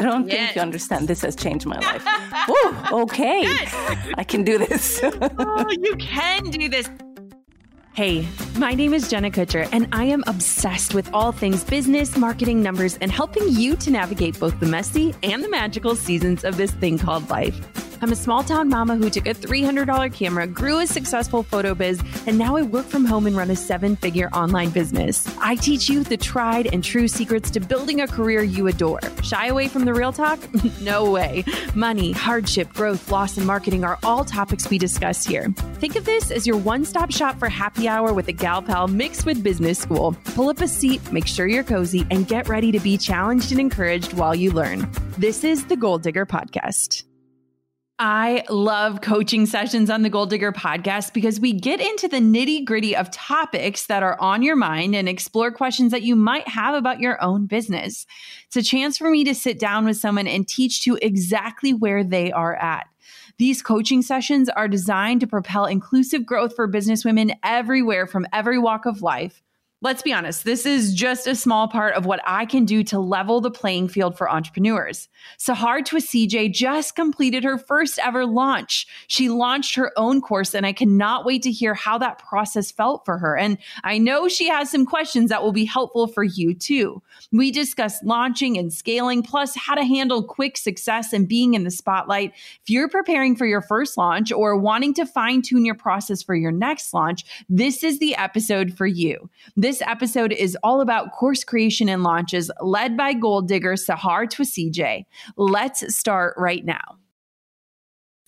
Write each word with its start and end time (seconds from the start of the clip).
I 0.00 0.02
don't 0.02 0.26
yes. 0.26 0.36
think 0.38 0.56
you 0.56 0.62
understand. 0.62 1.08
This 1.08 1.20
has 1.20 1.36
changed 1.36 1.66
my 1.66 1.78
life. 1.78 2.02
Whoa, 2.48 3.02
okay. 3.02 3.42
Yes. 3.42 3.74
I 4.16 4.24
can 4.24 4.44
do 4.44 4.56
this. 4.56 5.00
oh, 5.04 5.66
you 5.70 5.94
can 5.96 6.44
do 6.44 6.70
this. 6.70 6.88
Hey, 7.92 8.26
my 8.60 8.74
name 8.74 8.92
is 8.92 9.08
Jenna 9.08 9.30
Kutcher, 9.30 9.66
and 9.72 9.88
I 9.90 10.04
am 10.04 10.22
obsessed 10.26 10.92
with 10.92 11.08
all 11.14 11.32
things 11.32 11.64
business, 11.64 12.18
marketing, 12.18 12.62
numbers, 12.62 12.98
and 13.00 13.10
helping 13.10 13.48
you 13.48 13.74
to 13.76 13.90
navigate 13.90 14.38
both 14.38 14.60
the 14.60 14.66
messy 14.66 15.14
and 15.22 15.42
the 15.42 15.48
magical 15.48 15.96
seasons 15.96 16.44
of 16.44 16.58
this 16.58 16.70
thing 16.70 16.98
called 16.98 17.30
life. 17.30 17.58
I'm 18.02 18.12
a 18.12 18.16
small 18.16 18.42
town 18.42 18.70
mama 18.70 18.96
who 18.96 19.10
took 19.10 19.26
a 19.26 19.34
$300 19.34 20.14
camera, 20.14 20.46
grew 20.46 20.78
a 20.78 20.86
successful 20.86 21.42
photo 21.42 21.74
biz, 21.74 22.02
and 22.26 22.38
now 22.38 22.56
I 22.56 22.62
work 22.62 22.86
from 22.86 23.04
home 23.04 23.26
and 23.26 23.36
run 23.36 23.50
a 23.50 23.56
seven 23.56 23.94
figure 23.94 24.30
online 24.30 24.70
business. 24.70 25.26
I 25.38 25.54
teach 25.54 25.90
you 25.90 26.02
the 26.02 26.16
tried 26.16 26.72
and 26.72 26.82
true 26.82 27.08
secrets 27.08 27.50
to 27.50 27.60
building 27.60 28.00
a 28.00 28.06
career 28.06 28.42
you 28.42 28.68
adore. 28.68 29.00
Shy 29.22 29.48
away 29.48 29.68
from 29.68 29.84
the 29.84 29.92
real 29.92 30.14
talk? 30.14 30.38
no 30.80 31.10
way. 31.10 31.44
Money, 31.74 32.12
hardship, 32.12 32.72
growth, 32.72 33.10
loss, 33.10 33.36
and 33.36 33.46
marketing 33.46 33.84
are 33.84 33.98
all 34.02 34.24
topics 34.24 34.70
we 34.70 34.78
discuss 34.78 35.26
here. 35.26 35.50
Think 35.74 35.94
of 35.96 36.06
this 36.06 36.30
as 36.30 36.46
your 36.46 36.56
one 36.56 36.86
stop 36.86 37.10
shop 37.10 37.38
for 37.38 37.50
happy 37.50 37.86
hour 37.86 38.14
with 38.14 38.28
a 38.28 38.32
gal 38.50 38.60
pal 38.60 38.88
mixed 38.88 39.26
with 39.26 39.44
business 39.44 39.78
school. 39.78 40.16
Pull 40.34 40.48
up 40.48 40.60
a 40.60 40.66
seat, 40.66 41.00
make 41.12 41.28
sure 41.28 41.46
you're 41.46 41.62
cozy, 41.62 42.04
and 42.10 42.26
get 42.26 42.48
ready 42.48 42.72
to 42.72 42.80
be 42.80 42.98
challenged 42.98 43.52
and 43.52 43.60
encouraged 43.60 44.12
while 44.14 44.34
you 44.34 44.50
learn. 44.50 44.90
This 45.18 45.44
is 45.44 45.66
the 45.66 45.76
Goal 45.76 45.98
Digger 45.98 46.26
Podcast. 46.26 47.04
I 48.00 48.42
love 48.48 49.02
coaching 49.02 49.46
sessions 49.46 49.88
on 49.88 50.02
the 50.02 50.10
Goal 50.10 50.26
Digger 50.26 50.50
podcast 50.50 51.12
because 51.12 51.38
we 51.38 51.52
get 51.52 51.80
into 51.80 52.08
the 52.08 52.16
nitty 52.16 52.64
gritty 52.64 52.96
of 52.96 53.12
topics 53.12 53.86
that 53.86 54.02
are 54.02 54.20
on 54.20 54.42
your 54.42 54.56
mind 54.56 54.96
and 54.96 55.08
explore 55.08 55.52
questions 55.52 55.92
that 55.92 56.02
you 56.02 56.16
might 56.16 56.48
have 56.48 56.74
about 56.74 56.98
your 56.98 57.22
own 57.22 57.46
business. 57.46 58.04
It's 58.48 58.56
a 58.56 58.62
chance 58.62 58.98
for 58.98 59.10
me 59.10 59.22
to 59.24 59.34
sit 59.34 59.60
down 59.60 59.84
with 59.84 59.98
someone 59.98 60.26
and 60.26 60.48
teach 60.48 60.82
to 60.84 60.98
exactly 61.00 61.72
where 61.72 62.02
they 62.02 62.32
are 62.32 62.56
at. 62.56 62.88
These 63.40 63.62
coaching 63.62 64.02
sessions 64.02 64.50
are 64.50 64.68
designed 64.68 65.22
to 65.22 65.26
propel 65.26 65.64
inclusive 65.64 66.26
growth 66.26 66.54
for 66.54 66.68
businesswomen 66.68 67.38
everywhere 67.42 68.06
from 68.06 68.26
every 68.34 68.58
walk 68.58 68.84
of 68.84 69.00
life 69.00 69.42
Let's 69.82 70.02
be 70.02 70.12
honest, 70.12 70.44
this 70.44 70.66
is 70.66 70.92
just 70.92 71.26
a 71.26 71.34
small 71.34 71.66
part 71.66 71.94
of 71.94 72.04
what 72.04 72.20
I 72.26 72.44
can 72.44 72.66
do 72.66 72.84
to 72.84 72.98
level 72.98 73.40
the 73.40 73.50
playing 73.50 73.88
field 73.88 74.14
for 74.14 74.30
entrepreneurs. 74.30 75.08
Sahar 75.38 75.80
Twesigye 75.80 76.52
just 76.52 76.94
completed 76.94 77.44
her 77.44 77.56
first 77.56 77.98
ever 77.98 78.26
launch. 78.26 78.86
She 79.06 79.30
launched 79.30 79.74
her 79.76 79.90
own 79.96 80.20
course, 80.20 80.54
and 80.54 80.66
I 80.66 80.74
cannot 80.74 81.24
wait 81.24 81.42
to 81.44 81.50
hear 81.50 81.72
how 81.72 81.96
that 81.96 82.18
process 82.18 82.70
felt 82.70 83.06
for 83.06 83.16
her. 83.16 83.38
And 83.38 83.56
I 83.82 83.96
know 83.96 84.28
she 84.28 84.48
has 84.48 84.70
some 84.70 84.84
questions 84.84 85.30
that 85.30 85.42
will 85.42 85.50
be 85.50 85.64
helpful 85.64 86.08
for 86.08 86.24
you 86.24 86.52
too. 86.52 87.02
We 87.32 87.50
discuss 87.50 88.02
launching 88.02 88.58
and 88.58 88.72
scaling, 88.72 89.22
plus 89.22 89.54
how 89.56 89.74
to 89.74 89.84
handle 89.84 90.22
quick 90.22 90.56
success 90.56 91.12
and 91.12 91.28
being 91.28 91.54
in 91.54 91.64
the 91.64 91.70
spotlight. 91.70 92.32
If 92.34 92.68
you're 92.68 92.88
preparing 92.88 93.36
for 93.36 93.46
your 93.46 93.62
first 93.62 93.96
launch 93.96 94.32
or 94.32 94.56
wanting 94.56 94.94
to 94.94 95.06
fine 95.06 95.42
tune 95.42 95.64
your 95.64 95.74
process 95.74 96.22
for 96.22 96.34
your 96.34 96.52
next 96.52 96.92
launch, 96.92 97.24
this 97.48 97.84
is 97.84 97.98
the 97.98 98.16
episode 98.16 98.76
for 98.76 98.86
you. 98.86 99.30
This 99.56 99.82
episode 99.82 100.32
is 100.32 100.56
all 100.62 100.80
about 100.80 101.12
course 101.12 101.44
creation 101.44 101.88
and 101.88 102.02
launches 102.02 102.50
led 102.60 102.96
by 102.96 103.12
Goal 103.12 103.42
Digger 103.42 103.74
Sahar 103.74 104.26
Twesigye. 104.26 105.04
Let's 105.36 105.94
start 105.94 106.34
right 106.36 106.64
now. 106.64 106.99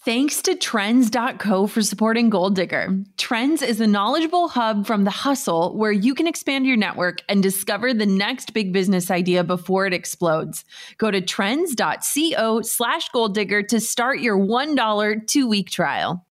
Thanks 0.04 0.42
to 0.42 0.56
Trends.co 0.56 1.68
for 1.68 1.80
supporting 1.80 2.28
Goal 2.28 2.50
Digger. 2.50 3.04
Trends 3.18 3.62
is 3.62 3.80
a 3.80 3.86
knowledgeable 3.86 4.48
hub 4.48 4.84
from 4.84 5.04
the 5.04 5.12
hustle 5.12 5.76
where 5.76 5.92
you 5.92 6.16
can 6.16 6.26
expand 6.26 6.66
your 6.66 6.76
network 6.76 7.22
and 7.28 7.40
discover 7.40 7.94
the 7.94 8.04
next 8.04 8.52
big 8.52 8.72
business 8.72 9.12
idea 9.12 9.44
before 9.44 9.86
it 9.86 9.94
explodes. 9.94 10.64
Go 10.98 11.12
to 11.12 11.20
trends.co 11.20 12.62
slash 12.62 13.10
goal 13.10 13.28
digger 13.28 13.62
to 13.62 13.78
start 13.78 14.18
your 14.18 14.36
$1 14.36 15.26
two 15.28 15.46
week 15.46 15.70
trial. 15.70 16.26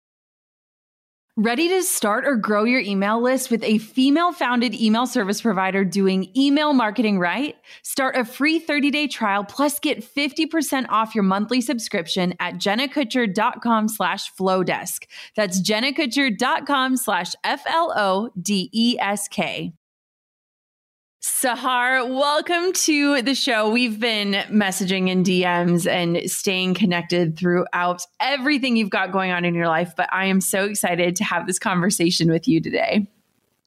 Ready 1.39 1.69
to 1.69 1.83
start 1.83 2.27
or 2.27 2.35
grow 2.37 2.65
your 2.65 2.81
email 2.81 3.21
list 3.21 3.51
with 3.51 3.63
a 3.63 3.77
female 3.77 4.33
founded 4.33 4.75
email 4.75 5.07
service 5.07 5.43
provider 5.43 5.85
doing 5.85 6.33
email 6.35 6.73
marketing 6.73 7.19
right? 7.19 7.57
Start 7.83 8.17
a 8.17 8.25
free 8.25 8.59
30 8.59 8.91
day 8.91 9.07
trial 9.07 9.45
plus 9.45 9.79
get 9.79 10.03
50% 10.03 10.87
off 10.89 11.15
your 11.15 11.25
monthly 11.25 11.61
subscription 11.61 12.33
at 12.41 12.55
jennakutcher.com 12.55 13.89
slash 13.89 14.33
flodesk. 14.33 15.05
That's 15.35 15.61
jennakutcher.com 15.61 16.97
slash 16.97 17.35
F 17.45 17.65
L 17.67 17.93
O 17.95 18.31
D 18.41 18.71
E 18.73 18.97
S 18.99 19.29
K. 19.29 19.75
Sahar, 21.27 22.09
welcome 22.09 22.73
to 22.73 23.21
the 23.21 23.35
show. 23.35 23.69
We've 23.69 23.99
been 23.99 24.45
messaging 24.49 25.09
in 25.09 25.25
DMs 25.25 25.85
and 25.85 26.31
staying 26.31 26.75
connected 26.75 27.37
throughout 27.37 28.03
everything 28.21 28.77
you've 28.77 28.91
got 28.91 29.11
going 29.11 29.33
on 29.33 29.45
in 29.45 29.53
your 29.53 29.67
life, 29.67 29.93
but 29.97 30.09
I 30.13 30.27
am 30.27 30.41
so 30.41 30.65
excited 30.65 31.17
to 31.17 31.25
have 31.25 31.49
this 31.49 31.59
conversation 31.59 32.31
with 32.31 32.47
you 32.47 32.61
today. 32.61 33.09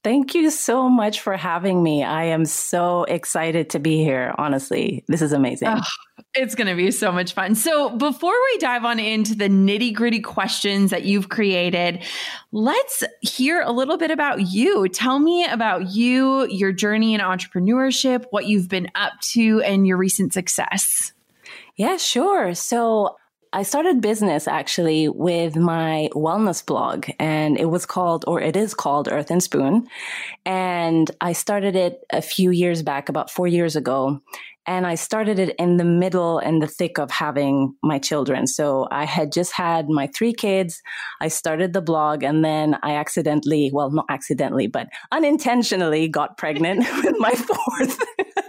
Thank 0.05 0.33
you 0.33 0.49
so 0.51 0.87
much 0.87 1.19
for 1.19 1.35
having 1.35 1.83
me. 1.83 2.01
I 2.01 2.23
am 2.23 2.45
so 2.45 3.03
excited 3.03 3.71
to 3.71 3.79
be 3.79 3.97
here. 3.97 4.33
Honestly, 4.37 5.03
this 5.09 5.21
is 5.21 5.33
amazing. 5.33 5.67
Oh, 5.67 5.81
it's 6.39 6.55
going 6.55 6.67
to 6.67 6.75
be 6.75 6.89
so 6.91 7.11
much 7.11 7.33
fun. 7.33 7.53
So, 7.53 7.89
before 7.89 8.33
we 8.33 8.57
dive 8.59 8.85
on 8.85 8.99
into 8.99 9.35
the 9.35 9.49
nitty 9.49 9.93
gritty 9.93 10.21
questions 10.21 10.91
that 10.91 11.03
you've 11.03 11.29
created, 11.29 12.01
let's 12.51 13.03
hear 13.21 13.61
a 13.61 13.71
little 13.71 13.97
bit 13.97 14.09
about 14.09 14.41
you. 14.41 14.87
Tell 14.87 15.19
me 15.19 15.45
about 15.45 15.89
you, 15.89 16.47
your 16.47 16.71
journey 16.71 17.13
in 17.13 17.21
entrepreneurship, 17.21 18.25
what 18.29 18.45
you've 18.45 18.69
been 18.69 18.89
up 18.95 19.13
to, 19.33 19.61
and 19.61 19.85
your 19.85 19.97
recent 19.97 20.33
success. 20.33 21.11
Yeah, 21.75 21.97
sure. 21.97 22.55
So 22.55 23.17
I 23.51 23.63
started 23.63 23.99
business 23.99 24.47
actually 24.47 25.09
with 25.09 25.55
my 25.55 26.09
wellness 26.13 26.63
blog 26.63 27.07
and 27.19 27.57
it 27.57 27.65
was 27.65 27.85
called, 27.85 28.23
or 28.27 28.39
it 28.39 28.55
is 28.55 28.73
called 28.73 29.07
Earth 29.11 29.31
and 29.31 29.41
Spoon. 29.41 29.87
And 30.45 31.09
I 31.19 31.33
started 31.33 31.75
it 31.75 32.05
a 32.11 32.21
few 32.21 32.51
years 32.51 32.83
back, 32.83 33.09
about 33.09 33.31
four 33.31 33.47
years 33.47 33.75
ago. 33.75 34.21
And 34.69 34.85
I 34.85 34.93
started 34.93 35.39
it 35.39 35.55
in 35.57 35.77
the 35.77 35.83
middle 35.83 36.37
and 36.37 36.61
the 36.61 36.67
thick 36.67 36.99
of 36.99 37.09
having 37.09 37.73
my 37.81 37.97
children. 37.97 38.45
So 38.45 38.87
I 38.91 39.03
had 39.03 39.31
just 39.31 39.51
had 39.51 39.89
my 39.89 40.05
three 40.05 40.31
kids. 40.31 40.79
I 41.19 41.27
started 41.27 41.73
the 41.73 41.81
blog 41.81 42.21
and 42.21 42.45
then 42.45 42.77
I 42.83 42.93
accidentally, 42.93 43.71
well, 43.73 43.89
not 43.89 44.05
accidentally, 44.09 44.67
but 44.67 44.87
unintentionally 45.11 46.07
got 46.07 46.37
pregnant 46.37 46.81
with 47.03 47.15
my 47.17 47.31
fourth. 47.31 47.99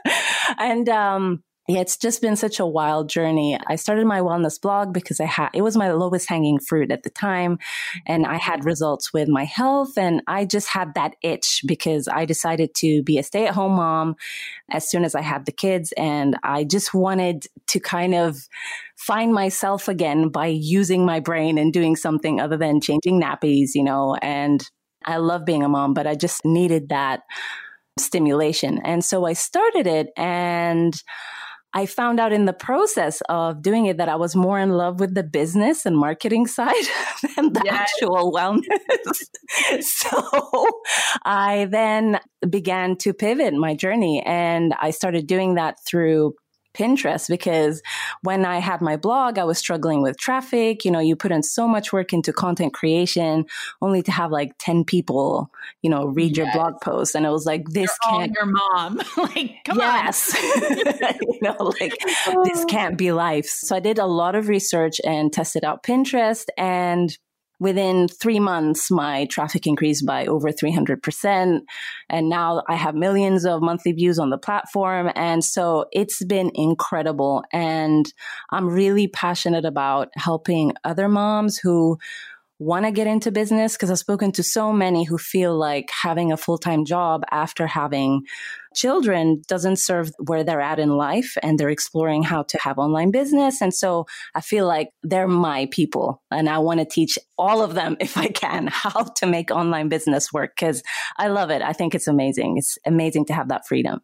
and, 0.58 0.90
um, 0.90 1.42
yeah, 1.70 1.80
it's 1.80 1.96
just 1.96 2.20
been 2.20 2.36
such 2.36 2.58
a 2.58 2.66
wild 2.66 3.08
journey. 3.08 3.58
I 3.68 3.76
started 3.76 4.06
my 4.06 4.20
wellness 4.20 4.60
blog 4.60 4.92
because 4.92 5.20
I 5.20 5.26
had, 5.26 5.50
it 5.54 5.62
was 5.62 5.76
my 5.76 5.92
lowest 5.92 6.28
hanging 6.28 6.58
fruit 6.58 6.90
at 6.90 7.04
the 7.04 7.10
time. 7.10 7.58
And 8.06 8.26
I 8.26 8.38
had 8.38 8.64
results 8.64 9.12
with 9.12 9.28
my 9.28 9.44
health 9.44 9.96
and 9.96 10.20
I 10.26 10.46
just 10.46 10.68
had 10.68 10.94
that 10.94 11.14
itch 11.22 11.62
because 11.66 12.08
I 12.08 12.24
decided 12.24 12.74
to 12.76 13.02
be 13.04 13.18
a 13.18 13.22
stay 13.22 13.46
at 13.46 13.54
home 13.54 13.72
mom 13.72 14.16
as 14.70 14.90
soon 14.90 15.04
as 15.04 15.14
I 15.14 15.20
had 15.20 15.46
the 15.46 15.52
kids. 15.52 15.92
And 15.96 16.36
I 16.42 16.64
just 16.64 16.92
wanted 16.92 17.46
to 17.68 17.78
kind 17.78 18.14
of 18.14 18.48
find 18.96 19.32
myself 19.32 19.86
again 19.86 20.28
by 20.28 20.46
using 20.46 21.06
my 21.06 21.20
brain 21.20 21.56
and 21.56 21.72
doing 21.72 21.94
something 21.94 22.40
other 22.40 22.56
than 22.56 22.80
changing 22.80 23.20
nappies, 23.20 23.70
you 23.74 23.84
know, 23.84 24.16
and 24.20 24.68
I 25.04 25.18
love 25.18 25.44
being 25.44 25.62
a 25.62 25.68
mom, 25.68 25.94
but 25.94 26.06
I 26.06 26.14
just 26.14 26.44
needed 26.44 26.88
that 26.88 27.22
stimulation. 27.98 28.80
And 28.84 29.04
so 29.04 29.24
I 29.24 29.34
started 29.34 29.86
it 29.86 30.08
and 30.16 30.94
I 31.72 31.86
found 31.86 32.18
out 32.18 32.32
in 32.32 32.46
the 32.46 32.52
process 32.52 33.22
of 33.28 33.62
doing 33.62 33.86
it 33.86 33.96
that 33.98 34.08
I 34.08 34.16
was 34.16 34.34
more 34.34 34.58
in 34.58 34.70
love 34.70 34.98
with 34.98 35.14
the 35.14 35.22
business 35.22 35.86
and 35.86 35.96
marketing 35.96 36.46
side 36.58 36.74
than 37.36 37.52
the 37.52 37.62
yes. 37.64 37.74
actual 37.74 38.32
wellness. 38.32 39.80
so 39.80 40.80
I 41.24 41.66
then 41.70 42.20
began 42.48 42.96
to 42.96 43.12
pivot 43.12 43.54
my 43.54 43.74
journey 43.74 44.22
and 44.24 44.74
I 44.80 44.90
started 44.90 45.26
doing 45.26 45.54
that 45.54 45.76
through 45.86 46.34
Pinterest 46.74 47.28
because 47.28 47.82
when 48.22 48.44
I 48.44 48.58
had 48.58 48.80
my 48.80 48.96
blog, 48.96 49.38
I 49.38 49.44
was 49.44 49.58
struggling 49.58 50.02
with 50.02 50.18
traffic. 50.18 50.84
You 50.84 50.90
know, 50.90 51.00
you 51.00 51.16
put 51.16 51.32
in 51.32 51.42
so 51.42 51.66
much 51.66 51.92
work 51.92 52.12
into 52.12 52.32
content 52.32 52.74
creation 52.74 53.44
only 53.82 54.02
to 54.02 54.12
have 54.12 54.30
like 54.30 54.54
10 54.58 54.84
people, 54.84 55.50
you 55.82 55.90
know, 55.90 56.06
read 56.06 56.36
yes. 56.36 56.38
your 56.38 56.52
blog 56.52 56.80
post. 56.80 57.14
And 57.14 57.26
it 57.26 57.30
was 57.30 57.46
like, 57.46 57.68
this 57.68 57.90
You're 58.04 58.20
can't. 58.20 58.32
your 58.34 58.46
mom. 58.46 59.00
like, 59.16 59.56
come 59.64 59.78
yes. 59.78 60.34
on. 60.34 61.14
you 61.20 61.38
know, 61.42 61.72
like, 61.80 61.96
this 62.44 62.64
can't 62.68 62.96
be 62.96 63.12
life. 63.12 63.46
So 63.46 63.76
I 63.76 63.80
did 63.80 63.98
a 63.98 64.06
lot 64.06 64.34
of 64.34 64.48
research 64.48 65.00
and 65.04 65.32
tested 65.32 65.64
out 65.64 65.82
Pinterest 65.82 66.46
and 66.56 67.16
within 67.60 68.08
three 68.08 68.40
months, 68.40 68.90
my 68.90 69.26
traffic 69.26 69.66
increased 69.66 70.04
by 70.06 70.26
over 70.26 70.50
300%. 70.50 71.60
And 72.08 72.28
now 72.28 72.62
I 72.66 72.74
have 72.74 72.94
millions 72.94 73.44
of 73.44 73.62
monthly 73.62 73.92
views 73.92 74.18
on 74.18 74.30
the 74.30 74.38
platform. 74.38 75.12
And 75.14 75.44
so 75.44 75.84
it's 75.92 76.24
been 76.24 76.50
incredible. 76.54 77.44
And 77.52 78.12
I'm 78.50 78.68
really 78.68 79.06
passionate 79.06 79.66
about 79.66 80.08
helping 80.16 80.72
other 80.84 81.08
moms 81.08 81.58
who 81.58 81.98
want 82.60 82.84
to 82.84 82.92
get 82.92 83.06
into 83.06 83.32
business 83.32 83.72
because 83.72 83.90
I've 83.90 83.98
spoken 83.98 84.32
to 84.32 84.42
so 84.42 84.70
many 84.70 85.04
who 85.04 85.16
feel 85.16 85.56
like 85.56 85.90
having 85.90 86.30
a 86.30 86.36
full 86.36 86.58
time 86.58 86.84
job 86.84 87.24
after 87.30 87.66
having 87.66 88.22
children 88.76 89.42
doesn't 89.48 89.76
serve 89.76 90.10
where 90.18 90.44
they're 90.44 90.60
at 90.60 90.78
in 90.78 90.90
life 90.90 91.38
and 91.42 91.58
they're 91.58 91.70
exploring 91.70 92.22
how 92.22 92.42
to 92.42 92.58
have 92.58 92.78
online 92.78 93.10
business. 93.10 93.62
And 93.62 93.72
so 93.72 94.04
I 94.34 94.42
feel 94.42 94.66
like 94.66 94.90
they're 95.02 95.26
my 95.26 95.68
people 95.70 96.22
and 96.30 96.50
I 96.50 96.58
want 96.58 96.80
to 96.80 96.86
teach 96.86 97.18
all 97.38 97.62
of 97.62 97.74
them, 97.74 97.96
if 98.00 98.18
I 98.18 98.28
can, 98.28 98.66
how 98.70 99.04
to 99.04 99.26
make 99.26 99.50
online 99.50 99.88
business 99.88 100.30
work 100.30 100.52
because 100.54 100.82
I 101.16 101.28
love 101.28 101.50
it. 101.50 101.62
I 101.62 101.72
think 101.72 101.94
it's 101.94 102.08
amazing. 102.08 102.58
It's 102.58 102.76
amazing 102.84 103.24
to 103.26 103.32
have 103.32 103.48
that 103.48 103.66
freedom. 103.66 104.00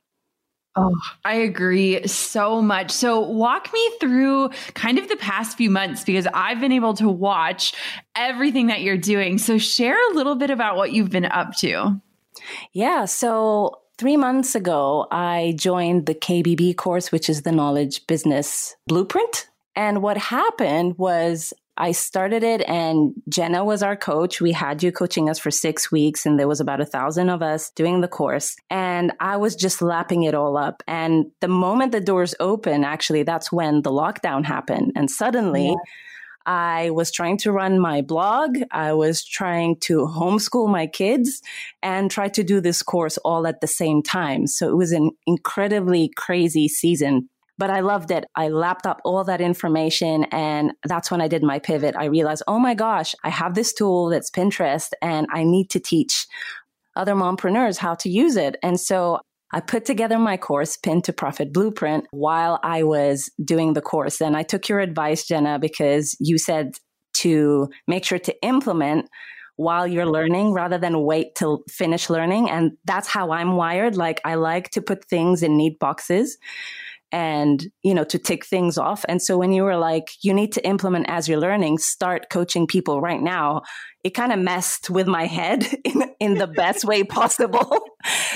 Oh, 0.79 0.95
I 1.25 1.37
agree 1.37 2.07
so 2.07 2.61
much. 2.61 2.91
So, 2.91 3.21
walk 3.21 3.73
me 3.73 3.91
through 3.99 4.51
kind 4.75 4.99
of 4.99 5.09
the 5.09 5.17
past 5.17 5.57
few 5.57 5.71
months 5.71 6.05
because 6.05 6.27
I've 6.35 6.61
been 6.61 6.73
able 6.73 6.93
to 6.95 7.09
watch 7.09 7.73
everything 8.15 8.67
that 8.67 8.83
you're 8.83 8.99
doing. 8.99 9.39
So, 9.39 9.57
share 9.57 9.97
a 10.11 10.15
little 10.15 10.35
bit 10.35 10.51
about 10.51 10.77
what 10.77 10.93
you've 10.93 11.11
been 11.11 11.25
up 11.25 11.57
to. 11.59 11.99
Yeah. 12.73 13.07
So, 13.07 13.81
three 13.97 14.19
months 14.19 14.55
ago, 14.55 15.07
I 15.11 15.55
joined 15.57 16.05
the 16.05 16.15
KBB 16.15 16.77
course, 16.77 17.11
which 17.11 17.31
is 17.31 17.43
the 17.43 17.53
Knowledge 17.53 18.07
Business 18.07 18.77
Blueprint. 18.87 19.49
And 19.75 20.03
what 20.03 20.19
happened 20.19 20.99
was 20.99 21.55
I 21.79 21.93
started 21.93 22.43
it 22.43 22.67
and 22.69 23.13
Jenna 23.29 23.65
was 23.65 23.83
our 23.83 23.97
coach. 23.97 24.41
We 24.41 24.53
had 24.53 24.83
you 24.83 24.93
coaching 24.93 25.29
us 25.29 25.39
for 25.39 25.51
six 25.51 25.93
weeks 25.93 26.25
and 26.25 26.39
there 26.39 26.49
was 26.49 26.61
about 26.61 26.81
a 26.81 26.87
thousand 26.87 27.29
of 27.29 27.43
us 27.43 27.71
doing 27.71 28.01
the 28.01 28.09
course. 28.09 28.57
And 28.71 29.13
I 29.21 29.37
was 29.37 29.55
just 29.55 29.83
lapping 29.83 30.23
it 30.23 30.35
all 30.35 30.57
up. 30.57 30.83
And 30.87 31.27
the 31.41 31.49
moment 31.49 31.93
the 31.93 32.01
doors 32.01 32.35
open, 32.41 32.85
actually, 32.85 33.25
that's 33.25 33.53
when 33.53 33.83
the 33.83 33.91
lockdown 33.91 34.45
happened. 34.45 34.93
And 34.97 35.11
suddenly, 35.11 35.69
yeah. 35.69 35.75
I 36.47 36.91
was 36.91 37.11
trying 37.11 37.39
to 37.39 37.53
run 37.53 37.81
my 37.81 38.03
blog. 38.03 38.57
I 38.71 38.93
was 38.93 39.25
trying 39.25 39.79
to 39.81 40.07
homeschool 40.07 40.71
my 40.71 40.87
kids 40.87 41.43
and 41.83 42.09
try 42.11 42.29
to 42.29 42.45
do 42.45 42.61
this 42.61 42.83
course 42.83 43.19
all 43.19 43.47
at 43.49 43.61
the 43.61 43.67
same 43.67 44.01
time. 44.03 44.47
So 44.47 44.69
it 44.69 44.77
was 44.77 44.93
an 44.93 45.11
incredibly 45.27 46.09
crazy 46.17 46.69
season 46.69 47.29
but 47.59 47.71
I 47.71 47.81
loved 47.81 48.11
it. 48.11 48.25
I 48.35 48.49
lapped 48.49 48.87
up 48.87 49.01
all 49.05 49.25
that 49.25 49.41
information. 49.41 50.25
And 50.25 50.73
that's 50.85 51.11
when 51.11 51.21
I 51.21 51.29
did 51.29 51.43
my 51.43 51.59
pivot. 51.59 51.95
I 51.97 52.07
realized, 52.07 52.43
oh 52.47 52.59
my 52.59 52.75
gosh, 52.75 53.15
I 53.25 53.31
have 53.31 53.55
this 53.55 53.73
tool 53.73 54.11
that's 54.11 54.31
Pinterest 54.31 54.91
and 55.01 55.27
I 55.33 55.45
need 55.45 55.71
to 55.71 55.81
teach 55.81 56.27
other 56.95 57.15
mompreneurs 57.15 57.79
how 57.79 57.95
to 57.95 58.09
use 58.09 58.37
it. 58.37 58.57
And 58.63 58.79
so 58.81 59.21
I 59.53 59.61
put 59.61 59.85
together 59.85 60.19
my 60.19 60.37
course, 60.37 60.77
Pin 60.77 61.03
to 61.03 61.13
Profit 61.13 61.53
Blueprint, 61.53 62.07
while 62.11 62.59
I 62.63 62.83
was 62.83 63.31
doing 63.43 63.75
the 63.75 63.81
course. 63.81 64.21
And 64.21 64.37
I 64.37 64.43
took 64.43 64.69
your 64.69 64.81
advice, 64.81 65.27
Jenna, 65.27 65.59
because 65.59 66.17
you 66.19 66.37
said 66.37 66.75
to 67.15 67.69
make 67.87 68.05
sure 68.05 68.19
to 68.19 68.43
implement 68.43 69.09
while 69.57 69.87
you're 69.87 70.07
learning 70.07 70.53
rather 70.53 70.77
than 70.77 71.03
wait 71.03 71.35
till 71.35 71.63
finish 71.69 72.11
learning. 72.11 72.51
And 72.51 72.73
that's 72.85 73.09
how 73.09 73.31
I'm 73.31 73.57
wired. 73.57 73.97
Like 73.97 74.21
I 74.25 74.35
like 74.35 74.71
to 74.71 74.83
put 74.83 75.07
things 75.07 75.43
in 75.43 75.57
neat 75.57 75.79
boxes 75.79 76.37
and 77.13 77.67
you 77.83 77.95
know 77.95 78.05
to 78.05 78.19
tick 78.19 78.45
things 78.45 78.79
off. 78.79 79.05
And 79.09 79.23
so 79.23 79.39
when 79.39 79.53
you 79.53 79.63
were 79.63 79.77
like 79.77 80.11
you 80.23 80.35
need 80.35 80.53
to 80.53 80.67
implement 80.67 81.07
as 81.09 81.29
you're 81.29 81.41
learning 81.41 81.79
start 81.79 82.31
coaching 82.31 82.67
people 82.67 83.01
right 83.01 83.21
now 83.21 83.63
it 84.07 84.11
kind 84.11 84.31
of 84.31 84.39
messed 84.39 84.89
with 84.89 85.09
my 85.09 85.27
head 85.27 85.67
in, 85.85 86.05
in 86.21 86.35
the 86.35 86.47
best 86.47 86.85
way 86.85 87.03
possible. 87.05 87.81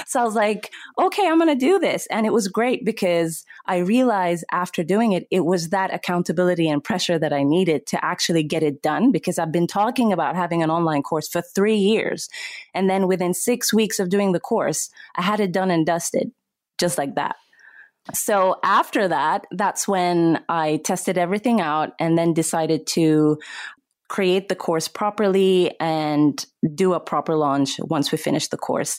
So 0.06 0.18
i 0.18 0.24
was 0.24 0.34
like 0.34 0.72
okay 1.00 1.28
i'm 1.28 1.38
going 1.38 1.56
to 1.56 1.66
do 1.66 1.78
this. 1.78 2.08
And 2.10 2.26
it 2.26 2.32
was 2.32 2.48
great 2.48 2.84
because 2.84 3.44
i 3.66 3.76
realized 3.76 4.44
after 4.50 4.82
doing 4.82 5.12
it 5.12 5.28
it 5.30 5.44
was 5.44 5.68
that 5.68 5.94
accountability 5.94 6.68
and 6.68 6.82
pressure 6.82 7.16
that 7.16 7.32
i 7.32 7.44
needed 7.44 7.86
to 7.86 8.04
actually 8.04 8.42
get 8.42 8.64
it 8.64 8.82
done 8.82 9.12
because 9.12 9.38
i've 9.38 9.52
been 9.52 9.68
talking 9.68 10.12
about 10.12 10.34
having 10.34 10.64
an 10.64 10.70
online 10.70 11.04
course 11.04 11.28
for 11.28 11.40
three 11.40 11.76
years. 11.76 12.28
And 12.74 12.90
then 12.90 13.06
within 13.06 13.32
six 13.32 13.72
weeks 13.72 14.00
of 14.00 14.08
doing 14.08 14.32
the 14.32 14.40
course 14.40 14.90
i 15.14 15.22
had 15.22 15.38
it 15.38 15.52
done 15.52 15.70
and 15.70 15.86
dusted 15.86 16.32
just 16.78 16.98
like 16.98 17.14
that 17.14 17.36
so 18.14 18.56
after 18.62 19.08
that, 19.08 19.46
that's 19.50 19.86
when 19.86 20.42
I 20.48 20.78
tested 20.84 21.18
everything 21.18 21.60
out 21.60 21.90
and 21.98 22.16
then 22.16 22.34
decided 22.34 22.86
to 22.88 23.38
create 24.08 24.48
the 24.48 24.56
course 24.56 24.88
properly 24.88 25.78
and 25.78 26.44
do 26.74 26.94
a 26.94 27.00
proper 27.00 27.36
launch 27.36 27.78
once 27.78 28.10
we 28.10 28.18
finished 28.18 28.50
the 28.50 28.56
course. 28.56 28.98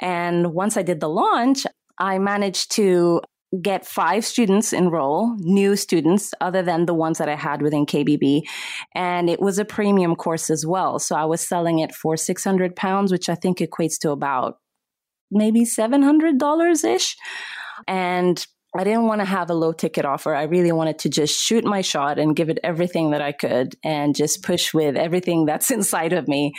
And 0.00 0.52
once 0.52 0.76
I 0.76 0.82
did 0.82 1.00
the 1.00 1.08
launch, 1.08 1.64
I 1.98 2.18
managed 2.18 2.72
to 2.72 3.22
get 3.60 3.86
five 3.86 4.24
students 4.24 4.72
enroll, 4.72 5.36
new 5.38 5.76
students, 5.76 6.32
other 6.40 6.62
than 6.62 6.86
the 6.86 6.94
ones 6.94 7.18
that 7.18 7.28
I 7.28 7.34
had 7.34 7.60
within 7.60 7.84
KBB. 7.84 8.42
And 8.94 9.28
it 9.28 9.40
was 9.40 9.58
a 9.58 9.64
premium 9.64 10.16
course 10.16 10.48
as 10.48 10.64
well. 10.66 10.98
So 10.98 11.16
I 11.16 11.26
was 11.26 11.40
selling 11.40 11.78
it 11.78 11.94
for 11.94 12.16
600 12.16 12.76
pounds, 12.76 13.12
which 13.12 13.28
I 13.28 13.34
think 13.34 13.58
equates 13.58 13.98
to 14.00 14.10
about 14.10 14.56
maybe 15.30 15.64
$700 15.64 16.84
ish. 16.84 17.16
And 17.86 18.44
I 18.74 18.84
didn't 18.84 19.06
want 19.06 19.20
to 19.20 19.26
have 19.26 19.50
a 19.50 19.54
low 19.54 19.74
ticket 19.74 20.06
offer. 20.06 20.34
I 20.34 20.44
really 20.44 20.72
wanted 20.72 20.98
to 21.00 21.10
just 21.10 21.38
shoot 21.38 21.62
my 21.62 21.82
shot 21.82 22.18
and 22.18 22.34
give 22.34 22.48
it 22.48 22.58
everything 22.64 23.10
that 23.10 23.20
I 23.20 23.32
could 23.32 23.74
and 23.84 24.16
just 24.16 24.42
push 24.42 24.72
with 24.72 24.96
everything 24.96 25.44
that's 25.44 25.70
inside 25.78 26.14
of 26.14 26.26
me. 26.26 26.54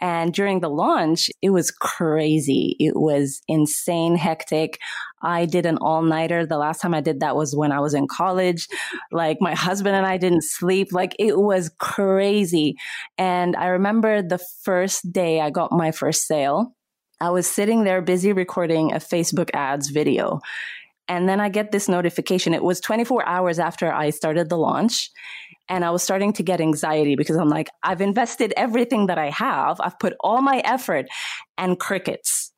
And 0.00 0.32
during 0.32 0.60
the 0.60 0.70
launch, 0.70 1.30
it 1.42 1.50
was 1.50 1.70
crazy. 1.70 2.74
It 2.80 2.96
was 2.96 3.42
insane, 3.48 4.16
hectic. 4.16 4.78
I 5.20 5.44
did 5.44 5.66
an 5.66 5.76
all 5.78 6.00
nighter. 6.00 6.46
The 6.46 6.56
last 6.56 6.80
time 6.80 6.94
I 6.94 7.02
did 7.02 7.20
that 7.20 7.36
was 7.36 7.54
when 7.54 7.70
I 7.70 7.80
was 7.80 7.92
in 7.92 8.08
college. 8.08 8.66
Like 9.12 9.36
my 9.42 9.54
husband 9.54 9.94
and 9.94 10.06
I 10.06 10.16
didn't 10.16 10.44
sleep. 10.44 10.88
Like 10.90 11.14
it 11.18 11.38
was 11.38 11.70
crazy. 11.78 12.76
And 13.18 13.54
I 13.56 13.66
remember 13.66 14.22
the 14.22 14.38
first 14.62 15.12
day 15.12 15.42
I 15.42 15.50
got 15.50 15.70
my 15.70 15.90
first 15.90 16.26
sale. 16.26 16.72
I 17.20 17.30
was 17.30 17.46
sitting 17.46 17.84
there 17.84 18.00
busy 18.00 18.32
recording 18.32 18.92
a 18.92 18.96
Facebook 18.96 19.50
ads 19.52 19.88
video. 19.88 20.40
And 21.08 21.28
then 21.28 21.40
I 21.40 21.48
get 21.48 21.72
this 21.72 21.88
notification. 21.88 22.52
It 22.52 22.62
was 22.62 22.80
24 22.80 23.26
hours 23.26 23.58
after 23.58 23.90
I 23.92 24.10
started 24.10 24.50
the 24.50 24.58
launch. 24.58 25.10
And 25.68 25.84
I 25.84 25.90
was 25.90 26.02
starting 26.02 26.32
to 26.34 26.42
get 26.42 26.60
anxiety 26.60 27.16
because 27.16 27.36
I'm 27.36 27.48
like, 27.48 27.68
I've 27.82 28.00
invested 28.00 28.52
everything 28.56 29.06
that 29.06 29.18
I 29.18 29.30
have. 29.30 29.80
I've 29.80 29.98
put 29.98 30.14
all 30.20 30.42
my 30.42 30.60
effort 30.64 31.06
and 31.56 31.78
crickets. 31.78 32.52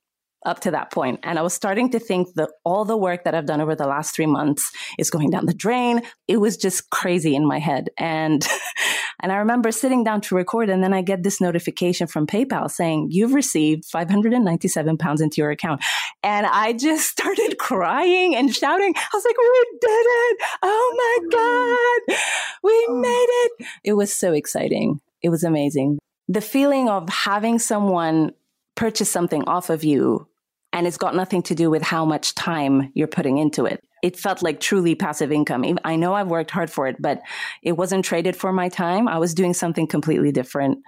Up 0.44 0.60
to 0.60 0.70
that 0.70 0.90
point. 0.90 1.20
And 1.22 1.38
I 1.38 1.42
was 1.42 1.52
starting 1.52 1.90
to 1.90 1.98
think 1.98 2.34
that 2.34 2.50
all 2.64 2.84
the 2.84 2.96
work 2.96 3.24
that 3.24 3.34
I've 3.34 3.46
done 3.46 3.60
over 3.60 3.74
the 3.74 3.86
last 3.86 4.14
three 4.14 4.26
months 4.26 4.72
is 4.98 5.10
going 5.10 5.30
down 5.30 5.46
the 5.46 5.54
drain. 5.54 6.02
It 6.28 6.38
was 6.38 6.56
just 6.56 6.90
crazy 6.90 7.34
in 7.34 7.46
my 7.46 7.58
head. 7.58 7.90
And, 7.98 8.46
and 9.20 9.32
I 9.32 9.36
remember 9.36 9.70
sitting 9.70 10.02
down 10.02 10.22
to 10.22 10.34
record 10.34 10.70
and 10.70 10.82
then 10.82 10.94
I 10.94 11.02
get 11.02 11.22
this 11.22 11.40
notification 11.40 12.06
from 12.06 12.26
PayPal 12.26 12.70
saying, 12.70 13.08
you've 13.10 13.34
received 13.34 13.84
597 13.84 14.96
pounds 14.96 15.20
into 15.20 15.42
your 15.42 15.50
account. 15.50 15.82
And 16.22 16.46
I 16.46 16.72
just 16.72 17.10
started 17.10 17.58
crying 17.58 18.34
and 18.34 18.54
shouting. 18.54 18.94
I 18.96 19.08
was 19.12 19.24
like, 19.24 19.36
we 19.36 19.78
did 19.80 19.88
it. 19.88 20.38
Oh 20.62 21.20
my 21.20 21.28
God. 21.36 22.18
We 22.62 22.86
oh. 22.88 22.96
made 22.96 23.10
it. 23.10 23.66
It 23.84 23.92
was 23.92 24.12
so 24.12 24.32
exciting. 24.32 25.00
It 25.22 25.28
was 25.28 25.44
amazing. 25.44 25.98
The 26.28 26.40
feeling 26.40 26.88
of 26.88 27.08
having 27.08 27.58
someone 27.58 28.32
purchase 28.74 29.10
something 29.10 29.44
off 29.44 29.68
of 29.68 29.84
you 29.84 30.26
and 30.72 30.86
it's 30.86 30.96
got 30.96 31.14
nothing 31.14 31.42
to 31.42 31.54
do 31.54 31.70
with 31.70 31.82
how 31.82 32.04
much 32.04 32.34
time 32.34 32.90
you're 32.94 33.08
putting 33.08 33.38
into 33.38 33.66
it. 33.66 33.82
It 34.02 34.16
felt 34.16 34.42
like 34.42 34.60
truly 34.60 34.94
passive 34.94 35.32
income. 35.32 35.78
I 35.84 35.96
know 35.96 36.14
I've 36.14 36.28
worked 36.28 36.50
hard 36.50 36.70
for 36.70 36.86
it, 36.86 36.96
but 37.00 37.20
it 37.62 37.72
wasn't 37.72 38.04
traded 38.04 38.36
for 38.36 38.52
my 38.52 38.68
time. 38.68 39.08
I 39.08 39.18
was 39.18 39.34
doing 39.34 39.52
something 39.52 39.86
completely 39.86 40.32
different. 40.32 40.78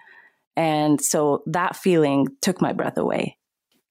And 0.56 1.00
so 1.00 1.42
that 1.46 1.76
feeling 1.76 2.28
took 2.40 2.60
my 2.60 2.72
breath 2.72 2.96
away. 2.96 3.38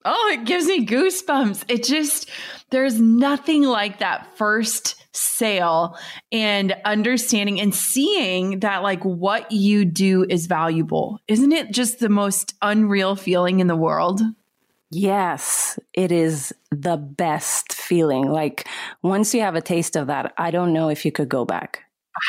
Oh, 0.04 0.30
it 0.34 0.46
gives 0.46 0.66
me 0.66 0.86
goosebumps. 0.86 1.66
It 1.68 1.84
just, 1.84 2.30
there's 2.72 3.00
nothing 3.00 3.64
like 3.64 4.00
that 4.00 4.36
first 4.36 4.96
sale 5.14 5.98
and 6.32 6.76
understanding 6.86 7.60
and 7.60 7.76
seeing 7.76 8.62
that 8.62 8.82
like 8.82 9.04
what 9.04 9.52
you 9.52 9.86
do 9.86 10.26
is 10.28 10.48
valuable. 10.48 11.20
Isn't 11.28 11.52
it 11.52 11.72
just 11.72 12.00
the 12.00 12.10
most 12.10 12.56
unreal 12.62 13.16
feeling 13.16 13.60
in 13.60 13.68
the 13.68 13.76
world? 13.76 14.22
Yes, 14.92 15.80
it 15.94 16.12
is 16.12 16.54
the 16.70 16.98
best 16.98 17.72
feeling. 17.74 18.30
Like 18.30 18.68
once 19.02 19.34
you 19.34 19.42
have 19.42 19.56
a 19.56 19.62
taste 19.62 19.96
of 19.96 20.08
that, 20.08 20.34
I 20.38 20.52
don't 20.52 20.74
know 20.74 20.90
if 20.90 21.06
you 21.06 21.14
could 21.14 21.30
go 21.30 21.46
back. 21.46 21.84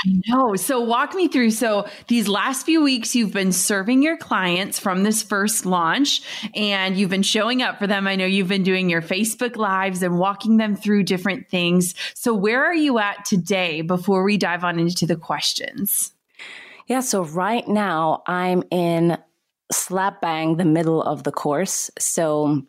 I 0.04 0.20
know. 0.28 0.54
So 0.54 0.80
walk 0.80 1.12
me 1.14 1.26
through. 1.26 1.50
So 1.50 1.88
these 2.06 2.28
last 2.28 2.64
few 2.64 2.80
weeks, 2.82 3.16
you've 3.16 3.32
been 3.32 3.50
serving 3.50 4.02
your 4.02 4.16
clients 4.16 4.78
from 4.78 5.02
this 5.02 5.22
first 5.22 5.66
launch 5.66 6.22
and 6.54 6.96
you've 6.96 7.10
been 7.10 7.24
showing 7.24 7.62
up 7.62 7.80
for 7.80 7.88
them. 7.88 8.06
I 8.06 8.14
know 8.14 8.24
you've 8.24 8.48
been 8.48 8.62
doing 8.62 8.88
your 8.88 9.02
Facebook 9.02 9.56
lives 9.56 10.04
and 10.04 10.18
walking 10.18 10.56
them 10.56 10.76
through 10.76 11.02
different 11.02 11.48
things. 11.48 11.96
So 12.14 12.32
where 12.32 12.64
are 12.64 12.74
you 12.74 13.00
at 13.00 13.24
today 13.24 13.80
before 13.80 14.22
we 14.22 14.36
dive 14.38 14.62
on 14.62 14.78
into 14.78 15.04
the 15.04 15.16
questions? 15.16 16.12
Yeah. 16.86 17.00
So 17.00 17.24
right 17.24 17.66
now 17.66 18.22
I'm 18.26 18.62
in 18.70 19.18
slap 19.72 20.20
bang 20.20 20.56
the 20.56 20.64
middle 20.64 21.02
of 21.02 21.24
the 21.24 21.32
course. 21.32 21.90
So 21.98 22.62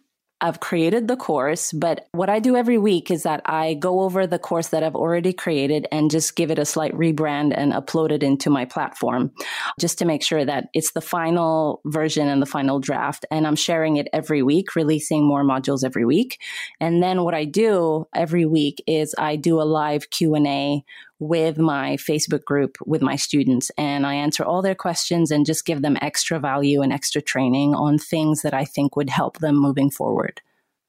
I've 0.44 0.60
created 0.60 1.08
the 1.08 1.16
course, 1.16 1.72
but 1.72 2.10
what 2.12 2.30
I 2.30 2.40
do 2.40 2.58
every 2.58 2.78
week 2.78 3.10
is 3.10 3.24
that 3.24 3.42
I 3.46 3.76
go 3.76 4.02
over 4.02 4.28
the 4.28 4.38
course 4.38 4.68
that 4.70 4.84
I've 4.84 4.94
already 4.96 5.32
created 5.32 5.88
and 5.90 6.12
just 6.12 6.36
give 6.36 6.52
it 6.52 6.60
a 6.60 6.66
slight 6.66 6.92
rebrand 6.92 7.54
and 7.56 7.72
upload 7.72 8.12
it 8.12 8.24
into 8.24 8.50
my 8.50 8.66
platform 8.66 9.32
just 9.80 9.98
to 10.00 10.06
make 10.06 10.22
sure 10.22 10.44
that 10.44 10.66
it's 10.74 10.92
the 10.92 11.00
final 11.00 11.80
version 11.86 12.28
and 12.28 12.42
the 12.42 12.46
final 12.46 12.82
draft. 12.82 13.26
And 13.32 13.48
I'm 13.48 13.56
sharing 13.56 13.96
it 13.96 14.10
every 14.12 14.44
week, 14.44 14.76
releasing 14.76 15.26
more 15.26 15.46
modules 15.46 15.86
every 15.86 16.04
week. 16.04 16.42
And 16.82 17.02
then 17.02 17.24
what 17.24 17.34
I 17.34 17.46
do 17.46 18.06
every 18.14 18.46
week 18.46 18.84
is 18.86 19.16
I 19.18 19.38
do 19.38 19.62
a 19.62 19.64
live 19.64 20.10
Q&A 20.10 20.84
with 21.24 21.58
my 21.58 21.96
Facebook 21.96 22.44
group 22.44 22.78
with 22.86 23.02
my 23.02 23.16
students 23.16 23.72
and 23.78 24.06
I 24.06 24.16
answer 24.16 24.44
all 24.44 24.62
their 24.62 24.76
questions 24.76 25.32
and 25.32 25.46
just 25.46 25.66
give 25.66 25.82
them 25.82 25.98
extra 26.02 26.40
value 26.40 26.82
and 26.82 26.92
extra 26.92 27.22
training 27.22 27.74
on 27.74 27.98
things 27.98 28.42
that 28.42 28.54
I 28.54 28.66
think 28.66 28.96
would 28.96 29.10
help 29.10 29.40
them 29.40 29.56
moving 29.56 29.90
forward. 29.90 30.42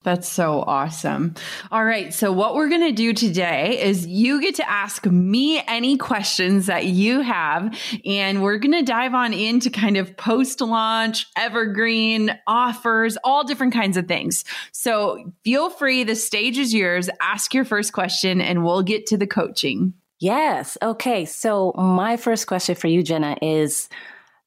That's 0.04 0.28
so 0.28 0.60
awesome. 0.60 1.34
All 1.72 1.82
right. 1.82 2.12
So, 2.12 2.30
what 2.30 2.54
we're 2.54 2.68
going 2.68 2.82
to 2.82 2.92
do 2.92 3.14
today 3.14 3.82
is 3.82 4.06
you 4.06 4.42
get 4.42 4.56
to 4.56 4.70
ask 4.70 5.06
me 5.06 5.62
any 5.66 5.96
questions 5.96 6.66
that 6.66 6.84
you 6.84 7.22
have, 7.22 7.74
and 8.04 8.42
we're 8.42 8.58
going 8.58 8.72
to 8.72 8.82
dive 8.82 9.14
on 9.14 9.32
into 9.32 9.70
kind 9.70 9.96
of 9.96 10.14
post 10.18 10.60
launch, 10.60 11.26
evergreen 11.38 12.38
offers, 12.46 13.16
all 13.24 13.44
different 13.44 13.72
kinds 13.72 13.96
of 13.96 14.06
things. 14.06 14.44
So, 14.72 15.32
feel 15.42 15.70
free. 15.70 16.04
The 16.04 16.16
stage 16.16 16.58
is 16.58 16.74
yours. 16.74 17.08
Ask 17.22 17.54
your 17.54 17.64
first 17.64 17.94
question, 17.94 18.42
and 18.42 18.62
we'll 18.62 18.82
get 18.82 19.06
to 19.06 19.16
the 19.16 19.26
coaching. 19.26 19.94
Yes. 20.24 20.78
Okay. 20.80 21.26
So, 21.26 21.74
my 21.76 22.16
first 22.16 22.46
question 22.46 22.74
for 22.76 22.86
you, 22.86 23.02
Jenna, 23.02 23.36
is 23.42 23.90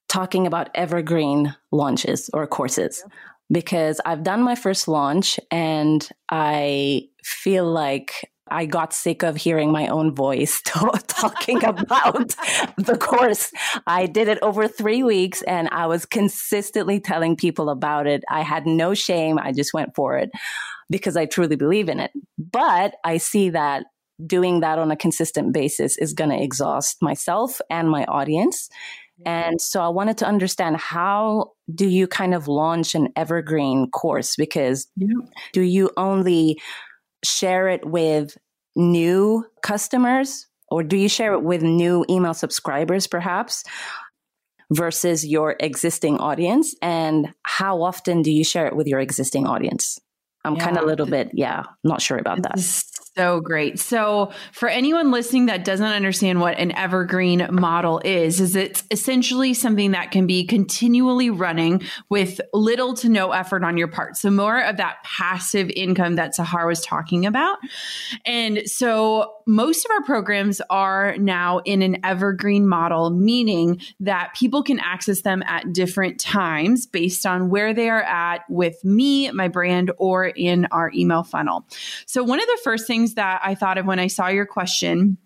talking 0.08 0.44
about 0.44 0.70
evergreen 0.74 1.54
launches 1.70 2.28
or 2.34 2.48
courses 2.48 3.04
because 3.48 4.00
I've 4.04 4.24
done 4.24 4.42
my 4.42 4.56
first 4.56 4.88
launch 4.88 5.38
and 5.52 6.06
I 6.30 7.02
feel 7.22 7.64
like 7.64 8.28
I 8.50 8.66
got 8.66 8.92
sick 8.92 9.22
of 9.22 9.36
hearing 9.36 9.70
my 9.70 9.86
own 9.86 10.16
voice 10.16 10.60
talking 10.64 11.62
about 11.64 12.34
the 12.76 12.98
course. 13.00 13.52
I 13.86 14.06
did 14.06 14.26
it 14.26 14.42
over 14.42 14.66
three 14.66 15.04
weeks 15.04 15.42
and 15.42 15.68
I 15.68 15.86
was 15.86 16.04
consistently 16.04 16.98
telling 16.98 17.36
people 17.36 17.70
about 17.70 18.08
it. 18.08 18.24
I 18.28 18.40
had 18.40 18.66
no 18.66 18.94
shame. 18.94 19.38
I 19.38 19.52
just 19.52 19.72
went 19.72 19.94
for 19.94 20.18
it 20.18 20.32
because 20.90 21.16
I 21.16 21.26
truly 21.26 21.54
believe 21.54 21.88
in 21.88 22.00
it. 22.00 22.10
But 22.36 22.96
I 23.04 23.18
see 23.18 23.50
that 23.50 23.84
doing 24.26 24.60
that 24.60 24.78
on 24.78 24.90
a 24.90 24.96
consistent 24.96 25.52
basis 25.52 25.96
is 25.98 26.12
going 26.12 26.30
to 26.30 26.42
exhaust 26.42 27.02
myself 27.02 27.60
and 27.70 27.90
my 27.90 28.04
audience. 28.04 28.68
Mm-hmm. 29.20 29.28
And 29.28 29.60
so 29.60 29.80
I 29.80 29.88
wanted 29.88 30.18
to 30.18 30.26
understand 30.26 30.76
how 30.76 31.52
do 31.74 31.88
you 31.88 32.06
kind 32.06 32.34
of 32.34 32.48
launch 32.48 32.94
an 32.94 33.08
evergreen 33.16 33.90
course? 33.90 34.36
Because 34.36 34.88
do 35.52 35.60
you 35.62 35.90
only 35.96 36.60
share 37.24 37.68
it 37.68 37.84
with 37.84 38.36
new 38.76 39.44
customers 39.62 40.46
or 40.70 40.82
do 40.82 40.96
you 40.96 41.08
share 41.08 41.32
it 41.32 41.42
with 41.42 41.62
new 41.62 42.04
email 42.10 42.34
subscribers 42.34 43.06
perhaps? 43.06 43.64
Versus 44.70 45.26
your 45.26 45.56
existing 45.60 46.18
audience, 46.18 46.74
and 46.82 47.32
how 47.42 47.80
often 47.80 48.20
do 48.20 48.30
you 48.30 48.44
share 48.44 48.66
it 48.66 48.76
with 48.76 48.86
your 48.86 49.00
existing 49.00 49.46
audience? 49.46 49.98
I'm 50.44 50.56
yeah. 50.56 50.62
kind 50.62 50.76
of 50.76 50.84
a 50.84 50.86
little 50.86 51.06
bit, 51.06 51.30
yeah, 51.32 51.62
not 51.84 52.02
sure 52.02 52.18
about 52.18 52.42
that. 52.42 52.58
So 53.18 53.40
great. 53.40 53.80
So 53.80 54.30
for 54.52 54.68
anyone 54.68 55.10
listening 55.10 55.46
that 55.46 55.64
doesn't 55.64 55.84
understand 55.84 56.40
what 56.40 56.56
an 56.56 56.70
evergreen 56.76 57.48
model 57.50 58.00
is, 58.04 58.40
is 58.40 58.54
it's 58.54 58.84
essentially 58.92 59.54
something 59.54 59.90
that 59.90 60.12
can 60.12 60.28
be 60.28 60.46
continually 60.46 61.28
running 61.28 61.82
with 62.10 62.40
little 62.54 62.94
to 62.94 63.08
no 63.08 63.32
effort 63.32 63.64
on 63.64 63.76
your 63.76 63.88
part. 63.88 64.16
So 64.16 64.30
more 64.30 64.62
of 64.62 64.76
that 64.76 65.02
passive 65.02 65.68
income 65.70 66.14
that 66.14 66.36
Sahar 66.36 66.68
was 66.68 66.80
talking 66.80 67.26
about. 67.26 67.58
And 68.24 68.62
so 68.70 69.34
most 69.48 69.84
of 69.84 69.90
our 69.90 70.04
programs 70.04 70.60
are 70.70 71.16
now 71.16 71.58
in 71.64 71.82
an 71.82 72.04
evergreen 72.04 72.68
model, 72.68 73.10
meaning 73.10 73.80
that 73.98 74.32
people 74.36 74.62
can 74.62 74.78
access 74.78 75.22
them 75.22 75.42
at 75.46 75.72
different 75.72 76.20
times 76.20 76.86
based 76.86 77.26
on 77.26 77.50
where 77.50 77.74
they 77.74 77.88
are 77.88 78.02
at 78.02 78.42
with 78.48 78.84
me, 78.84 79.28
my 79.32 79.48
brand, 79.48 79.90
or 79.96 80.26
in 80.26 80.66
our 80.66 80.92
email 80.94 81.24
funnel. 81.24 81.66
So 82.06 82.22
one 82.22 82.38
of 82.38 82.46
the 82.46 82.60
first 82.62 82.86
things 82.86 83.07
things 83.08 83.14
that 83.14 83.40
I 83.42 83.54
thought 83.54 83.78
of 83.78 83.86
when 83.86 83.98
I 83.98 84.08
saw 84.08 84.28
your 84.28 84.46
question 84.46 85.18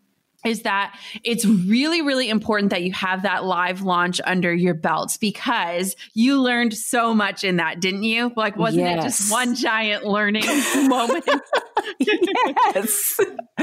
is 0.44 0.62
that 0.62 0.98
it's 1.24 1.44
really, 1.44 2.02
really 2.02 2.28
important 2.28 2.70
that 2.70 2.82
you 2.82 2.92
have 2.92 3.22
that 3.22 3.44
live 3.44 3.82
launch 3.82 4.20
under 4.24 4.52
your 4.52 4.74
belts 4.74 5.16
because 5.16 5.94
you 6.14 6.40
learned 6.40 6.74
so 6.74 7.14
much 7.14 7.44
in 7.44 7.56
that, 7.56 7.80
didn't 7.80 8.02
you? 8.02 8.32
Like, 8.36 8.56
wasn't 8.56 8.84
yes. 8.84 8.98
it 8.98 9.08
just 9.08 9.30
one 9.32 9.54
giant 9.54 10.04
learning 10.04 10.44
moment? 10.88 11.24
yes. 12.00 13.20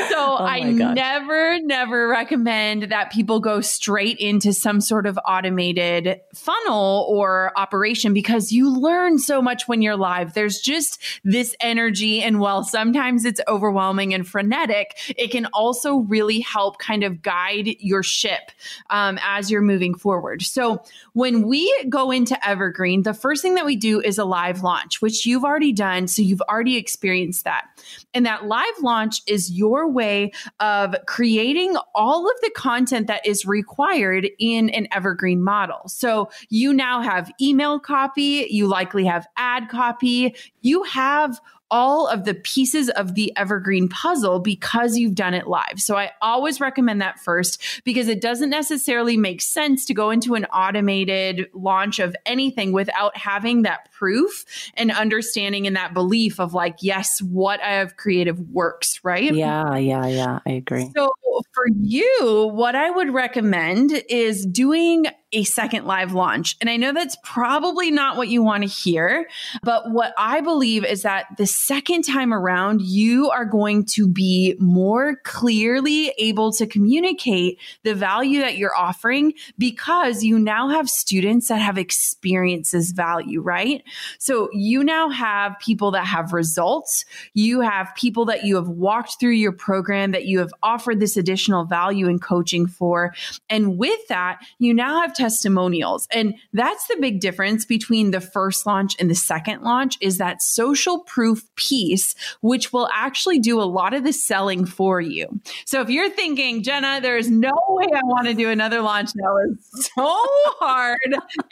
So 0.09 0.17
oh 0.17 0.37
I 0.39 0.73
gosh. 0.73 0.95
never, 0.95 1.59
never 1.61 2.07
recommend 2.07 2.83
that 2.83 3.11
people 3.11 3.39
go 3.39 3.61
straight 3.61 4.17
into 4.17 4.53
some 4.53 4.81
sort 4.81 5.05
of 5.05 5.19
automated 5.27 6.21
funnel 6.33 7.05
or 7.09 7.51
operation 7.57 8.13
because 8.13 8.51
you 8.51 8.73
learn 8.73 9.17
so 9.17 9.41
much 9.41 9.67
when 9.67 9.81
you're 9.81 9.97
live. 9.97 10.33
There's 10.33 10.59
just 10.59 11.01
this 11.23 11.55
energy. 11.59 12.21
And 12.21 12.39
while 12.39 12.63
sometimes 12.63 13.25
it's 13.25 13.41
overwhelming 13.47 14.13
and 14.13 14.27
frenetic, 14.27 14.97
it 15.17 15.31
can 15.31 15.47
also 15.47 15.97
really 15.97 16.39
help 16.39 16.68
help 16.69 16.77
kind 16.77 17.03
of 17.03 17.21
guide 17.23 17.75
your 17.79 18.03
ship 18.03 18.51
um, 18.91 19.17
as 19.23 19.49
you're 19.49 19.61
moving 19.61 19.95
forward. 19.95 20.43
So 20.43 20.83
when 21.13 21.47
we 21.47 21.73
go 21.89 22.11
into 22.11 22.37
Evergreen, 22.47 23.01
the 23.01 23.13
first 23.13 23.41
thing 23.41 23.55
that 23.55 23.65
we 23.65 23.75
do 23.75 23.99
is 23.99 24.19
a 24.19 24.25
live 24.25 24.61
launch, 24.61 25.01
which 25.01 25.25
you've 25.25 25.43
already 25.43 25.73
done. 25.73 26.07
So 26.07 26.21
you've 26.21 26.41
already 26.41 26.77
experienced 26.77 27.43
that. 27.45 27.65
And 28.13 28.25
that 28.27 28.45
live 28.45 28.65
launch 28.81 29.21
is 29.25 29.51
your 29.51 29.89
way 29.89 30.31
of 30.59 30.95
creating 31.07 31.75
all 31.95 32.29
of 32.29 32.35
the 32.41 32.51
content 32.55 33.07
that 33.07 33.25
is 33.25 33.47
required 33.47 34.29
in 34.37 34.69
an 34.69 34.87
Evergreen 34.91 35.41
model. 35.41 35.87
So 35.87 36.29
you 36.49 36.71
now 36.71 37.01
have 37.01 37.31
email 37.41 37.79
copy, 37.79 38.45
you 38.49 38.67
likely 38.67 39.05
have 39.05 39.25
ad 39.37 39.69
copy, 39.69 40.35
you 40.61 40.83
have 40.83 41.39
all 41.71 42.07
of 42.07 42.25
the 42.25 42.33
pieces 42.33 42.89
of 42.89 43.15
the 43.15 43.35
evergreen 43.37 43.87
puzzle 43.89 44.39
because 44.39 44.97
you've 44.97 45.15
done 45.15 45.33
it 45.33 45.47
live. 45.47 45.79
So 45.79 45.97
I 45.97 46.11
always 46.21 46.59
recommend 46.59 47.01
that 47.01 47.19
first 47.19 47.61
because 47.83 48.07
it 48.07 48.21
doesn't 48.21 48.49
necessarily 48.49 49.17
make 49.17 49.41
sense 49.41 49.85
to 49.85 49.93
go 49.93 50.09
into 50.09 50.35
an 50.35 50.45
automated 50.45 51.47
launch 51.53 51.99
of 51.99 52.15
anything 52.25 52.71
without 52.71 53.15
having 53.15 53.63
that 53.63 53.91
proof 53.91 54.45
and 54.75 54.91
understanding 54.91 55.67
and 55.67 55.75
that 55.75 55.93
belief 55.93 56.39
of 56.39 56.53
like, 56.53 56.77
yes, 56.81 57.21
what 57.21 57.61
I 57.61 57.73
have 57.73 57.97
creative 57.97 58.39
works, 58.51 58.99
right? 59.03 59.33
Yeah, 59.33 59.75
yeah, 59.75 60.07
yeah. 60.07 60.39
I 60.45 60.51
agree. 60.51 60.89
So 60.95 61.11
for 61.53 61.65
you, 61.81 62.49
what 62.53 62.75
I 62.75 62.89
would 62.89 63.13
recommend 63.13 63.91
is 64.09 64.45
doing 64.45 65.05
a 65.31 65.43
second 65.43 65.85
live 65.85 66.13
launch. 66.13 66.55
And 66.59 66.69
I 66.69 66.77
know 66.77 66.91
that's 66.91 67.15
probably 67.23 67.91
not 67.91 68.17
what 68.17 68.29
you 68.29 68.41
want 68.41 68.63
to 68.63 68.69
hear, 68.69 69.27
but 69.61 69.91
what 69.91 70.13
I 70.17 70.41
believe 70.41 70.83
is 70.83 71.03
that 71.03 71.27
the 71.37 71.45
second 71.45 72.03
time 72.03 72.33
around, 72.33 72.81
you 72.81 73.29
are 73.29 73.45
going 73.45 73.85
to 73.93 74.07
be 74.07 74.55
more 74.59 75.17
clearly 75.23 76.13
able 76.17 76.51
to 76.53 76.65
communicate 76.65 77.59
the 77.83 77.93
value 77.93 78.39
that 78.39 78.57
you're 78.57 78.75
offering 78.75 79.33
because 79.57 80.23
you 80.23 80.39
now 80.39 80.69
have 80.69 80.89
students 80.89 81.49
that 81.49 81.57
have 81.57 81.77
experienced 81.77 82.71
this 82.71 82.91
value, 82.91 83.41
right? 83.41 83.83
So 84.17 84.49
you 84.51 84.83
now 84.83 85.09
have 85.09 85.59
people 85.59 85.91
that 85.91 86.05
have 86.05 86.33
results. 86.33 87.05
You 87.35 87.61
have 87.61 87.93
people 87.95 88.25
that 88.25 88.45
you 88.45 88.55
have 88.55 88.67
walked 88.67 89.19
through 89.19 89.31
your 89.31 89.51
program 89.51 90.11
that 90.11 90.25
you 90.25 90.39
have 90.39 90.53
offered 90.63 90.99
this 90.99 91.17
additional 91.19 91.65
value 91.65 92.07
in 92.07 92.17
coaching 92.17 92.65
for. 92.65 93.13
And 93.49 93.77
with 93.77 94.07
that, 94.07 94.39
you 94.57 94.73
now 94.73 95.01
have 95.01 95.13
testimonials. 95.13 96.07
And 96.11 96.33
that's 96.53 96.87
the 96.87 96.97
big 96.99 97.19
difference 97.19 97.65
between 97.65 98.09
the 98.11 98.21
first 98.21 98.65
launch 98.65 98.95
and 98.99 99.09
the 99.09 99.15
second 99.15 99.61
launch 99.61 99.97
is 100.01 100.17
that 100.17 100.41
social 100.41 100.99
proof 100.99 101.43
piece, 101.55 102.15
which 102.41 102.73
will 102.73 102.89
actually 102.93 103.39
do 103.39 103.61
a 103.61 103.63
lot 103.63 103.93
of 103.93 104.03
the 104.03 104.13
selling 104.13 104.65
for 104.65 105.01
you. 105.01 105.27
So 105.65 105.81
if 105.81 105.89
you're 105.89 106.09
thinking, 106.09 106.63
Jenna, 106.63 106.99
there 107.01 107.17
is 107.17 107.29
no 107.29 107.51
way 107.67 107.87
I 107.93 108.01
want 108.03 108.27
to 108.27 108.33
do 108.33 108.49
another 108.49 108.81
launch 108.81 109.11
now, 109.15 109.37
it's 109.49 109.91
so 109.93 110.19
hard 110.59 110.99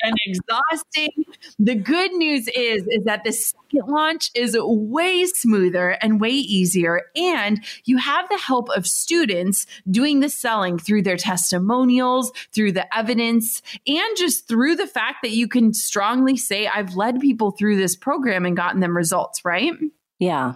and 0.02 0.16
exhausting. 0.26 1.26
The 1.60 1.76
good 1.76 2.14
news 2.14 2.48
is, 2.48 2.84
is 2.88 3.04
that 3.06 3.24
the 3.24 3.32
second 3.32 3.88
launch 3.88 4.32
is 4.34 4.56
way 4.60 5.26
smoother 5.26 5.98
and 6.02 6.22
way 6.22 6.30
easier. 6.30 7.04
And 7.16 7.64
you 7.86 7.98
have 7.98 8.30
the 8.30 8.38
help 8.38 8.70
of 8.70 8.88
students 8.88 9.57
doing 9.90 10.20
the 10.20 10.30
selling 10.30 10.78
through 10.78 11.02
their 11.04 11.18
testimonials, 11.18 12.32
through 12.54 12.74
the 12.74 12.96
evidence, 12.96 13.62
and 13.88 14.18
just 14.18 14.48
through 14.48 14.76
the 14.76 14.88
fact 14.88 15.18
that 15.24 15.32
you 15.32 15.48
can 15.48 15.74
strongly 15.74 16.38
say, 16.38 16.68
I've 16.68 16.96
led 16.96 17.20
people 17.20 17.52
through 17.52 17.78
this 17.78 17.96
program 17.96 18.46
and 18.46 18.56
gotten 18.56 18.80
them 18.80 18.96
results, 18.96 19.44
right? 19.44 19.74
Yeah. 20.20 20.54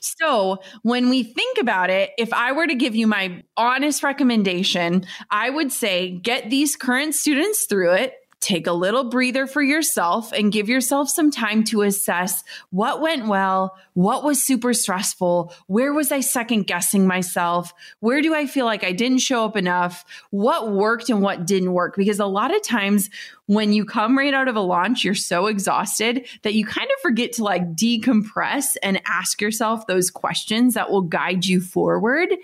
So 0.00 0.58
when 0.82 1.08
we 1.08 1.22
think 1.22 1.58
about 1.58 1.88
it, 1.88 2.10
if 2.18 2.32
I 2.32 2.50
were 2.52 2.66
to 2.66 2.74
give 2.74 2.96
you 2.96 3.06
my 3.06 3.44
honest 3.56 4.02
recommendation, 4.02 5.06
I 5.30 5.50
would 5.50 5.70
say 5.70 6.10
get 6.10 6.50
these 6.50 6.74
current 6.74 7.14
students 7.14 7.66
through 7.66 7.92
it 7.92 8.14
take 8.44 8.66
a 8.66 8.72
little 8.72 9.04
breather 9.04 9.46
for 9.46 9.62
yourself 9.62 10.32
and 10.32 10.52
give 10.52 10.68
yourself 10.68 11.08
some 11.08 11.30
time 11.30 11.64
to 11.64 11.82
assess 11.82 12.44
what 12.70 13.00
went 13.00 13.26
well, 13.26 13.76
what 13.94 14.22
was 14.22 14.42
super 14.42 14.74
stressful, 14.74 15.52
where 15.66 15.92
was 15.92 16.12
I 16.12 16.20
second 16.20 16.66
guessing 16.66 17.06
myself, 17.06 17.72
where 18.00 18.20
do 18.20 18.34
I 18.34 18.46
feel 18.46 18.66
like 18.66 18.84
I 18.84 18.92
didn't 18.92 19.18
show 19.18 19.44
up 19.44 19.56
enough, 19.56 20.04
what 20.30 20.70
worked 20.70 21.08
and 21.08 21.22
what 21.22 21.46
didn't 21.46 21.72
work. 21.72 21.96
Because 21.96 22.20
a 22.20 22.26
lot 22.26 22.54
of 22.54 22.62
times 22.62 23.08
when 23.46 23.72
you 23.72 23.84
come 23.84 24.16
right 24.16 24.32
out 24.32 24.48
of 24.48 24.56
a 24.56 24.60
launch, 24.60 25.04
you're 25.04 25.14
so 25.14 25.46
exhausted 25.46 26.26
that 26.42 26.54
you 26.54 26.64
kind 26.64 26.88
of 26.94 27.00
forget 27.02 27.32
to 27.32 27.44
like 27.44 27.74
decompress 27.74 28.76
and 28.82 29.00
ask 29.06 29.40
yourself 29.40 29.86
those 29.86 30.10
questions 30.10 30.74
that 30.74 30.90
will 30.90 31.02
guide 31.02 31.44
you 31.44 31.60
forward. 31.60 32.34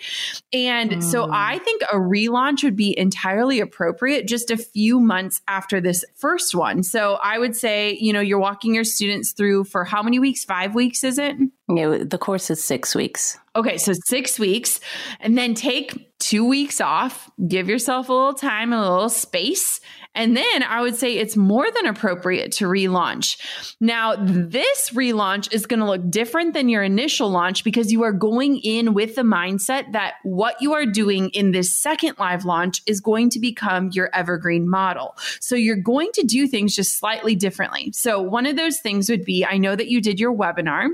And 0.53 0.91
mm. 0.91 1.03
so 1.03 1.29
I 1.31 1.59
think 1.59 1.83
a 1.83 1.97
relaunch 1.97 2.63
would 2.63 2.77
be 2.77 2.97
entirely 2.99 3.61
appropriate 3.61 4.29
just 4.29 4.51
a 4.51 4.57
few 4.57 5.01
months 5.01 5.41
after 5.49 5.81
this 5.81 6.05
first 6.17 6.55
one. 6.55 6.83
So 6.83 7.19
I 7.23 7.39
would 7.39 7.57
say, 7.57 7.97
you 8.01 8.13
know, 8.13 8.21
you're 8.21 8.39
walking 8.39 8.75
your 8.75 8.85
students 8.85 9.33
through 9.33 9.65
for 9.65 9.85
how 9.85 10.03
many 10.03 10.19
weeks? 10.19 10.45
Five 10.45 10.75
weeks, 10.75 11.03
is 11.03 11.19
it? 11.19 11.37
Yeah, 11.69 11.99
the 12.03 12.19
course 12.19 12.51
is 12.51 12.63
six 12.63 12.95
weeks. 12.95 13.39
Okay, 13.57 13.79
so 13.79 13.93
six 14.07 14.39
weeks, 14.39 14.81
and 15.19 15.37
then 15.37 15.55
take 15.55 16.17
two 16.19 16.45
weeks 16.45 16.81
off, 16.81 17.31
give 17.49 17.69
yourself 17.69 18.09
a 18.09 18.13
little 18.13 18.35
time, 18.35 18.73
a 18.73 18.81
little 18.81 19.09
space, 19.09 19.81
and 20.15 20.37
then 20.37 20.63
I 20.63 20.81
would 20.83 20.97
say 20.97 21.17
it's 21.17 21.37
more 21.37 21.71
than 21.71 21.87
appropriate 21.87 22.53
to 22.53 22.67
relaunch. 22.67 23.39
Now, 23.81 24.17
this 24.17 24.91
relaunch 24.91 25.53
is 25.53 25.67
going 25.67 25.81
to 25.81 25.87
look 25.87 26.11
different 26.11 26.53
than 26.53 26.69
your 26.69 26.83
initial 26.83 27.31
launch 27.31 27.63
because 27.63 27.93
you 27.93 28.03
are 28.03 28.13
going 28.13 28.59
in 28.59 28.93
with 28.93 29.15
the 29.15 29.23
mindset 29.23 29.93
that 29.93 30.15
what 30.25 30.61
you 30.61 30.73
are 30.75 30.85
doing 30.85 31.29
in 31.31 31.53
this 31.53 31.79
second 31.79 32.17
live 32.19 32.45
launch 32.45 32.83
is 32.87 33.01
going 33.01 33.31
to 33.31 33.39
become 33.39 33.91
your 33.93 34.11
evergreen 34.13 34.69
model. 34.69 35.17
So 35.41 35.55
you're 35.55 35.77
going 35.77 36.11
to 36.15 36.23
do 36.25 36.49
things 36.49 36.75
just 36.75 36.99
slightly 36.99 37.37
differently. 37.37 37.93
So 37.93 38.21
one 38.21 38.47
of 38.47 38.57
those 38.57 38.81
things 38.81 39.09
would 39.09 39.25
be 39.25 39.45
I 39.45 39.59
know 39.59 39.77
that 39.77 39.89
you 39.89 40.01
did 40.01 40.19
your 40.19 40.35
webinar. 40.35 40.89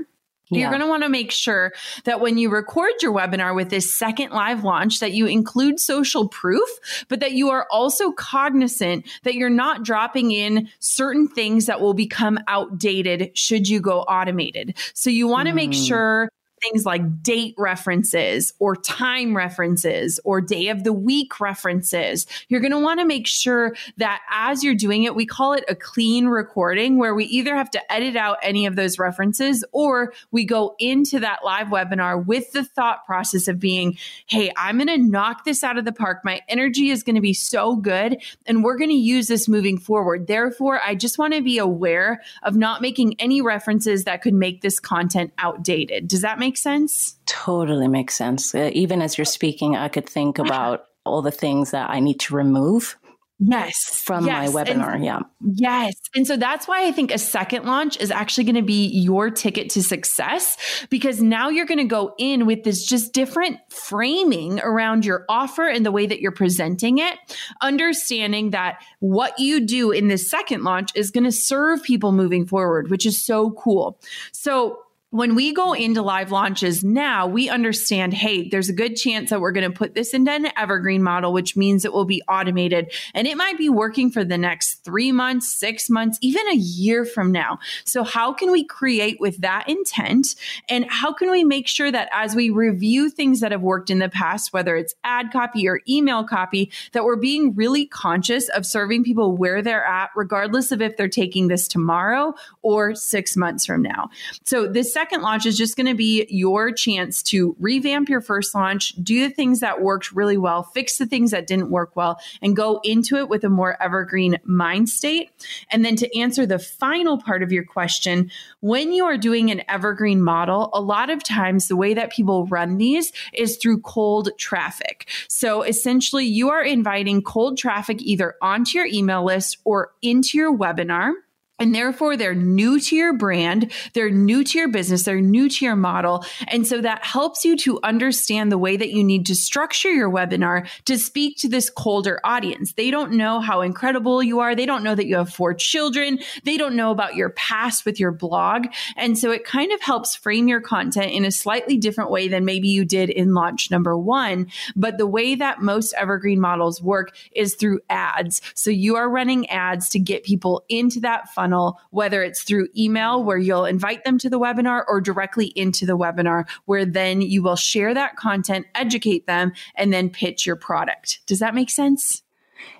Yeah. 0.49 0.61
You're 0.61 0.69
going 0.69 0.81
to 0.81 0.87
want 0.87 1.03
to 1.03 1.09
make 1.09 1.31
sure 1.31 1.73
that 2.05 2.21
when 2.21 2.37
you 2.37 2.49
record 2.49 2.91
your 3.01 3.13
webinar 3.13 3.53
with 3.53 3.69
this 3.69 3.93
second 3.93 4.31
live 4.31 4.63
launch 4.63 4.99
that 4.99 5.11
you 5.11 5.25
include 5.25 5.79
social 5.79 6.29
proof, 6.29 6.69
but 7.09 7.19
that 7.19 7.33
you 7.33 7.49
are 7.49 7.67
also 7.69 8.11
cognizant 8.11 9.05
that 9.23 9.35
you're 9.35 9.49
not 9.49 9.83
dropping 9.83 10.31
in 10.31 10.69
certain 10.79 11.27
things 11.27 11.65
that 11.65 11.81
will 11.81 11.93
become 11.93 12.39
outdated 12.47 13.37
should 13.37 13.67
you 13.67 13.81
go 13.81 14.01
automated. 14.01 14.77
So 14.93 15.09
you 15.09 15.27
want 15.27 15.47
to 15.47 15.51
mm. 15.51 15.55
make 15.55 15.73
sure 15.73 16.29
things 16.61 16.85
like 16.85 17.21
date 17.21 17.55
references 17.57 18.53
or 18.59 18.75
time 18.75 19.35
references 19.35 20.19
or 20.23 20.41
day 20.41 20.69
of 20.69 20.83
the 20.83 20.93
week 20.93 21.39
references. 21.39 22.25
You're 22.49 22.61
going 22.61 22.71
to 22.71 22.79
want 22.79 22.99
to 22.99 23.05
make 23.05 23.27
sure 23.27 23.75
that 23.97 24.21
as 24.31 24.63
you're 24.63 24.75
doing 24.75 25.03
it, 25.03 25.15
we 25.15 25.25
call 25.25 25.53
it 25.53 25.63
a 25.67 25.75
clean 25.75 26.27
recording 26.27 26.97
where 26.97 27.13
we 27.13 27.25
either 27.25 27.55
have 27.55 27.69
to 27.71 27.91
edit 27.91 28.15
out 28.15 28.37
any 28.41 28.65
of 28.65 28.75
those 28.75 28.99
references 28.99 29.63
or 29.71 30.13
we 30.31 30.45
go 30.45 30.75
into 30.79 31.19
that 31.19 31.39
live 31.43 31.67
webinar 31.67 32.25
with 32.25 32.51
the 32.51 32.63
thought 32.63 33.05
process 33.05 33.47
of 33.47 33.59
being, 33.59 33.97
Hey, 34.25 34.51
I'm 34.57 34.77
going 34.77 34.87
to 34.87 34.97
knock 34.97 35.45
this 35.45 35.63
out 35.63 35.77
of 35.77 35.85
the 35.85 35.91
park. 35.91 36.21
My 36.23 36.41
energy 36.47 36.89
is 36.89 37.03
going 37.03 37.15
to 37.15 37.21
be 37.21 37.33
so 37.33 37.75
good 37.75 38.21
and 38.45 38.63
we're 38.63 38.77
going 38.77 38.89
to 38.89 38.95
use 38.95 39.27
this 39.27 39.47
moving 39.47 39.77
forward. 39.77 40.27
Therefore, 40.27 40.81
I 40.83 40.95
just 40.95 41.17
want 41.17 41.33
to 41.33 41.41
be 41.41 41.57
aware 41.57 42.21
of 42.43 42.55
not 42.55 42.81
making 42.81 43.15
any 43.19 43.41
references 43.41 44.05
that 44.05 44.21
could 44.21 44.33
make 44.33 44.61
this 44.61 44.79
content 44.79 45.33
outdated. 45.37 46.07
Does 46.07 46.21
that 46.21 46.39
make 46.39 46.46
make 46.47 46.57
sense? 46.57 47.17
Totally 47.25 47.87
makes 47.87 48.15
sense. 48.15 48.55
Uh, 48.55 48.69
even 48.73 49.01
as 49.01 49.17
you're 49.17 49.25
speaking, 49.25 49.75
I 49.75 49.89
could 49.89 50.07
think 50.07 50.39
about 50.39 50.85
all 51.05 51.21
the 51.21 51.31
things 51.31 51.71
that 51.71 51.89
I 51.89 51.99
need 51.99 52.19
to 52.21 52.35
remove 52.35 52.97
Yes. 53.39 54.01
From 54.03 54.25
yes. 54.25 54.51
my 54.51 54.63
webinar. 54.63 54.95
And, 54.95 55.05
yeah. 55.05 55.19
Yes. 55.41 55.93
And 56.15 56.25
so 56.25 56.37
that's 56.37 56.67
why 56.67 56.87
I 56.87 56.91
think 56.91 57.11
a 57.11 57.19
second 57.19 57.65
launch 57.65 57.99
is 57.99 58.09
actually 58.09 58.45
going 58.45 58.55
to 58.55 58.63
be 58.63 58.87
your 58.87 59.29
ticket 59.29 59.69
to 59.71 59.83
success 59.83 60.57
because 60.89 61.21
now 61.21 61.49
you're 61.49 61.67
going 61.67 61.77
to 61.77 61.83
go 61.83 62.15
in 62.17 62.47
with 62.47 62.63
this 62.63 62.83
just 62.83 63.13
different 63.13 63.59
framing 63.69 64.59
around 64.61 65.05
your 65.05 65.23
offer 65.29 65.67
and 65.67 65.85
the 65.85 65.91
way 65.91 66.07
that 66.07 66.19
you're 66.19 66.31
presenting 66.31 66.97
it, 66.97 67.19
understanding 67.61 68.49
that 68.51 68.81
what 69.01 69.37
you 69.37 69.59
do 69.59 69.91
in 69.91 70.07
this 70.07 70.31
second 70.31 70.63
launch 70.63 70.89
is 70.95 71.11
going 71.11 71.23
to 71.23 71.31
serve 71.31 71.83
people 71.83 72.11
moving 72.11 72.47
forward, 72.47 72.89
which 72.89 73.05
is 73.05 73.23
so 73.23 73.51
cool. 73.51 73.99
So 74.31 74.79
when 75.11 75.35
we 75.35 75.53
go 75.53 75.71
into 75.71 76.01
live 76.01 76.33
launches 76.33 76.83
now, 76.83 77.27
we 77.27 77.47
understand, 77.47 78.13
hey, 78.13 78.49
there's 78.49 78.67
a 78.67 78.73
good 78.73 78.97
chance 78.97 79.29
that 79.29 79.39
we're 79.39 79.53
going 79.53 79.69
to 79.69 79.75
put 79.75 79.95
this 79.95 80.13
into 80.13 80.29
an 80.29 80.49
evergreen 80.57 81.01
model, 81.01 81.31
which 81.31 81.55
means 81.55 81.85
it 81.85 81.93
will 81.93 82.03
be 82.03 82.21
automated 82.27 82.91
and 83.13 83.25
it 83.25 83.37
might 83.37 83.57
be 83.57 83.69
working 83.69 84.11
for 84.11 84.25
the 84.25 84.37
next 84.37 84.83
three 84.83 85.13
months, 85.13 85.49
six 85.49 85.89
months, 85.89 86.17
even 86.21 86.45
a 86.49 86.55
year 86.55 87.05
from 87.05 87.31
now. 87.31 87.57
So 87.85 88.03
how 88.03 88.33
can 88.33 88.51
we 88.51 88.65
create 88.65 89.17
with 89.21 89.37
that 89.37 89.69
intent? 89.69 90.35
And 90.67 90.85
how 90.89 91.13
can 91.13 91.31
we 91.31 91.45
make 91.45 91.69
sure 91.69 91.89
that 91.89 92.09
as 92.11 92.35
we 92.35 92.49
review 92.49 93.09
things 93.09 93.39
that 93.39 93.53
have 93.53 93.61
worked 93.61 93.89
in 93.89 93.99
the 93.99 94.09
past, 94.09 94.51
whether 94.51 94.75
it's 94.75 94.93
ad 95.05 95.31
copy 95.31 95.69
or 95.69 95.79
email 95.87 96.25
copy, 96.25 96.69
that 96.91 97.05
we're 97.05 97.15
being 97.15 97.55
really 97.55 97.85
conscious 97.85 98.49
of 98.49 98.65
serving 98.65 99.05
people 99.05 99.37
where 99.37 99.61
they're 99.61 99.85
at, 99.85 100.09
regardless 100.17 100.73
of 100.73 100.81
if 100.81 100.97
they're 100.97 101.07
taking 101.07 101.47
this 101.47 101.69
tomorrow 101.69 102.33
or 102.61 102.93
six 102.93 103.37
months 103.37 103.65
from 103.65 103.81
now. 103.81 104.09
So 104.43 104.67
this 104.67 104.97
second 104.97 105.06
launch 105.11 105.45
is 105.45 105.57
just 105.57 105.75
going 105.75 105.87
to 105.87 105.95
be 105.95 106.25
your 106.29 106.71
chance 106.71 107.21
to 107.23 107.55
revamp 107.59 108.09
your 108.09 108.21
first 108.21 108.53
launch, 108.53 108.93
do 109.01 109.27
the 109.27 109.33
things 109.33 109.59
that 109.61 109.81
worked 109.81 110.11
really 110.11 110.37
well, 110.37 110.63
fix 110.63 110.97
the 110.97 111.05
things 111.05 111.31
that 111.31 111.47
didn't 111.47 111.69
work 111.69 111.95
well, 111.95 112.19
and 112.41 112.55
go 112.55 112.79
into 112.83 113.17
it 113.17 113.29
with 113.29 113.43
a 113.43 113.49
more 113.49 113.81
evergreen 113.81 114.37
mind 114.43 114.89
state. 114.89 115.31
And 115.71 115.83
then 115.83 115.95
to 115.97 116.19
answer 116.19 116.45
the 116.45 116.59
final 116.59 117.19
part 117.21 117.43
of 117.43 117.51
your 117.51 117.63
question, 117.65 118.31
when 118.59 118.91
you 118.91 119.05
are 119.05 119.17
doing 119.17 119.51
an 119.51 119.63
evergreen 119.67 120.21
model, 120.21 120.69
a 120.73 120.81
lot 120.81 121.09
of 121.09 121.23
times 121.23 121.67
the 121.67 121.75
way 121.75 121.93
that 121.93 122.11
people 122.11 122.45
run 122.47 122.77
these 122.77 123.11
is 123.33 123.57
through 123.57 123.81
cold 123.81 124.29
traffic. 124.37 125.09
So 125.27 125.61
essentially, 125.63 126.25
you 126.25 126.49
are 126.49 126.63
inviting 126.63 127.21
cold 127.21 127.57
traffic 127.57 128.01
either 128.01 128.35
onto 128.41 128.77
your 128.77 128.87
email 128.87 129.23
list 129.23 129.57
or 129.63 129.91
into 130.01 130.37
your 130.37 130.55
webinar. 130.55 131.13
And 131.59 131.73
therefore, 131.73 132.15
they're 132.15 132.35
new 132.35 132.79
to 132.79 132.95
your 132.95 133.13
brand, 133.13 133.71
they're 133.93 134.11
new 134.11 134.43
to 134.43 134.59
your 134.59 134.67
business, 134.67 135.03
they're 135.03 135.21
new 135.21 135.49
to 135.49 135.65
your 135.65 135.75
model. 135.75 136.23
And 136.49 136.67
so 136.67 136.81
that 136.81 137.03
helps 137.03 137.43
you 137.43 137.57
to 137.57 137.79
understand 137.81 138.51
the 138.51 138.59
way 138.59 138.77
that 138.77 138.91
you 138.91 139.03
need 139.03 139.25
to 139.25 139.35
structure 139.35 139.91
your 139.91 140.09
webinar 140.09 140.67
to 140.85 140.99
speak 140.99 141.37
to 141.37 141.49
this 141.49 141.71
colder 141.71 142.19
audience. 142.23 142.73
They 142.73 142.91
don't 142.91 143.13
know 143.13 143.39
how 143.39 143.61
incredible 143.61 144.21
you 144.21 144.39
are. 144.39 144.55
They 144.55 144.67
don't 144.67 144.83
know 144.83 144.93
that 144.93 145.07
you 145.07 145.15
have 145.15 145.33
four 145.33 145.55
children. 145.55 146.19
They 146.43 146.57
don't 146.57 146.75
know 146.75 146.91
about 146.91 147.15
your 147.15 147.31
past 147.31 147.85
with 147.85 147.99
your 147.99 148.11
blog. 148.11 148.67
And 148.95 149.17
so 149.17 149.31
it 149.31 149.43
kind 149.43 149.71
of 149.71 149.81
helps 149.81 150.15
frame 150.15 150.47
your 150.47 150.61
content 150.61 151.11
in 151.11 151.25
a 151.25 151.31
slightly 151.31 151.77
different 151.77 152.11
way 152.11 152.27
than 152.27 152.45
maybe 152.45 152.67
you 152.67 152.85
did 152.85 153.09
in 153.09 153.33
launch 153.33 153.71
number 153.71 153.97
one. 153.97 154.51
But 154.75 154.99
the 154.99 155.07
way 155.07 155.33
that 155.33 155.59
most 155.59 155.93
evergreen 155.93 156.39
models 156.39 156.83
work 156.83 157.15
is 157.31 157.55
through 157.55 157.79
ads. 157.89 158.43
So 158.53 158.69
you 158.69 158.95
are 158.95 159.09
running 159.09 159.49
ads 159.49 159.89
to 159.89 159.99
get 159.99 160.23
people 160.23 160.63
into 160.69 160.99
that 160.99 161.33
funnel 161.33 161.46
funnel, 161.47 161.79
whether 161.91 162.23
it's 162.23 162.43
through 162.43 162.67
email 162.77 163.23
where 163.23 163.37
you'll 163.37 163.65
invite 163.65 164.03
them 164.03 164.17
to 164.19 164.29
the 164.29 164.39
webinar 164.39 164.83
or 164.87 164.99
directly 164.99 165.47
into 165.55 165.85
the 165.85 165.97
webinar 165.97 166.45
where 166.65 166.85
then 166.85 167.21
you 167.21 167.41
will 167.41 167.55
share 167.55 167.93
that 167.93 168.15
content, 168.17 168.65
educate 168.75 169.27
them, 169.27 169.53
and 169.75 169.93
then 169.93 170.09
pitch 170.09 170.45
your 170.45 170.55
product. 170.55 171.19
Does 171.25 171.39
that 171.39 171.55
make 171.55 171.69
sense? 171.69 172.23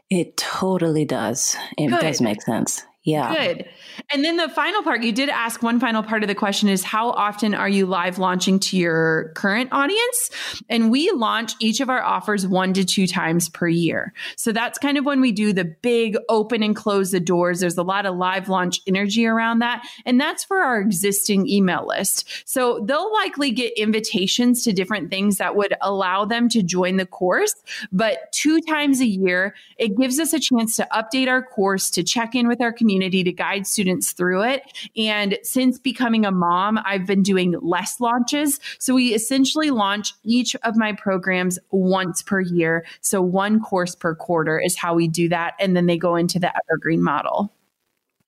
It 0.10 0.38
totally 0.38 1.06
does. 1.06 1.56
It 1.78 1.90
Good. 1.90 2.02
does 2.02 2.22
make 2.22 2.42
sense. 2.42 2.84
Yeah. 3.08 3.34
Good. 3.34 3.70
And 4.12 4.26
then 4.26 4.36
the 4.36 4.50
final 4.50 4.84
part, 4.84 5.02
you 5.02 5.14
did 5.14 5.30
ask 5.30 5.64
one 5.64 5.80
final 5.80 6.04
part 6.04 6.24
of 6.24 6.28
the 6.28 6.36
question 6.36 6.68
is 6.68 6.84
how 6.84 7.12
often 7.12 7.54
are 7.54 7.70
you 7.70 7.86
live 7.86 8.18
launching 8.18 8.60
to 8.60 8.76
your 8.76 9.32
current 9.34 9.70
audience? 9.72 10.30
And 10.68 10.92
we 10.92 11.10
launch 11.12 11.54
each 11.62 11.80
of 11.80 11.90
our 11.90 12.04
offers 12.04 12.46
one 12.46 12.74
to 12.74 12.84
two 12.84 13.08
times 13.08 13.48
per 13.48 13.70
year. 13.70 14.12
So 14.36 14.52
that's 14.52 14.78
kind 14.78 14.98
of 14.98 15.06
when 15.06 15.22
we 15.22 15.32
do 15.32 15.54
the 15.54 15.64
big 15.64 16.18
open 16.28 16.62
and 16.62 16.76
close 16.76 17.12
the 17.12 17.22
doors. 17.22 17.62
There's 17.62 17.78
a 17.78 17.84
lot 17.84 18.06
of 18.06 18.18
live 18.18 18.50
launch 18.50 18.82
energy 18.86 19.26
around 19.26 19.60
that. 19.60 19.88
And 20.06 20.20
that's 20.20 20.44
for 20.44 20.58
our 20.58 20.82
existing 20.82 21.48
email 21.48 21.88
list. 21.88 22.28
So 22.44 22.84
they'll 22.84 23.14
likely 23.14 23.52
get 23.52 23.72
invitations 23.78 24.66
to 24.66 24.74
different 24.74 25.10
things 25.10 25.38
that 25.38 25.56
would 25.56 25.74
allow 25.80 26.26
them 26.26 26.50
to 26.50 26.62
join 26.62 26.98
the 26.98 27.06
course. 27.06 27.56
But 27.90 28.34
two 28.34 28.60
times 28.60 29.00
a 29.00 29.08
year, 29.08 29.56
it 29.78 29.98
gives 29.98 30.20
us 30.20 30.34
a 30.34 30.42
chance 30.42 30.76
to 30.76 30.86
update 30.92 31.30
our 31.30 31.42
course, 31.42 31.90
to 31.92 32.04
check 32.04 32.36
in 32.36 32.50
with 32.50 32.60
our 32.60 32.74
community 32.74 32.97
community 32.98 33.24
to 33.24 33.32
guide 33.32 33.68
students 33.68 34.12
through 34.12 34.42
it. 34.44 34.64
And 34.98 35.38
since 35.44 35.78
becoming 35.78 36.26
a 36.26 36.32
mom, 36.32 36.80
I've 36.84 37.06
been 37.06 37.22
doing 37.22 37.56
less 37.62 38.00
launches. 38.00 38.60
So 38.80 38.96
we 38.96 39.14
essentially 39.14 39.70
launch 39.70 40.14
each 40.24 40.56
of 40.64 40.76
my 40.76 40.94
programs 40.94 41.60
once 41.70 42.24
per 42.24 42.40
year. 42.40 42.86
So 43.02 43.22
one 43.22 43.60
course 43.60 43.94
per 43.94 44.16
quarter 44.16 44.60
is 44.60 44.76
how 44.76 44.96
we 44.96 45.08
do 45.08 45.30
that. 45.30 45.54
And 45.60 45.76
then 45.76 45.86
they 45.86 45.98
go 45.98 46.16
into 46.16 46.40
the 46.40 46.52
evergreen 46.64 47.04
model. 47.04 47.54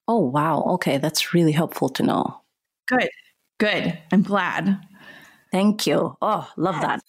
Oh, 0.06 0.20
wow. 0.20 0.62
Okay. 0.74 0.98
That's 0.98 1.34
really 1.34 1.52
helpful 1.52 1.88
to 1.90 2.02
know. 2.04 2.40
Good. 2.86 3.10
Good. 3.58 3.98
I'm 4.12 4.22
glad. 4.22 4.78
Thank 5.50 5.86
you. 5.86 6.16
Oh, 6.22 6.48
love 6.56 6.80
that. 6.80 7.02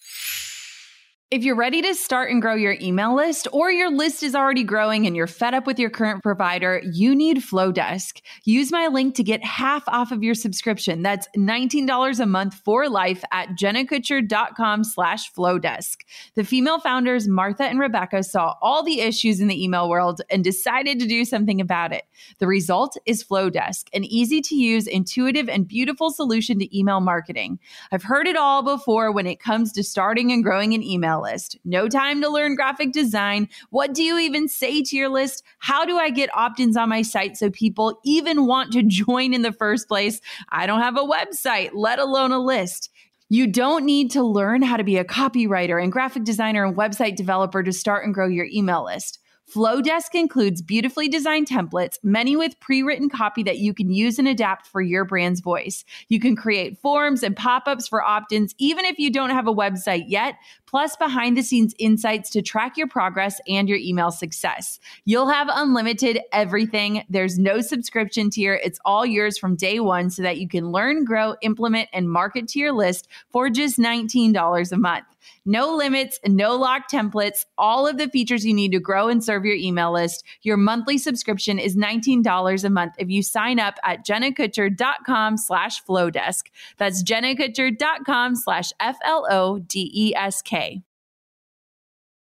If 1.31 1.45
you're 1.45 1.55
ready 1.55 1.81
to 1.83 1.95
start 1.95 2.29
and 2.29 2.41
grow 2.41 2.55
your 2.55 2.75
email 2.81 3.15
list, 3.15 3.47
or 3.53 3.71
your 3.71 3.89
list 3.89 4.21
is 4.21 4.35
already 4.35 4.65
growing 4.65 5.07
and 5.07 5.15
you're 5.15 5.27
fed 5.27 5.53
up 5.53 5.65
with 5.65 5.79
your 5.79 5.89
current 5.89 6.21
provider, 6.21 6.81
you 6.83 7.15
need 7.15 7.37
Flodesk. 7.37 8.21
Use 8.43 8.69
my 8.69 8.87
link 8.87 9.15
to 9.15 9.23
get 9.23 9.41
half 9.41 9.87
off 9.87 10.11
of 10.11 10.23
your 10.23 10.35
subscription. 10.35 11.03
That's 11.03 11.29
$19 11.37 12.19
a 12.19 12.25
month 12.25 12.55
for 12.55 12.89
life 12.89 13.23
at 13.31 13.51
jennakutcher.com 13.51 14.83
slash 14.83 15.31
Flodesk. 15.31 15.99
The 16.35 16.43
female 16.43 16.81
founders, 16.81 17.29
Martha 17.29 17.63
and 17.63 17.79
Rebecca, 17.79 18.23
saw 18.23 18.55
all 18.61 18.83
the 18.83 18.99
issues 18.99 19.39
in 19.39 19.47
the 19.47 19.63
email 19.63 19.87
world 19.87 20.19
and 20.29 20.43
decided 20.43 20.99
to 20.99 21.07
do 21.07 21.23
something 21.23 21.61
about 21.61 21.93
it. 21.93 22.03
The 22.39 22.47
result 22.47 22.97
is 23.05 23.23
Flodesk, 23.23 23.85
an 23.93 24.03
easy 24.03 24.41
to 24.41 24.55
use, 24.55 24.85
intuitive, 24.85 25.47
and 25.47 25.65
beautiful 25.65 26.11
solution 26.11 26.59
to 26.59 26.77
email 26.77 26.99
marketing. 26.99 27.57
I've 27.93 28.03
heard 28.03 28.27
it 28.27 28.35
all 28.35 28.63
before 28.63 29.13
when 29.13 29.27
it 29.27 29.39
comes 29.39 29.71
to 29.71 29.81
starting 29.81 30.33
and 30.33 30.43
growing 30.43 30.73
an 30.73 30.83
email 30.83 31.20
list. 31.21 31.57
No 31.63 31.87
time 31.87 32.21
to 32.21 32.29
learn 32.29 32.55
graphic 32.55 32.91
design. 32.91 33.47
What 33.69 33.93
do 33.93 34.03
you 34.03 34.17
even 34.17 34.47
say 34.47 34.81
to 34.81 34.95
your 34.95 35.09
list? 35.09 35.43
How 35.59 35.85
do 35.85 35.97
I 35.97 36.09
get 36.09 36.35
opt 36.35 36.59
ins 36.59 36.75
on 36.75 36.89
my 36.89 37.01
site 37.01 37.37
so 37.37 37.49
people 37.49 37.99
even 38.03 38.45
want 38.45 38.73
to 38.73 38.83
join 38.87 39.33
in 39.33 39.41
the 39.41 39.53
first 39.53 39.87
place? 39.87 40.19
I 40.49 40.67
don't 40.67 40.81
have 40.81 40.97
a 40.97 41.01
website, 41.01 41.71
let 41.73 41.99
alone 41.99 42.31
a 42.31 42.39
list. 42.39 42.89
You 43.29 43.47
don't 43.47 43.85
need 43.85 44.11
to 44.11 44.23
learn 44.23 44.61
how 44.61 44.75
to 44.75 44.83
be 44.83 44.97
a 44.97 45.05
copywriter 45.05 45.81
and 45.81 45.89
graphic 45.89 46.25
designer 46.25 46.65
and 46.65 46.75
website 46.75 47.15
developer 47.15 47.63
to 47.63 47.71
start 47.71 48.03
and 48.03 48.13
grow 48.13 48.27
your 48.27 48.47
email 48.51 48.83
list. 48.83 49.19
Flodesk 49.49 50.13
includes 50.13 50.61
beautifully 50.61 51.09
designed 51.09 51.47
templates, 51.47 51.97
many 52.03 52.37
with 52.37 52.57
pre 52.61 52.83
written 52.83 53.09
copy 53.09 53.43
that 53.43 53.57
you 53.57 53.73
can 53.73 53.91
use 53.91 54.17
and 54.17 54.27
adapt 54.27 54.65
for 54.65 54.81
your 54.81 55.03
brand's 55.03 55.41
voice. 55.41 55.83
You 56.07 56.21
can 56.21 56.37
create 56.37 56.77
forms 56.77 57.21
and 57.21 57.35
pop 57.35 57.63
ups 57.67 57.85
for 57.85 58.01
opt 58.01 58.31
ins, 58.31 58.55
even 58.59 58.85
if 58.85 58.97
you 58.97 59.11
don't 59.11 59.31
have 59.31 59.47
a 59.47 59.53
website 59.53 60.05
yet, 60.07 60.35
plus 60.65 60.95
behind 60.95 61.35
the 61.35 61.41
scenes 61.41 61.75
insights 61.79 62.29
to 62.29 62.41
track 62.41 62.77
your 62.77 62.87
progress 62.87 63.41
and 63.45 63.67
your 63.67 63.77
email 63.77 64.09
success. 64.09 64.79
You'll 65.03 65.29
have 65.29 65.49
unlimited 65.51 66.21
everything. 66.31 67.03
There's 67.09 67.37
no 67.37 67.59
subscription 67.59 68.29
tier. 68.29 68.53
It's 68.63 68.79
all 68.85 69.05
yours 69.05 69.37
from 69.37 69.57
day 69.57 69.81
one 69.81 70.11
so 70.11 70.21
that 70.21 70.37
you 70.37 70.47
can 70.47 70.71
learn, 70.71 71.03
grow, 71.03 71.35
implement, 71.41 71.89
and 71.91 72.09
market 72.09 72.47
to 72.49 72.59
your 72.59 72.71
list 72.71 73.09
for 73.29 73.49
just 73.49 73.77
$19 73.77 74.71
a 74.71 74.77
month. 74.77 75.05
No 75.45 75.75
limits, 75.75 76.19
no 76.25 76.55
locked 76.55 76.91
templates, 76.91 77.45
all 77.57 77.87
of 77.87 77.97
the 77.97 78.09
features 78.09 78.45
you 78.45 78.53
need 78.53 78.71
to 78.71 78.79
grow 78.79 79.07
and 79.07 79.23
serve 79.23 79.45
your 79.45 79.55
email 79.55 79.91
list. 79.93 80.23
Your 80.41 80.57
monthly 80.57 80.97
subscription 80.97 81.59
is 81.59 81.75
$19 81.75 82.63
a 82.63 82.69
month 82.69 82.93
if 82.97 83.09
you 83.09 83.23
sign 83.23 83.59
up 83.59 83.75
at 83.83 84.05
jennakutcher.com 84.05 85.37
slash 85.37 85.83
flodesk. 85.83 86.43
That's 86.77 87.03
jennakutcher.com 87.03 88.35
slash 88.35 88.71
F-L-O-D-E-S-K. 88.79 89.11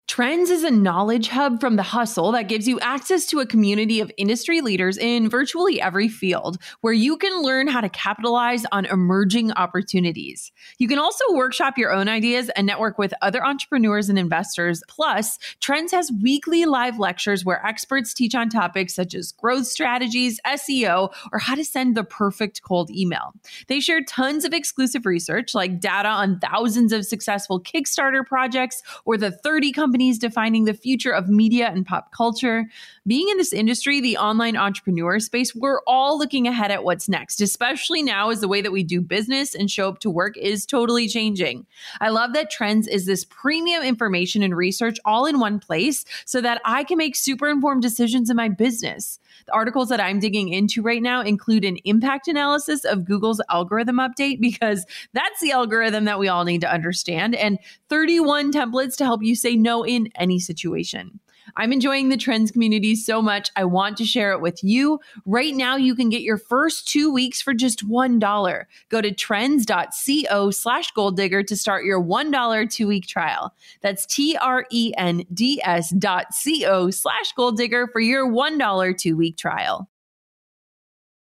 Trends 0.07 0.51
is 0.51 0.63
a 0.63 0.69
knowledge 0.69 1.29
hub 1.29 1.59
from 1.59 1.77
the 1.77 1.83
hustle 1.83 2.31
that 2.31 2.47
gives 2.47 2.67
you 2.67 2.79
access 2.79 3.25
to 3.25 3.39
a 3.39 3.45
community 3.45 3.99
of 3.99 4.11
industry 4.17 4.61
leaders 4.61 4.99
in 4.99 5.27
virtually 5.27 5.81
every 5.81 6.07
field 6.07 6.59
where 6.81 6.93
you 6.93 7.17
can 7.17 7.41
learn 7.41 7.67
how 7.67 7.81
to 7.81 7.89
capitalize 7.89 8.67
on 8.71 8.85
emerging 8.85 9.51
opportunities. 9.53 10.51
You 10.77 10.87
can 10.87 10.99
also 10.99 11.23
workshop 11.31 11.79
your 11.79 11.91
own 11.91 12.07
ideas 12.07 12.49
and 12.49 12.67
network 12.67 12.99
with 12.99 13.15
other 13.23 13.43
entrepreneurs 13.43 14.07
and 14.07 14.19
investors. 14.19 14.83
Plus, 14.87 15.39
Trends 15.59 15.91
has 15.91 16.11
weekly 16.21 16.65
live 16.65 16.99
lectures 16.99 17.43
where 17.43 17.65
experts 17.65 18.13
teach 18.13 18.35
on 18.35 18.47
topics 18.47 18.93
such 18.93 19.15
as 19.15 19.31
growth 19.31 19.65
strategies, 19.65 20.39
SEO, 20.45 21.11
or 21.33 21.39
how 21.39 21.55
to 21.55 21.65
send 21.65 21.97
the 21.97 22.03
perfect 22.03 22.61
cold 22.61 22.91
email. 22.91 23.33
They 23.67 23.79
share 23.79 24.03
tons 24.03 24.45
of 24.45 24.53
exclusive 24.53 25.07
research 25.07 25.55
like 25.55 25.79
data 25.79 26.09
on 26.09 26.39
thousands 26.39 26.93
of 26.93 27.07
successful 27.07 27.59
Kickstarter 27.59 28.23
projects 28.23 28.83
or 29.03 29.17
the 29.17 29.31
30 29.31 29.71
companies 29.71 29.94
companies 29.95 30.19
defining 30.19 30.65
the 30.65 30.73
future 30.73 31.11
of 31.11 31.29
media 31.29 31.69
and 31.69 31.85
pop 31.85 32.11
culture. 32.11 32.65
Being 33.07 33.29
in 33.29 33.37
this 33.37 33.53
industry, 33.53 34.01
the 34.01 34.17
online 34.17 34.57
entrepreneur 34.57 35.21
space, 35.21 35.55
we're 35.55 35.79
all 35.87 36.19
looking 36.19 36.49
ahead 36.49 36.69
at 36.69 36.83
what's 36.83 37.07
next, 37.07 37.39
especially 37.39 38.03
now 38.03 38.29
as 38.29 38.41
the 38.41 38.49
way 38.49 38.61
that 38.61 38.73
we 38.73 38.83
do 38.83 38.99
business 38.99 39.55
and 39.55 39.71
show 39.71 39.87
up 39.87 39.99
to 39.99 40.09
work 40.09 40.35
is 40.35 40.65
totally 40.65 41.07
changing. 41.07 41.65
I 42.01 42.09
love 42.09 42.33
that 42.33 42.51
Trends 42.51 42.89
is 42.89 43.05
this 43.05 43.23
premium 43.23 43.83
information 43.83 44.43
and 44.43 44.57
research 44.57 44.97
all 45.05 45.27
in 45.27 45.39
one 45.39 45.59
place 45.59 46.03
so 46.25 46.41
that 46.41 46.59
I 46.65 46.83
can 46.83 46.97
make 46.97 47.15
super 47.15 47.47
informed 47.47 47.81
decisions 47.81 48.29
in 48.29 48.35
my 48.35 48.49
business. 48.49 49.17
The 49.45 49.53
articles 49.53 49.89
that 49.89 50.01
I'm 50.01 50.19
digging 50.19 50.49
into 50.49 50.81
right 50.81 51.01
now 51.01 51.21
include 51.21 51.65
an 51.65 51.77
impact 51.85 52.27
analysis 52.27 52.83
of 52.83 53.05
Google's 53.05 53.41
algorithm 53.49 53.97
update 53.97 54.41
because 54.41 54.85
that's 55.13 55.39
the 55.41 55.51
algorithm 55.51 56.05
that 56.05 56.19
we 56.19 56.27
all 56.27 56.43
need 56.43 56.61
to 56.61 56.71
understand, 56.71 57.35
and 57.35 57.59
31 57.89 58.51
templates 58.51 58.95
to 58.97 59.05
help 59.05 59.23
you 59.23 59.35
say 59.35 59.55
no 59.55 59.84
in 59.85 60.09
any 60.15 60.39
situation. 60.39 61.19
I'm 61.57 61.71
enjoying 61.71 62.09
the 62.09 62.17
trends 62.17 62.51
community 62.51 62.95
so 62.95 63.21
much. 63.21 63.49
I 63.55 63.65
want 63.65 63.97
to 63.97 64.05
share 64.05 64.31
it 64.31 64.41
with 64.41 64.63
you. 64.63 64.99
Right 65.25 65.53
now, 65.53 65.75
you 65.75 65.95
can 65.95 66.09
get 66.09 66.21
your 66.21 66.37
first 66.37 66.87
two 66.87 67.11
weeks 67.13 67.41
for 67.41 67.53
just 67.53 67.87
$1. 67.87 68.65
Go 68.89 69.01
to 69.01 69.13
trends.co 69.13 70.51
slash 70.51 70.91
goal 70.91 71.11
digger 71.11 71.43
to 71.43 71.55
start 71.55 71.85
your 71.85 72.01
$1 72.01 72.69
two 72.71 72.87
week 72.87 73.07
trial. 73.07 73.53
That's 73.81 74.05
T 74.05 74.37
R 74.41 74.65
E 74.71 74.93
N 74.97 75.23
D 75.33 75.61
S 75.63 75.91
dot 75.91 76.27
co 76.63 76.89
slash 76.89 77.31
goal 77.33 77.51
digger 77.51 77.87
for 77.87 77.99
your 77.99 78.27
$1 78.27 78.97
two 78.97 79.15
week 79.15 79.37
trial. 79.37 79.89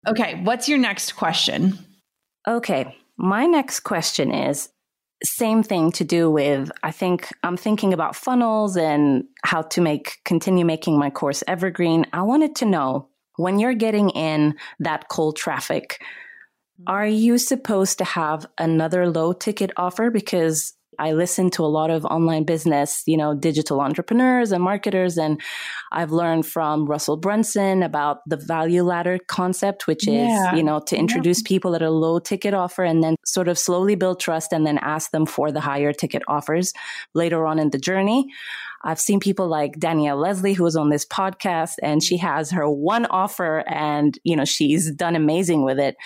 Okay, 0.07 0.40
what's 0.45 0.69
your 0.69 0.79
next 0.79 1.12
question? 1.12 1.79
Okay, 2.47 2.97
my 3.16 3.47
next 3.47 3.81
question 3.81 4.33
is 4.33 4.69
same 5.24 5.62
thing 5.62 5.90
to 5.90 6.05
do 6.05 6.31
with 6.31 6.70
i 6.83 6.90
think 6.90 7.29
i'm 7.42 7.57
thinking 7.57 7.94
about 7.94 8.14
funnels 8.14 8.76
and 8.76 9.24
how 9.44 9.62
to 9.62 9.81
make 9.81 10.18
continue 10.24 10.64
making 10.64 10.98
my 10.98 11.11
course 11.11 11.42
evergreen. 11.48 12.07
I 12.12 12.22
wanted 12.22 12.55
to 12.57 12.66
know 12.66 13.09
when 13.37 13.59
you're 13.59 13.74
getting 13.74 14.11
in 14.11 14.57
that 14.81 15.09
cold 15.09 15.37
traffic 15.37 15.98
mm-hmm. 16.00 16.85
are 16.87 17.07
you 17.07 17.38
supposed 17.38 17.98
to 17.98 18.05
have 18.05 18.46
another 18.59 19.09
low 19.09 19.33
ticket 19.33 19.70
offer? 19.76 20.11
Because 20.11 20.76
I 20.99 21.13
listen 21.13 21.51
to 21.51 21.65
a 21.65 21.67
lot 21.67 21.91
of 21.91 22.05
online 22.05 22.45
business, 22.45 23.03
you 23.07 23.17
know, 23.17 23.35
digital 23.35 23.81
entrepreneurs 23.81 24.53
and 24.53 24.63
marketers. 24.63 25.19
And 25.19 25.41
I've 25.93 26.13
learned 26.13 26.47
from 26.47 26.87
Russell 26.87 27.17
Brunson 27.17 27.83
about 27.83 28.19
the 28.27 28.37
value 28.37 28.83
ladder 28.83 29.19
concept, 29.27 29.87
which 29.87 30.07
is, 30.07 30.31
you 30.55 30.63
know, 30.63 30.81
to 30.87 30.97
introduce 30.97 31.41
yeah. 31.41 31.49
people 31.49 31.75
at 31.75 31.83
a 31.83 31.91
low 31.91 32.19
ticket 32.19 32.55
offer 32.55 32.85
and 32.85 33.03
then 33.03 33.17
sort 33.25 33.49
of 33.49 33.59
slowly 33.59 33.95
build 33.95 34.21
trust 34.21 34.53
and 34.53 34.67
then 34.67 34.79
ask 34.79 35.11
them 35.11 35.27
for 35.27 35.53
the 35.53 35.61
higher 35.61 35.93
ticket 35.93 36.23
offers 36.29 36.73
later 37.15 37.47
on 37.47 37.59
in 37.59 37.71
the 37.71 37.79
journey. 37.79 38.27
I've 38.87 39.01
seen 39.01 39.18
people 39.18 39.49
like 39.49 39.81
Danielle 39.81 40.16
Leslie, 40.16 40.53
who 40.53 40.62
was 40.62 40.77
on 40.77 40.90
this 40.90 41.05
podcast, 41.05 41.75
and 41.83 42.01
she 42.01 42.16
has 42.18 42.53
her 42.53 42.70
one 42.70 43.05
offer 43.07 43.64
and, 43.66 44.16
you 44.22 44.37
know, 44.37 44.44
she's 44.44 44.92
done 44.92 45.16
amazing 45.16 45.64
with 45.64 45.81
it. 45.81 45.96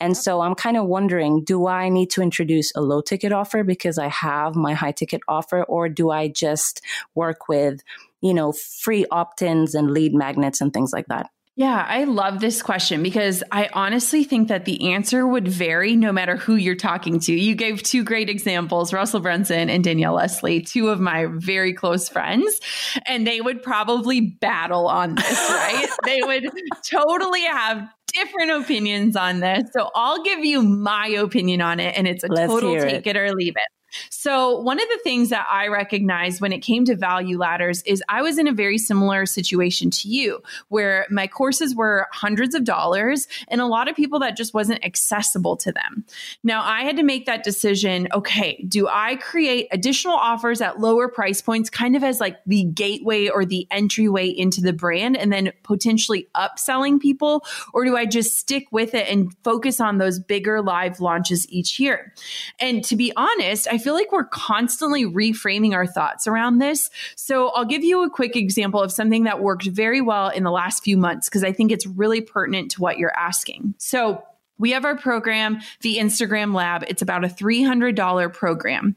And 0.00 0.16
so 0.16 0.40
I'm 0.40 0.54
kind 0.54 0.78
of 0.78 0.86
wondering, 0.86 1.44
do 1.44 1.66
I 1.66 1.90
need 1.90 2.08
to 2.12 2.22
introduce 2.22 2.72
a 2.74 2.80
low 2.80 3.02
ticket 3.02 3.30
offer 3.30 3.62
because 3.62 3.98
I 3.98 4.08
have 4.08 4.56
my 4.56 4.72
high 4.72 4.92
ticket 4.92 5.20
offer, 5.28 5.64
or 5.64 5.90
do 5.90 6.10
I 6.10 6.28
just 6.28 6.80
work 7.14 7.46
with, 7.46 7.82
you 8.22 8.32
know, 8.32 8.52
free 8.52 9.04
opt 9.10 9.42
ins 9.42 9.74
and 9.74 9.90
lead 9.90 10.14
magnets 10.14 10.62
and 10.62 10.72
things 10.72 10.94
like 10.94 11.08
that? 11.08 11.28
Yeah, 11.60 11.84
I 11.86 12.04
love 12.04 12.40
this 12.40 12.62
question 12.62 13.02
because 13.02 13.42
I 13.52 13.68
honestly 13.74 14.24
think 14.24 14.48
that 14.48 14.64
the 14.64 14.94
answer 14.94 15.26
would 15.26 15.46
vary 15.46 15.94
no 15.94 16.10
matter 16.10 16.34
who 16.38 16.54
you're 16.54 16.74
talking 16.74 17.20
to. 17.20 17.34
You 17.34 17.54
gave 17.54 17.82
two 17.82 18.02
great 18.02 18.30
examples, 18.30 18.94
Russell 18.94 19.20
Brunson 19.20 19.68
and 19.68 19.84
Danielle 19.84 20.14
Leslie, 20.14 20.62
two 20.62 20.88
of 20.88 21.00
my 21.00 21.26
very 21.26 21.74
close 21.74 22.08
friends, 22.08 22.58
and 23.04 23.26
they 23.26 23.42
would 23.42 23.62
probably 23.62 24.22
battle 24.22 24.88
on 24.88 25.16
this, 25.16 25.26
right? 25.50 25.86
they 26.06 26.22
would 26.22 26.48
totally 26.90 27.42
have 27.42 27.86
different 28.14 28.52
opinions 28.52 29.14
on 29.14 29.40
this. 29.40 29.64
So 29.74 29.90
I'll 29.94 30.22
give 30.22 30.42
you 30.42 30.62
my 30.62 31.08
opinion 31.08 31.60
on 31.60 31.78
it, 31.78 31.94
and 31.94 32.08
it's 32.08 32.24
a 32.24 32.28
Let's 32.28 32.50
total 32.50 32.74
take 32.80 33.06
it. 33.06 33.16
it 33.16 33.16
or 33.18 33.34
leave 33.34 33.52
it. 33.54 33.79
So, 34.08 34.60
one 34.60 34.80
of 34.80 34.88
the 34.88 35.00
things 35.02 35.30
that 35.30 35.46
I 35.50 35.68
recognized 35.68 36.40
when 36.40 36.52
it 36.52 36.60
came 36.60 36.84
to 36.86 36.96
value 36.96 37.38
ladders 37.38 37.82
is 37.82 38.02
I 38.08 38.22
was 38.22 38.38
in 38.38 38.46
a 38.46 38.52
very 38.52 38.78
similar 38.78 39.26
situation 39.26 39.90
to 39.90 40.08
you, 40.08 40.42
where 40.68 41.06
my 41.10 41.26
courses 41.26 41.74
were 41.74 42.06
hundreds 42.12 42.54
of 42.54 42.64
dollars 42.64 43.26
and 43.48 43.60
a 43.60 43.66
lot 43.66 43.88
of 43.88 43.96
people 43.96 44.18
that 44.20 44.36
just 44.36 44.54
wasn't 44.54 44.84
accessible 44.84 45.56
to 45.58 45.72
them. 45.72 46.04
Now, 46.42 46.62
I 46.62 46.82
had 46.82 46.96
to 46.96 47.02
make 47.02 47.26
that 47.26 47.44
decision 47.44 48.08
okay, 48.12 48.64
do 48.68 48.88
I 48.88 49.16
create 49.16 49.68
additional 49.72 50.14
offers 50.14 50.60
at 50.60 50.80
lower 50.80 51.08
price 51.08 51.40
points, 51.40 51.70
kind 51.70 51.96
of 51.96 52.04
as 52.04 52.20
like 52.20 52.38
the 52.46 52.64
gateway 52.64 53.28
or 53.28 53.44
the 53.44 53.66
entryway 53.70 54.28
into 54.28 54.60
the 54.60 54.72
brand, 54.72 55.16
and 55.16 55.32
then 55.32 55.52
potentially 55.62 56.28
upselling 56.34 57.00
people? 57.00 57.44
Or 57.72 57.84
do 57.84 57.96
I 57.96 58.06
just 58.06 58.38
stick 58.38 58.66
with 58.70 58.94
it 58.94 59.08
and 59.08 59.34
focus 59.42 59.80
on 59.80 59.98
those 59.98 60.18
bigger 60.18 60.62
live 60.62 61.00
launches 61.00 61.48
each 61.50 61.78
year? 61.78 62.12
And 62.58 62.84
to 62.84 62.96
be 62.96 63.12
honest, 63.16 63.68
I 63.70 63.78
feel 63.80 63.94
like 63.94 64.12
we're 64.12 64.24
constantly 64.24 65.04
reframing 65.04 65.72
our 65.72 65.86
thoughts 65.86 66.28
around 66.28 66.58
this. 66.58 66.90
So 67.16 67.48
I'll 67.48 67.64
give 67.64 67.82
you 67.82 68.04
a 68.04 68.10
quick 68.10 68.36
example 68.36 68.80
of 68.80 68.92
something 68.92 69.24
that 69.24 69.40
worked 69.40 69.66
very 69.66 70.00
well 70.00 70.28
in 70.28 70.44
the 70.44 70.52
last 70.52 70.84
few 70.84 70.96
months 70.96 71.28
because 71.28 71.42
I 71.42 71.52
think 71.52 71.72
it's 71.72 71.86
really 71.86 72.20
pertinent 72.20 72.70
to 72.72 72.80
what 72.80 72.98
you're 72.98 73.16
asking. 73.18 73.74
So 73.78 74.22
we 74.60 74.70
have 74.72 74.84
our 74.84 74.96
program, 74.96 75.58
the 75.80 75.96
Instagram 75.96 76.54
Lab. 76.54 76.84
It's 76.86 77.02
about 77.02 77.24
a 77.24 77.28
$300 77.28 78.32
program. 78.32 78.94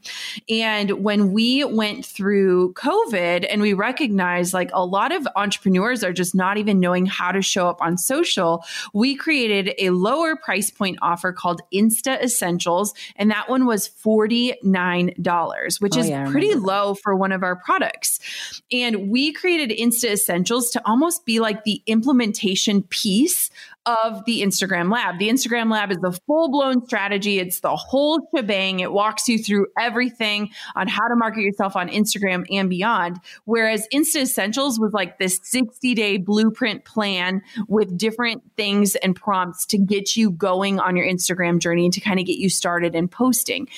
And 0.48 0.90
when 1.02 1.32
we 1.32 1.64
went 1.64 2.04
through 2.04 2.74
COVID 2.74 3.46
and 3.48 3.62
we 3.62 3.72
recognized 3.72 4.52
like 4.52 4.70
a 4.74 4.84
lot 4.84 5.10
of 5.10 5.26
entrepreneurs 5.34 6.04
are 6.04 6.12
just 6.12 6.34
not 6.34 6.58
even 6.58 6.78
knowing 6.78 7.06
how 7.06 7.32
to 7.32 7.40
show 7.40 7.68
up 7.68 7.80
on 7.80 7.96
social, 7.96 8.62
we 8.92 9.16
created 9.16 9.74
a 9.78 9.90
lower 9.90 10.36
price 10.36 10.70
point 10.70 10.98
offer 11.00 11.32
called 11.32 11.62
Insta 11.72 12.22
Essentials. 12.22 12.92
And 13.16 13.30
that 13.30 13.48
one 13.48 13.64
was 13.64 13.88
$49, 13.88 15.80
which 15.80 15.96
oh, 15.96 16.00
is 16.00 16.08
yeah, 16.08 16.30
pretty 16.30 16.54
low 16.54 16.94
for 16.94 17.16
one 17.16 17.32
of 17.32 17.42
our 17.42 17.56
products. 17.56 18.20
And 18.70 19.08
we 19.08 19.32
created 19.32 19.70
Insta 19.76 20.12
Essentials 20.12 20.70
to 20.72 20.82
almost 20.86 21.24
be 21.24 21.40
like 21.40 21.64
the 21.64 21.82
implementation 21.86 22.82
piece 22.82 23.50
of 23.86 24.24
the 24.24 24.42
Instagram 24.42 24.92
Lab. 24.92 25.18
The 25.18 25.28
Instagram 25.28 25.70
Lab 25.70 25.90
is 25.90 25.98
the 25.98 26.12
full 26.26 26.50
blown 26.50 26.84
strategy, 26.86 27.38
it's 27.38 27.60
the 27.60 27.76
whole 27.76 28.28
shebang. 28.34 28.80
It 28.80 28.92
walks 28.92 29.28
you 29.28 29.38
through 29.38 29.66
everything 29.78 30.50
on 30.74 30.88
how 30.88 31.06
to 31.08 31.16
market 31.16 31.42
yourself 31.42 31.76
on 31.76 31.88
Instagram 31.88 32.46
and 32.50 32.70
beyond. 32.70 33.18
Whereas 33.44 33.86
Insta 33.92 34.22
Essentials 34.22 34.80
was 34.80 34.92
like 34.92 35.18
this 35.18 35.40
60 35.42 35.94
day 35.94 36.16
blueprint 36.16 36.84
plan 36.84 37.42
with 37.68 37.96
different 37.96 38.42
things 38.56 38.94
and 38.96 39.14
prompts 39.14 39.66
to 39.66 39.78
get 39.78 40.16
you 40.16 40.30
going 40.30 40.80
on 40.80 40.96
your 40.96 41.06
Instagram 41.06 41.58
journey 41.58 41.84
and 41.84 41.92
to 41.94 42.00
kind 42.00 42.18
of 42.18 42.26
get 42.26 42.38
you 42.38 42.48
started 42.48 42.94
in 42.94 43.08
posting. 43.08 43.68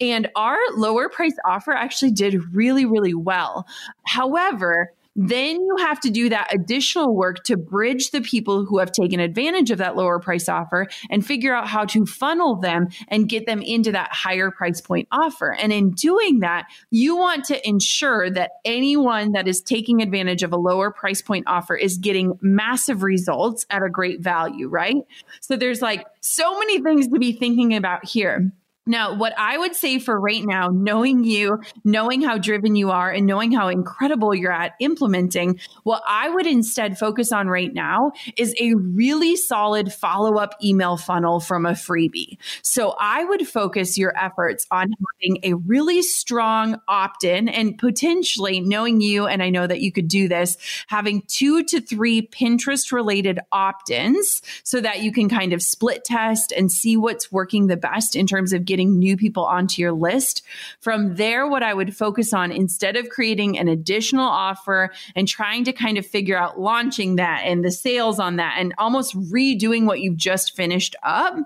And 0.00 0.28
our 0.36 0.58
lower 0.76 1.08
price 1.08 1.36
offer 1.44 1.72
actually 1.72 2.12
did 2.12 2.54
really, 2.54 2.84
really 2.84 3.14
well. 3.14 3.66
However, 4.04 4.92
then 5.16 5.56
you 5.56 5.76
have 5.80 5.98
to 6.00 6.10
do 6.10 6.28
that 6.28 6.54
additional 6.54 7.14
work 7.16 7.42
to 7.44 7.56
bridge 7.56 8.10
the 8.10 8.20
people 8.20 8.64
who 8.66 8.78
have 8.78 8.92
taken 8.92 9.18
advantage 9.18 9.70
of 9.70 9.78
that 9.78 9.96
lower 9.96 10.20
price 10.20 10.48
offer 10.48 10.86
and 11.10 11.26
figure 11.26 11.54
out 11.54 11.66
how 11.66 11.84
to 11.86 12.04
funnel 12.04 12.56
them 12.56 12.88
and 13.08 13.28
get 13.28 13.46
them 13.46 13.62
into 13.62 13.90
that 13.92 14.12
higher 14.12 14.50
price 14.50 14.80
point 14.80 15.08
offer. 15.10 15.54
And 15.54 15.72
in 15.72 15.92
doing 15.92 16.40
that, 16.40 16.66
you 16.90 17.16
want 17.16 17.44
to 17.46 17.66
ensure 17.66 18.30
that 18.30 18.52
anyone 18.64 19.32
that 19.32 19.48
is 19.48 19.62
taking 19.62 20.02
advantage 20.02 20.42
of 20.42 20.52
a 20.52 20.56
lower 20.56 20.90
price 20.90 21.22
point 21.22 21.44
offer 21.46 21.74
is 21.74 21.96
getting 21.96 22.38
massive 22.42 23.02
results 23.02 23.64
at 23.70 23.82
a 23.82 23.88
great 23.88 24.20
value, 24.20 24.68
right? 24.68 24.96
So 25.40 25.56
there's 25.56 25.80
like 25.80 26.04
so 26.20 26.58
many 26.58 26.80
things 26.82 27.08
to 27.08 27.18
be 27.18 27.32
thinking 27.32 27.74
about 27.74 28.04
here. 28.04 28.52
Now, 28.86 29.14
what 29.14 29.32
I 29.36 29.58
would 29.58 29.74
say 29.74 29.98
for 29.98 30.18
right 30.18 30.44
now, 30.44 30.68
knowing 30.68 31.24
you, 31.24 31.60
knowing 31.84 32.22
how 32.22 32.38
driven 32.38 32.76
you 32.76 32.90
are, 32.90 33.10
and 33.10 33.26
knowing 33.26 33.50
how 33.50 33.66
incredible 33.68 34.32
you're 34.32 34.52
at 34.52 34.74
implementing, 34.78 35.58
what 35.82 36.02
I 36.06 36.28
would 36.28 36.46
instead 36.46 36.96
focus 36.96 37.32
on 37.32 37.48
right 37.48 37.74
now 37.74 38.12
is 38.36 38.54
a 38.60 38.74
really 38.74 39.34
solid 39.34 39.92
follow 39.92 40.38
up 40.38 40.54
email 40.62 40.96
funnel 40.96 41.40
from 41.40 41.66
a 41.66 41.72
freebie. 41.72 42.38
So 42.62 42.94
I 43.00 43.24
would 43.24 43.48
focus 43.48 43.98
your 43.98 44.16
efforts 44.16 44.66
on 44.70 44.92
having 45.20 45.40
a 45.42 45.54
really 45.54 46.02
strong 46.02 46.80
opt 46.86 47.24
in 47.24 47.48
and 47.48 47.76
potentially 47.76 48.60
knowing 48.60 49.00
you, 49.00 49.26
and 49.26 49.42
I 49.42 49.50
know 49.50 49.66
that 49.66 49.80
you 49.80 49.90
could 49.90 50.06
do 50.06 50.28
this, 50.28 50.56
having 50.86 51.22
two 51.26 51.64
to 51.64 51.80
three 51.80 52.22
Pinterest 52.22 52.92
related 52.92 53.40
opt 53.50 53.90
ins 53.90 54.42
so 54.62 54.80
that 54.80 55.02
you 55.02 55.10
can 55.10 55.28
kind 55.28 55.52
of 55.52 55.60
split 55.60 56.04
test 56.04 56.52
and 56.52 56.70
see 56.70 56.96
what's 56.96 57.32
working 57.32 57.66
the 57.66 57.76
best 57.76 58.14
in 58.14 58.28
terms 58.28 58.52
of 58.52 58.64
getting 58.64 58.75
getting 58.76 58.98
new 58.98 59.16
people 59.16 59.44
onto 59.44 59.80
your 59.80 59.92
list. 59.92 60.42
From 60.80 61.14
there, 61.14 61.46
what 61.48 61.62
I 61.62 61.72
would 61.72 61.96
focus 61.96 62.34
on 62.34 62.52
instead 62.52 62.94
of 62.96 63.08
creating 63.08 63.58
an 63.58 63.68
additional 63.68 64.28
offer 64.28 64.92
and 65.14 65.26
trying 65.26 65.64
to 65.64 65.72
kind 65.72 65.96
of 65.96 66.04
figure 66.04 66.36
out 66.36 66.60
launching 66.60 67.16
that 67.16 67.44
and 67.46 67.64
the 67.64 67.70
sales 67.70 68.18
on 68.20 68.36
that 68.36 68.56
and 68.58 68.74
almost 68.76 69.18
redoing 69.32 69.86
what 69.86 70.00
you've 70.00 70.18
just 70.18 70.54
finished 70.54 70.94
up, 71.02 71.36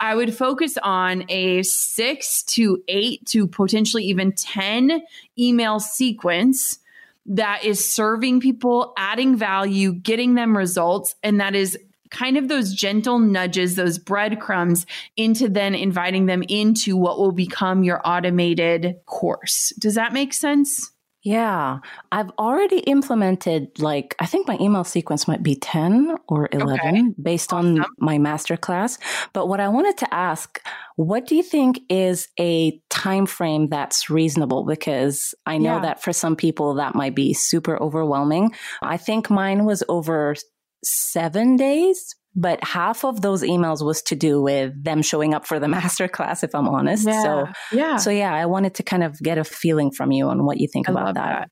I 0.00 0.14
would 0.14 0.34
focus 0.34 0.78
on 0.82 1.24
a 1.28 1.62
six 1.64 2.42
to 2.44 2.82
eight 2.88 3.26
to 3.26 3.46
potentially 3.46 4.04
even 4.04 4.32
10 4.32 5.02
email 5.38 5.80
sequence 5.80 6.78
that 7.26 7.62
is 7.62 7.84
serving 7.84 8.40
people, 8.40 8.94
adding 8.96 9.36
value, 9.36 9.92
getting 9.92 10.34
them 10.34 10.56
results, 10.56 11.14
and 11.22 11.40
that 11.40 11.54
is 11.54 11.76
kind 12.10 12.36
of 12.36 12.48
those 12.48 12.74
gentle 12.74 13.18
nudges, 13.18 13.76
those 13.76 13.98
breadcrumbs 13.98 14.86
into 15.16 15.48
then 15.48 15.74
inviting 15.74 16.26
them 16.26 16.42
into 16.48 16.96
what 16.96 17.18
will 17.18 17.32
become 17.32 17.84
your 17.84 18.00
automated 18.04 18.96
course. 19.06 19.72
Does 19.78 19.94
that 19.94 20.12
make 20.12 20.32
sense? 20.32 20.92
Yeah, 21.22 21.80
I've 22.10 22.30
already 22.38 22.78
implemented 22.78 23.78
like 23.78 24.16
I 24.18 24.24
think 24.24 24.48
my 24.48 24.56
email 24.58 24.84
sequence 24.84 25.28
might 25.28 25.42
be 25.42 25.54
10 25.54 26.16
or 26.28 26.48
11 26.50 26.80
okay. 26.80 27.02
based 27.20 27.52
awesome. 27.52 27.82
on 27.82 27.86
my 27.98 28.16
masterclass. 28.16 28.98
But 29.34 29.46
what 29.46 29.60
I 29.60 29.68
wanted 29.68 29.98
to 29.98 30.14
ask, 30.14 30.62
what 30.96 31.26
do 31.26 31.36
you 31.36 31.42
think 31.42 31.80
is 31.90 32.28
a 32.38 32.80
time 32.88 33.26
frame 33.26 33.68
that's 33.68 34.08
reasonable 34.08 34.64
because 34.64 35.34
I 35.44 35.58
know 35.58 35.76
yeah. 35.76 35.82
that 35.82 36.02
for 36.02 36.12
some 36.12 36.36
people 36.36 36.74
that 36.74 36.94
might 36.94 37.14
be 37.14 37.34
super 37.34 37.80
overwhelming. 37.82 38.54
I 38.82 38.96
think 38.96 39.28
mine 39.28 39.64
was 39.66 39.82
over 39.88 40.34
seven 40.84 41.56
days, 41.56 42.14
but 42.34 42.62
half 42.62 43.04
of 43.04 43.22
those 43.22 43.42
emails 43.42 43.84
was 43.84 44.02
to 44.02 44.14
do 44.14 44.40
with 44.40 44.72
them 44.82 45.02
showing 45.02 45.34
up 45.34 45.46
for 45.46 45.58
the 45.58 45.66
masterclass, 45.76 46.44
if 46.44 46.54
I'm 46.54 46.68
honest. 46.68 47.06
Yeah. 47.06 47.22
So, 47.22 47.46
yeah. 47.72 47.96
So, 47.96 48.10
yeah, 48.10 48.32
I 48.32 48.46
wanted 48.46 48.74
to 48.76 48.82
kind 48.82 49.02
of 49.02 49.18
get 49.18 49.38
a 49.38 49.44
feeling 49.44 49.90
from 49.90 50.12
you 50.12 50.28
on 50.28 50.44
what 50.44 50.58
you 50.58 50.68
think 50.72 50.88
I 50.88 50.92
about 50.92 51.14
that. 51.14 51.40
that. 51.40 51.50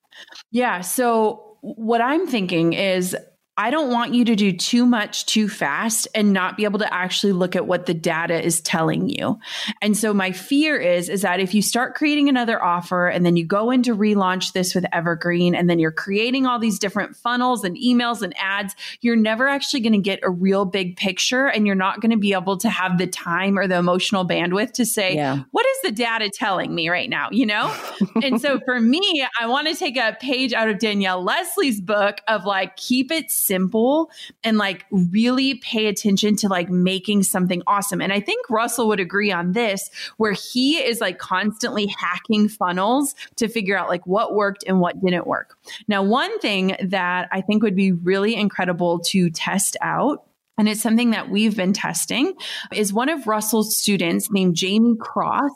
Yeah. 0.50 0.80
So, 0.80 1.44
what 1.60 2.00
I'm 2.00 2.26
thinking 2.26 2.72
is 2.72 3.16
I 3.58 3.70
don't 3.70 3.90
want 3.90 4.14
you 4.14 4.24
to 4.24 4.36
do 4.36 4.52
too 4.52 4.86
much 4.86 5.26
too 5.26 5.48
fast 5.48 6.06
and 6.14 6.32
not 6.32 6.56
be 6.56 6.62
able 6.62 6.78
to 6.78 6.94
actually 6.94 7.32
look 7.32 7.56
at 7.56 7.66
what 7.66 7.86
the 7.86 7.92
data 7.92 8.40
is 8.40 8.60
telling 8.60 9.08
you. 9.08 9.40
And 9.82 9.96
so 9.96 10.14
my 10.14 10.30
fear 10.30 10.76
is 10.76 11.08
is 11.08 11.22
that 11.22 11.40
if 11.40 11.52
you 11.54 11.60
start 11.60 11.96
creating 11.96 12.28
another 12.28 12.62
offer 12.62 13.08
and 13.08 13.26
then 13.26 13.36
you 13.36 13.44
go 13.44 13.72
in 13.72 13.82
to 13.82 13.96
relaunch 13.96 14.52
this 14.52 14.76
with 14.76 14.86
Evergreen 14.92 15.56
and 15.56 15.68
then 15.68 15.80
you're 15.80 15.90
creating 15.90 16.46
all 16.46 16.60
these 16.60 16.78
different 16.78 17.16
funnels 17.16 17.64
and 17.64 17.76
emails 17.76 18.22
and 18.22 18.32
ads, 18.38 18.76
you're 19.00 19.16
never 19.16 19.48
actually 19.48 19.80
going 19.80 19.92
to 19.92 19.98
get 19.98 20.20
a 20.22 20.30
real 20.30 20.64
big 20.64 20.96
picture 20.96 21.48
and 21.48 21.66
you're 21.66 21.74
not 21.74 22.00
going 22.00 22.12
to 22.12 22.16
be 22.16 22.34
able 22.34 22.58
to 22.58 22.70
have 22.70 22.96
the 22.96 23.08
time 23.08 23.58
or 23.58 23.66
the 23.66 23.76
emotional 23.76 24.24
bandwidth 24.24 24.70
to 24.74 24.86
say, 24.86 25.16
yeah. 25.16 25.42
what 25.50 25.66
is 25.66 25.78
the 25.82 25.90
data 25.90 26.30
telling 26.30 26.76
me 26.76 26.88
right 26.88 27.10
now, 27.10 27.28
you 27.32 27.44
know? 27.44 27.76
and 28.22 28.40
so 28.40 28.60
for 28.60 28.78
me, 28.78 29.26
I 29.40 29.46
want 29.46 29.66
to 29.66 29.74
take 29.74 29.96
a 29.96 30.16
page 30.20 30.52
out 30.52 30.68
of 30.68 30.78
Danielle 30.78 31.24
Leslie's 31.24 31.80
book 31.80 32.20
of 32.28 32.44
like 32.44 32.76
keep 32.76 33.10
it 33.10 33.32
simple 33.48 34.11
and 34.44 34.58
like 34.58 34.87
really 34.90 35.56
pay 35.56 35.87
attention 35.87 36.37
to 36.37 36.48
like 36.48 36.70
making 36.70 37.24
something 37.24 37.62
awesome. 37.66 38.00
And 38.00 38.12
I 38.12 38.20
think 38.20 38.48
Russell 38.48 38.87
would 38.88 39.00
agree 39.00 39.32
on 39.32 39.52
this, 39.52 39.90
where 40.18 40.32
he 40.32 40.76
is 40.76 41.00
like 41.00 41.18
constantly 41.18 41.87
hacking 41.98 42.48
funnels 42.48 43.14
to 43.37 43.48
figure 43.48 43.76
out 43.76 43.88
like 43.88 44.06
what 44.06 44.34
worked 44.34 44.62
and 44.68 44.80
what 44.80 45.00
didn't 45.04 45.26
work. 45.26 45.56
Now, 45.88 46.02
one 46.04 46.38
thing 46.38 46.76
that 46.80 47.28
I 47.32 47.40
think 47.40 47.62
would 47.64 47.76
be 47.76 47.92
really 47.92 48.37
incredible 48.37 49.00
to 49.00 49.30
test 49.30 49.76
out 49.80 50.24
and 50.58 50.68
it's 50.68 50.82
something 50.82 51.11
that 51.12 51.30
we've 51.30 51.56
been 51.56 51.72
testing 51.72 52.34
is 52.72 52.92
one 52.92 53.08
of 53.08 53.28
Russell's 53.28 53.76
students 53.76 54.30
named 54.30 54.56
Jamie 54.56 54.96
Cross 54.98 55.52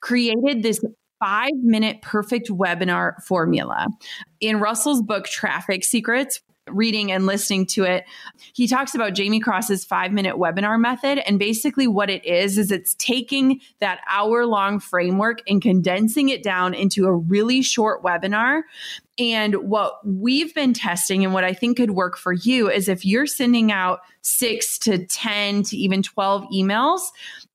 created 0.00 0.62
this 0.62 0.80
five 1.20 1.52
minute 1.62 2.02
perfect 2.02 2.48
webinar 2.48 3.22
formula. 3.22 3.86
In 4.40 4.60
Russell's 4.60 5.02
book, 5.02 5.26
Traffic 5.26 5.84
Secrets, 5.84 6.40
reading 6.68 7.12
and 7.12 7.26
listening 7.26 7.66
to 7.66 7.84
it, 7.84 8.04
he 8.52 8.66
talks 8.66 8.94
about 8.94 9.14
Jamie 9.14 9.40
Cross's 9.40 9.84
five 9.84 10.12
minute 10.12 10.36
webinar 10.36 10.80
method. 10.80 11.18
And 11.26 11.38
basically, 11.38 11.86
what 11.86 12.10
it 12.10 12.24
is, 12.24 12.58
is 12.58 12.70
it's 12.70 12.94
taking 12.94 13.60
that 13.80 14.00
hour 14.10 14.46
long 14.46 14.80
framework 14.80 15.40
and 15.46 15.62
condensing 15.62 16.28
it 16.28 16.42
down 16.42 16.74
into 16.74 17.06
a 17.06 17.12
really 17.12 17.62
short 17.62 18.02
webinar 18.02 18.62
and 19.18 19.54
what 19.54 20.06
we've 20.06 20.54
been 20.54 20.74
testing 20.74 21.24
and 21.24 21.32
what 21.32 21.42
I 21.42 21.54
think 21.54 21.78
could 21.78 21.92
work 21.92 22.18
for 22.18 22.34
you 22.34 22.70
is 22.70 22.88
if 22.88 23.04
you're 23.04 23.26
sending 23.26 23.72
out 23.72 24.00
six 24.20 24.78
to 24.80 25.06
10 25.06 25.62
to 25.64 25.76
even 25.76 26.02
12 26.02 26.44
emails, 26.52 27.00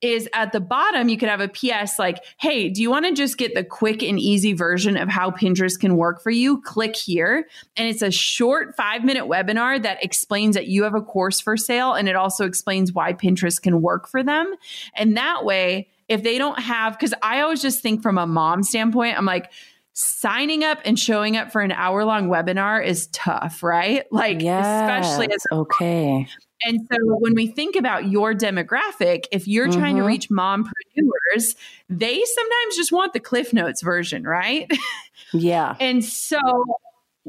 is 0.01 0.27
at 0.33 0.51
the 0.51 0.59
bottom, 0.59 1.07
you 1.07 1.17
could 1.17 1.29
have 1.29 1.41
a 1.41 1.47
PS 1.47 1.99
like, 1.99 2.23
hey, 2.37 2.69
do 2.69 2.81
you 2.81 2.89
want 2.89 3.05
to 3.05 3.13
just 3.13 3.37
get 3.37 3.53
the 3.53 3.63
quick 3.63 4.01
and 4.01 4.19
easy 4.19 4.53
version 4.53 4.97
of 4.97 5.07
how 5.07 5.29
Pinterest 5.29 5.79
can 5.79 5.95
work 5.95 6.23
for 6.23 6.31
you? 6.31 6.59
Click 6.61 6.95
here. 6.95 7.47
And 7.77 7.87
it's 7.87 8.01
a 8.01 8.09
short 8.09 8.75
five 8.75 9.03
minute 9.03 9.25
webinar 9.25 9.81
that 9.83 10.03
explains 10.03 10.55
that 10.55 10.67
you 10.67 10.83
have 10.83 10.95
a 10.95 11.01
course 11.01 11.39
for 11.39 11.55
sale. 11.57 11.93
And 11.93 12.09
it 12.09 12.15
also 12.15 12.45
explains 12.45 12.91
why 12.91 13.13
Pinterest 13.13 13.61
can 13.61 13.81
work 13.81 14.07
for 14.07 14.23
them. 14.23 14.55
And 14.95 15.15
that 15.17 15.45
way, 15.45 15.89
if 16.07 16.23
they 16.23 16.39
don't 16.39 16.59
have, 16.59 16.93
because 16.93 17.13
I 17.21 17.41
always 17.41 17.61
just 17.61 17.81
think 17.81 18.01
from 18.01 18.17
a 18.17 18.25
mom 18.25 18.63
standpoint, 18.63 19.17
I'm 19.17 19.25
like, 19.25 19.51
signing 19.93 20.63
up 20.63 20.79
and 20.85 20.97
showing 20.97 21.37
up 21.37 21.51
for 21.51 21.61
an 21.61 21.71
hour 21.71 22.05
long 22.05 22.29
webinar 22.29 22.85
is 22.85 23.07
tough, 23.07 23.61
right? 23.63 24.05
Like, 24.11 24.37
especially 24.37 25.31
as 25.31 25.43
okay. 25.51 26.27
And 26.63 26.79
so 26.91 26.97
when 27.01 27.33
we 27.33 27.47
think 27.47 27.75
about 27.75 28.07
your 28.07 28.33
demographic, 28.33 29.25
if 29.31 29.47
you're 29.47 29.67
mm-hmm. 29.67 29.79
trying 29.79 29.95
to 29.95 30.01
mm-hmm. 30.01 30.07
reach 30.07 30.29
mompreneurs, 30.29 31.55
they 31.89 32.23
sometimes 32.23 32.75
just 32.75 32.91
want 32.91 33.13
the 33.13 33.19
Cliff 33.19 33.53
Notes 33.53 33.81
version, 33.81 34.23
right? 34.23 34.71
Yeah. 35.33 35.75
and 35.79 36.03
so 36.03 36.39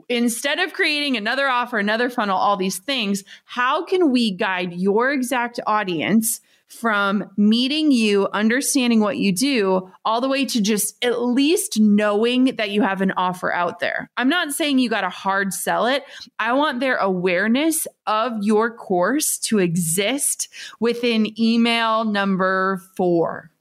instead 0.08 0.58
of 0.58 0.72
creating 0.72 1.16
another 1.16 1.48
offer, 1.48 1.78
another 1.78 2.10
funnel, 2.10 2.36
all 2.36 2.56
these 2.56 2.78
things, 2.78 3.24
how 3.44 3.84
can 3.84 4.10
we 4.10 4.30
guide 4.30 4.72
your 4.72 5.12
exact 5.12 5.60
audience 5.66 6.40
from 6.72 7.30
meeting 7.36 7.92
you, 7.92 8.28
understanding 8.32 9.00
what 9.00 9.18
you 9.18 9.32
do, 9.32 9.88
all 10.04 10.20
the 10.20 10.28
way 10.28 10.44
to 10.46 10.60
just 10.60 11.02
at 11.04 11.22
least 11.22 11.78
knowing 11.78 12.56
that 12.56 12.70
you 12.70 12.82
have 12.82 13.00
an 13.00 13.12
offer 13.12 13.52
out 13.52 13.78
there. 13.78 14.10
I'm 14.16 14.28
not 14.28 14.52
saying 14.52 14.78
you 14.78 14.88
got 14.90 15.02
to 15.02 15.08
hard 15.08 15.52
sell 15.52 15.86
it. 15.86 16.02
I 16.38 16.54
want 16.54 16.80
their 16.80 16.96
awareness 16.96 17.86
of 18.06 18.32
your 18.42 18.74
course 18.74 19.38
to 19.38 19.58
exist 19.58 20.48
within 20.80 21.38
email 21.40 22.04
number 22.04 22.82
four. 22.96 23.51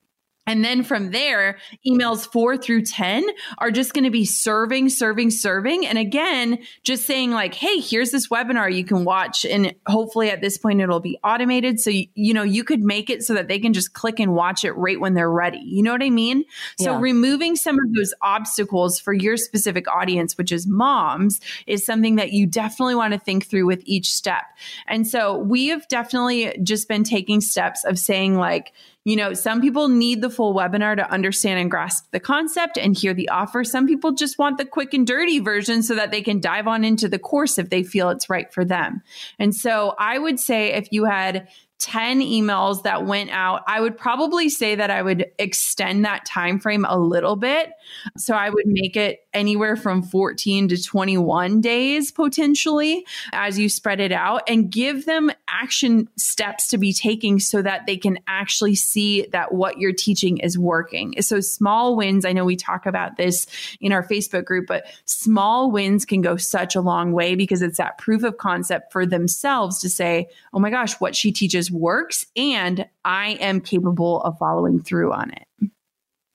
And 0.52 0.66
then 0.66 0.84
from 0.84 1.12
there, 1.12 1.60
emails 1.88 2.30
four 2.30 2.58
through 2.58 2.82
10 2.82 3.26
are 3.60 3.72
just 3.72 3.94
going 3.94 4.04
to 4.04 4.10
be 4.10 4.26
serving, 4.26 4.90
serving, 4.90 5.32
serving. 5.32 5.88
And 5.88 5.98
again, 5.98 6.60
just 6.84 7.06
saying, 7.06 7.32
like, 7.32 7.56
hey, 7.56 7.80
here's 7.80 8.12
this 8.12 8.28
webinar 8.28 8.70
you 8.70 8.84
can 8.84 9.06
watch. 9.06 9.46
And 9.46 9.74
hopefully 9.88 10.30
at 10.30 10.42
this 10.42 10.58
point, 10.58 10.82
it'll 10.82 11.00
be 11.00 11.18
automated. 11.24 11.80
So, 11.80 11.90
you, 11.90 12.08
you 12.16 12.34
know, 12.34 12.44
you 12.44 12.66
could 12.66 12.82
make 12.82 13.10
it 13.10 13.24
so 13.24 13.34
that 13.34 13.48
they 13.48 13.60
can 13.60 13.72
just 13.72 13.94
click 13.94 14.20
and 14.20 14.34
watch 14.34 14.66
it 14.66 14.74
right 14.74 15.00
when 15.00 15.14
they're 15.14 15.32
ready. 15.32 15.62
You 15.64 15.84
know 15.84 15.94
what 15.94 16.04
I 16.04 16.10
mean? 16.10 16.44
So, 16.78 16.92
yeah. 16.92 17.00
removing 17.00 17.56
some 17.56 17.78
of 17.80 17.94
those 17.96 18.14
obstacles 18.22 19.00
for 19.00 19.14
your 19.14 19.38
specific 19.38 19.88
audience, 19.88 20.38
which 20.38 20.52
is 20.52 20.68
moms, 20.68 21.40
is 21.66 21.86
something 21.86 22.18
that 22.18 22.34
you 22.34 22.46
definitely 22.46 22.96
want 22.96 23.14
to 23.14 23.20
think 23.20 23.46
through 23.46 23.68
with 23.68 23.84
each 23.86 24.12
step. 24.12 24.44
And 24.86 25.08
so, 25.08 25.38
we 25.38 25.68
have 25.68 25.88
definitely 25.88 26.60
just 26.62 26.90
been 26.90 27.06
taking 27.06 27.40
steps 27.40 27.86
of 27.86 27.98
saying, 27.98 28.36
like, 28.36 28.74
you 29.04 29.16
know, 29.16 29.34
some 29.34 29.62
people 29.62 29.88
need 29.88 30.22
the 30.22 30.30
full 30.30 30.54
webinar 30.54 30.96
to 30.96 31.12
understand 31.12 31.60
and 31.60 31.72
grasp 31.72 32.06
the 32.12 32.20
concept 32.20 32.78
and 32.78 32.96
hear 32.96 33.14
the 33.14 33.30
offer. 33.30 33.64
Some 33.64 33.88
people 33.88 34.12
just 34.12 34.38
want 34.38 34.58
the 34.60 34.66
quick 34.66 34.94
and 34.94 35.08
dirty 35.08 35.40
version 35.40 35.82
so 35.82 35.96
that 35.96 36.12
they 36.12 36.22
can 36.22 36.40
dive 36.40 36.68
on 36.68 36.84
into 36.84 37.08
the 37.08 37.18
course 37.18 37.58
if 37.58 37.70
they 37.70 37.84
feel 37.84 38.10
it's 38.10 38.30
right 38.30 38.54
for 38.54 38.64
them. 38.64 39.02
And 39.40 39.56
so 39.56 39.96
I 39.98 40.20
would 40.20 40.40
say 40.40 40.74
if 40.74 40.90
you 40.92 41.06
had 41.06 41.48
10 41.82 42.20
emails 42.20 42.84
that 42.84 43.06
went 43.06 43.32
out 43.32 43.64
i 43.68 43.82
would 43.82 43.98
probably 43.98 44.50
say 44.50 44.76
that 44.76 44.92
i 44.92 45.02
would 45.02 45.26
extend 45.40 46.06
that 46.06 46.24
time 46.26 46.60
frame 46.60 46.86
a 46.88 46.98
little 46.98 47.36
bit. 47.36 47.72
So 48.18 48.36
i 48.36 48.50
would 48.50 48.68
make 48.68 48.96
it 48.96 49.22
anywhere 49.34 49.76
from 49.76 50.04
14 50.04 50.70
to 50.70 50.82
21 50.82 51.62
days 51.62 52.12
potentially 52.12 53.06
as 53.34 53.58
you 53.58 53.70
spread 53.70 54.00
it 54.00 54.12
out 54.12 54.44
and 54.48 54.72
give 54.72 55.06
them 55.06 55.32
action 55.48 56.08
steps 56.18 56.68
to 56.70 56.78
be 56.78 56.94
taking 56.94 57.40
so 57.40 57.62
that 57.62 57.86
they 57.86 57.98
can 57.98 58.20
actually 58.28 58.76
see 58.76 59.26
that 59.32 59.54
what 59.54 59.78
you're 59.78 59.94
teaching 59.94 60.38
is 60.38 60.58
working. 60.58 61.20
So 61.22 61.40
small 61.40 61.96
wins 61.96 62.26
i 62.26 62.34
know 62.34 62.46
we 62.46 62.56
talk 62.56 62.86
about 62.86 63.18
this 63.18 63.48
in 63.80 63.92
our 63.92 64.04
facebook 64.04 64.46
group 64.46 64.68
but 64.68 64.86
small 65.06 65.72
wins 65.72 66.06
can 66.06 66.22
go 66.22 66.38
such 66.38 66.76
a 66.76 66.82
long 66.82 67.12
way 67.12 67.36
because 67.36 67.62
it's 67.62 67.78
that 67.78 67.98
proof 67.98 68.24
of 68.24 68.38
concept 68.38 68.92
for 68.92 69.06
themselves 69.06 69.80
to 69.80 69.90
say 69.90 70.28
oh 70.54 70.60
my 70.60 70.70
gosh 70.70 71.00
what 71.00 71.16
she 71.16 71.32
teaches 71.32 71.71
works 71.72 72.26
and 72.36 72.88
I 73.04 73.32
am 73.40 73.62
capable 73.62 74.22
of 74.22 74.38
following 74.38 74.82
through 74.82 75.14
on 75.14 75.32
it. 75.32 75.70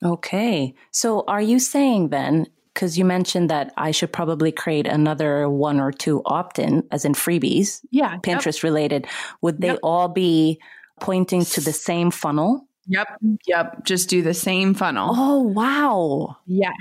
Okay. 0.04 0.74
So 0.90 1.24
are 1.26 1.40
you 1.40 1.58
saying 1.58 2.10
then, 2.10 2.46
because 2.74 2.98
you 2.98 3.04
mentioned 3.06 3.48
that 3.48 3.72
I 3.78 3.90
should 3.90 4.12
probably 4.12 4.52
create 4.52 4.86
another 4.86 5.48
one 5.48 5.80
or 5.80 5.90
two 5.90 6.20
opt 6.26 6.58
in, 6.58 6.86
as 6.90 7.06
in 7.06 7.14
freebies, 7.14 7.80
yeah, 7.90 8.18
Pinterest 8.18 8.58
yep. 8.58 8.62
related, 8.64 9.06
would 9.40 9.62
they 9.62 9.68
yep. 9.68 9.78
all 9.82 10.08
be 10.08 10.60
pointing 11.00 11.44
to 11.46 11.62
the 11.62 11.72
same 11.72 12.10
funnel? 12.10 12.68
Yep. 12.86 13.08
Yep. 13.46 13.84
Just 13.84 14.10
do 14.10 14.22
the 14.22 14.34
same 14.34 14.74
funnel. 14.74 15.10
Oh, 15.16 15.40
wow. 15.40 16.36
Yes. 16.46 16.74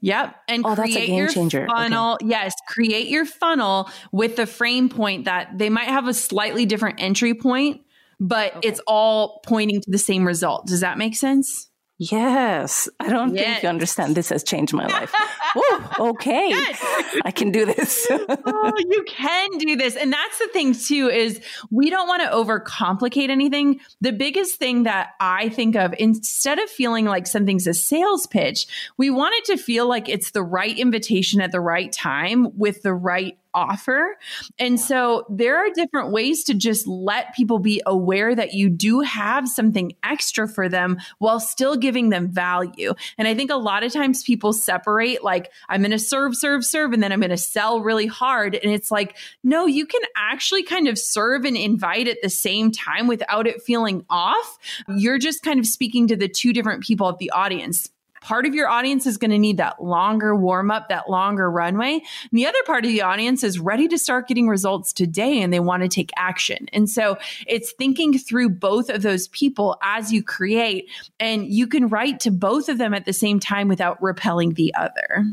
Yep. 0.00 0.34
And 0.48 0.66
oh, 0.66 0.74
create 0.74 0.94
that's 0.94 1.04
a 1.04 1.06
game 1.06 1.16
your 1.16 1.28
changer. 1.28 1.66
funnel. 1.66 2.14
Okay. 2.14 2.26
Yes. 2.26 2.52
Create 2.68 3.08
your 3.08 3.24
funnel 3.24 3.88
with 4.12 4.36
the 4.36 4.46
frame 4.46 4.88
point 4.88 5.24
that 5.24 5.56
they 5.56 5.70
might 5.70 5.88
have 5.88 6.08
a 6.08 6.14
slightly 6.14 6.66
different 6.66 7.00
entry 7.00 7.34
point, 7.34 7.80
but 8.20 8.56
okay. 8.56 8.68
it's 8.68 8.80
all 8.86 9.40
pointing 9.46 9.80
to 9.80 9.90
the 9.90 9.98
same 9.98 10.26
result. 10.26 10.66
Does 10.66 10.80
that 10.80 10.98
make 10.98 11.16
sense? 11.16 11.70
Yes. 11.98 12.90
I 13.00 13.08
don't 13.08 13.34
yes. 13.34 13.44
think 13.44 13.62
you 13.62 13.68
understand. 13.70 14.14
This 14.14 14.28
has 14.28 14.44
changed 14.44 14.74
my 14.74 14.86
life. 14.86 15.14
Ooh, 15.56 16.10
okay. 16.10 16.50
Yes. 16.50 16.84
I 17.24 17.30
can 17.30 17.50
do 17.50 17.64
this. 17.64 18.06
oh, 18.10 18.72
you 18.76 19.02
can 19.08 19.56
do 19.56 19.76
this. 19.76 19.96
And 19.96 20.12
that's 20.12 20.38
the 20.38 20.48
thing 20.48 20.74
too, 20.74 21.08
is 21.08 21.40
we 21.70 21.88
don't 21.88 22.06
want 22.06 22.22
to 22.22 22.28
overcomplicate 22.28 23.30
anything. 23.30 23.80
The 24.02 24.12
biggest 24.12 24.56
thing 24.56 24.82
that 24.82 25.10
I 25.20 25.48
think 25.48 25.74
of, 25.74 25.94
instead 25.98 26.58
of 26.58 26.68
feeling 26.68 27.06
like 27.06 27.26
something's 27.26 27.66
a 27.66 27.72
sales 27.72 28.26
pitch, 28.26 28.66
we 28.98 29.08
want 29.08 29.34
it 29.38 29.46
to 29.46 29.56
feel 29.56 29.88
like 29.88 30.10
it's 30.10 30.32
the 30.32 30.42
right 30.42 30.78
invitation 30.78 31.40
at 31.40 31.50
the 31.50 31.60
right 31.60 31.90
time 31.90 32.58
with 32.58 32.82
the 32.82 32.92
right 32.92 33.38
offer. 33.56 34.16
And 34.58 34.78
so 34.78 35.24
there 35.30 35.56
are 35.56 35.70
different 35.74 36.12
ways 36.12 36.44
to 36.44 36.54
just 36.54 36.86
let 36.86 37.34
people 37.34 37.58
be 37.58 37.82
aware 37.86 38.34
that 38.34 38.52
you 38.52 38.68
do 38.68 39.00
have 39.00 39.48
something 39.48 39.92
extra 40.04 40.46
for 40.46 40.68
them 40.68 40.98
while 41.18 41.40
still 41.40 41.76
giving 41.76 42.10
them 42.10 42.28
value. 42.28 42.92
And 43.16 43.26
I 43.26 43.34
think 43.34 43.50
a 43.50 43.56
lot 43.56 43.82
of 43.82 43.92
times 43.92 44.22
people 44.22 44.52
separate 44.52 45.24
like, 45.24 45.50
I'm 45.68 45.80
going 45.80 45.90
to 45.90 45.98
serve, 45.98 46.36
serve, 46.36 46.64
serve, 46.64 46.92
and 46.92 47.02
then 47.02 47.12
I'm 47.12 47.20
going 47.20 47.30
to 47.30 47.36
sell 47.36 47.80
really 47.80 48.06
hard. 48.06 48.54
And 48.54 48.72
it's 48.72 48.90
like, 48.90 49.16
no, 49.42 49.66
you 49.66 49.86
can 49.86 50.02
actually 50.16 50.62
kind 50.62 50.86
of 50.86 50.98
serve 50.98 51.44
and 51.44 51.56
invite 51.56 52.08
at 52.08 52.18
the 52.22 52.30
same 52.30 52.70
time 52.70 53.06
without 53.06 53.46
it 53.46 53.62
feeling 53.62 54.04
off. 54.10 54.58
You're 54.88 55.18
just 55.18 55.42
kind 55.42 55.58
of 55.58 55.66
speaking 55.66 56.08
to 56.08 56.16
the 56.16 56.28
two 56.28 56.52
different 56.52 56.82
people 56.82 57.08
of 57.08 57.18
the 57.18 57.30
audience 57.30 57.88
part 58.20 58.46
of 58.46 58.54
your 58.54 58.68
audience 58.68 59.06
is 59.06 59.16
going 59.16 59.30
to 59.30 59.38
need 59.38 59.58
that 59.58 59.82
longer 59.82 60.34
warm 60.34 60.70
up, 60.70 60.88
that 60.88 61.08
longer 61.08 61.50
runway. 61.50 61.94
And 61.94 62.32
the 62.32 62.46
other 62.46 62.58
part 62.64 62.84
of 62.84 62.90
the 62.90 63.02
audience 63.02 63.42
is 63.44 63.58
ready 63.58 63.88
to 63.88 63.98
start 63.98 64.28
getting 64.28 64.48
results 64.48 64.92
today 64.92 65.40
and 65.40 65.52
they 65.52 65.60
want 65.60 65.82
to 65.82 65.88
take 65.88 66.10
action. 66.16 66.66
And 66.72 66.88
so 66.88 67.18
it's 67.46 67.72
thinking 67.72 68.18
through 68.18 68.50
both 68.50 68.88
of 68.88 69.02
those 69.02 69.28
people 69.28 69.76
as 69.82 70.12
you 70.12 70.22
create, 70.22 70.90
and 71.20 71.46
you 71.46 71.66
can 71.66 71.88
write 71.88 72.20
to 72.20 72.30
both 72.30 72.68
of 72.68 72.78
them 72.78 72.94
at 72.94 73.04
the 73.04 73.12
same 73.12 73.40
time 73.40 73.68
without 73.68 74.02
repelling 74.02 74.54
the 74.54 74.74
other. 74.74 75.24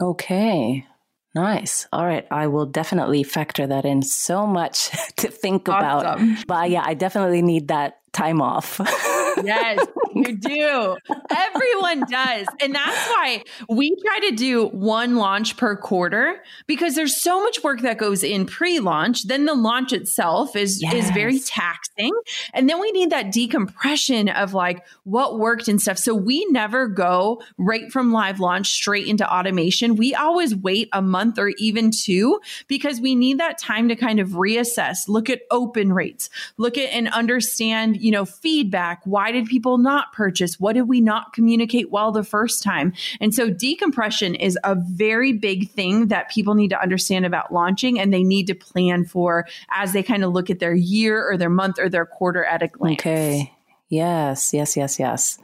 Okay. 0.00 0.86
Nice. 1.34 1.86
All 1.92 2.04
right. 2.04 2.26
I 2.30 2.46
will 2.46 2.66
definitely 2.66 3.22
factor 3.22 3.66
that 3.66 3.84
in. 3.84 4.02
So 4.02 4.46
much 4.46 4.90
to 5.16 5.28
think 5.28 5.68
awesome. 5.68 6.30
about. 6.30 6.46
But 6.46 6.70
yeah, 6.70 6.82
I 6.84 6.94
definitely 6.94 7.42
need 7.42 7.68
that 7.68 8.00
time 8.12 8.40
off. 8.40 8.80
yes, 9.44 9.86
you 10.14 10.36
do. 10.36 10.96
Everyone 11.30 12.00
does. 12.10 12.46
And 12.60 12.74
that's 12.74 13.08
why 13.10 13.42
we 13.68 13.94
try 14.04 14.28
to 14.28 14.34
do 14.34 14.66
one 14.68 15.16
launch 15.16 15.56
per 15.56 15.76
quarter 15.76 16.42
because 16.66 16.94
there's 16.94 17.20
so 17.20 17.42
much 17.42 17.62
work 17.62 17.80
that 17.80 17.98
goes 17.98 18.22
in 18.22 18.46
pre-launch. 18.46 19.24
Then 19.24 19.44
the 19.44 19.54
launch 19.54 19.92
itself 19.92 20.56
is 20.56 20.82
yes. 20.82 20.94
is 20.94 21.10
very 21.10 21.38
taxing. 21.38 22.12
And 22.54 22.68
then 22.68 22.80
we 22.80 22.92
need 22.92 23.10
that 23.10 23.32
decompression 23.32 24.28
of 24.28 24.54
like 24.54 24.84
what 25.04 25.38
worked 25.38 25.68
and 25.68 25.80
stuff. 25.80 25.98
So 25.98 26.14
we 26.14 26.46
never 26.46 26.86
go 26.88 27.42
right 27.56 27.90
from 27.92 28.12
live 28.12 28.40
launch 28.40 28.68
straight 28.68 29.06
into 29.06 29.30
automation. 29.30 29.96
We 29.96 30.14
always 30.14 30.54
wait 30.54 30.88
a 30.92 31.02
month 31.02 31.38
or 31.38 31.48
even 31.58 31.90
two 31.90 32.40
because 32.66 33.00
we 33.00 33.14
need 33.14 33.38
that 33.38 33.58
time 33.58 33.88
to 33.88 33.96
kind 33.96 34.20
of 34.20 34.30
reassess, 34.30 35.08
look 35.08 35.30
at 35.30 35.42
open 35.50 35.92
rates, 35.92 36.30
look 36.56 36.76
at 36.78 36.92
and 36.92 37.08
understand, 37.08 38.00
you 38.00 38.10
know, 38.10 38.24
feedback. 38.24 39.00
Why 39.04 39.27
did 39.32 39.46
people 39.46 39.78
not 39.78 40.12
purchase? 40.12 40.58
What 40.60 40.74
did 40.74 40.82
we 40.82 41.00
not 41.00 41.32
communicate 41.32 41.90
well 41.90 42.12
the 42.12 42.24
first 42.24 42.62
time? 42.62 42.92
And 43.20 43.34
so 43.34 43.50
decompression 43.50 44.34
is 44.34 44.58
a 44.64 44.74
very 44.74 45.32
big 45.32 45.70
thing 45.70 46.08
that 46.08 46.30
people 46.30 46.54
need 46.54 46.70
to 46.70 46.80
understand 46.80 47.26
about 47.26 47.52
launching 47.52 47.98
and 47.98 48.12
they 48.12 48.22
need 48.22 48.46
to 48.48 48.54
plan 48.54 49.04
for 49.04 49.46
as 49.70 49.92
they 49.92 50.02
kind 50.02 50.24
of 50.24 50.32
look 50.32 50.50
at 50.50 50.58
their 50.58 50.74
year 50.74 51.28
or 51.28 51.36
their 51.36 51.50
month 51.50 51.78
or 51.78 51.88
their 51.88 52.06
quarter 52.06 52.44
at 52.44 52.62
a 52.62 52.68
glance. 52.68 53.00
Okay. 53.00 53.52
Yes, 53.88 54.52
yes, 54.52 54.76
yes, 54.76 54.98
yes. 54.98 55.38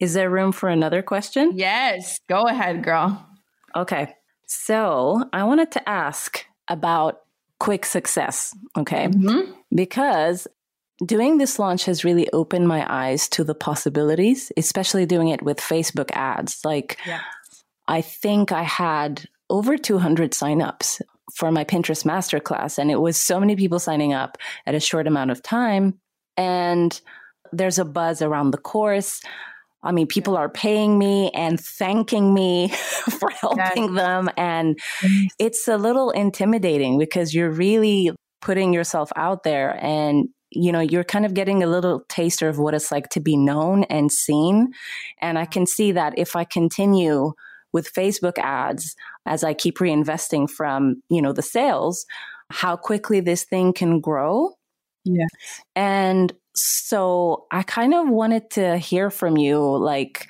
Is 0.00 0.14
there 0.14 0.30
room 0.30 0.52
for 0.52 0.68
another 0.68 1.02
question? 1.02 1.52
Yes. 1.54 2.20
Go 2.28 2.46
ahead, 2.46 2.84
girl. 2.84 3.26
Okay. 3.74 4.14
So 4.46 5.24
I 5.32 5.44
wanted 5.44 5.72
to 5.72 5.88
ask 5.88 6.44
about 6.68 7.20
quick 7.58 7.86
success. 7.86 8.54
Okay. 8.76 9.08
Mm-hmm. 9.08 9.52
Because 9.74 10.46
Doing 11.04 11.36
this 11.38 11.58
launch 11.58 11.84
has 11.84 12.04
really 12.04 12.30
opened 12.32 12.68
my 12.68 12.86
eyes 12.88 13.28
to 13.30 13.44
the 13.44 13.54
possibilities, 13.54 14.50
especially 14.56 15.04
doing 15.04 15.28
it 15.28 15.42
with 15.42 15.58
Facebook 15.58 16.10
ads. 16.12 16.64
Like, 16.64 16.98
yeah. 17.06 17.20
I 17.86 18.00
think 18.00 18.50
I 18.50 18.62
had 18.62 19.26
over 19.50 19.76
200 19.76 20.32
signups 20.32 21.00
for 21.34 21.52
my 21.52 21.64
Pinterest 21.64 22.04
masterclass, 22.04 22.78
and 22.78 22.90
it 22.90 23.00
was 23.00 23.16
so 23.16 23.38
many 23.38 23.56
people 23.56 23.78
signing 23.78 24.12
up 24.14 24.38
at 24.64 24.74
a 24.74 24.80
short 24.80 25.06
amount 25.06 25.30
of 25.30 25.42
time. 25.42 26.00
And 26.36 26.98
there's 27.52 27.78
a 27.78 27.84
buzz 27.84 28.22
around 28.22 28.50
the 28.50 28.58
course. 28.58 29.22
I 29.82 29.92
mean, 29.92 30.06
people 30.06 30.36
are 30.36 30.48
paying 30.48 30.98
me 30.98 31.30
and 31.30 31.60
thanking 31.60 32.34
me 32.34 32.68
for 33.18 33.30
helping 33.30 33.94
yes. 33.94 33.94
them. 33.94 34.30
And 34.36 34.78
it's 35.38 35.68
a 35.68 35.76
little 35.76 36.10
intimidating 36.10 36.98
because 36.98 37.34
you're 37.34 37.50
really 37.50 38.10
putting 38.40 38.72
yourself 38.72 39.12
out 39.16 39.42
there 39.42 39.78
and 39.82 40.28
you 40.56 40.72
know, 40.72 40.80
you're 40.80 41.04
kind 41.04 41.26
of 41.26 41.34
getting 41.34 41.62
a 41.62 41.66
little 41.66 42.04
taster 42.08 42.48
of 42.48 42.58
what 42.58 42.74
it's 42.74 42.90
like 42.90 43.08
to 43.10 43.20
be 43.20 43.36
known 43.36 43.84
and 43.84 44.10
seen. 44.10 44.72
And 45.20 45.38
I 45.38 45.44
can 45.44 45.66
see 45.66 45.92
that 45.92 46.18
if 46.18 46.34
I 46.34 46.44
continue 46.44 47.32
with 47.72 47.92
Facebook 47.92 48.38
ads 48.38 48.94
as 49.26 49.44
I 49.44 49.54
keep 49.54 49.78
reinvesting 49.78 50.48
from, 50.48 51.02
you 51.08 51.20
know, 51.20 51.32
the 51.32 51.42
sales, 51.42 52.06
how 52.50 52.76
quickly 52.76 53.20
this 53.20 53.44
thing 53.44 53.72
can 53.72 54.00
grow. 54.00 54.52
Yeah. 55.04 55.26
And 55.74 56.32
so 56.54 57.46
I 57.52 57.62
kind 57.62 57.94
of 57.94 58.08
wanted 58.08 58.50
to 58.52 58.78
hear 58.78 59.10
from 59.10 59.36
you 59.36 59.60
like, 59.76 60.26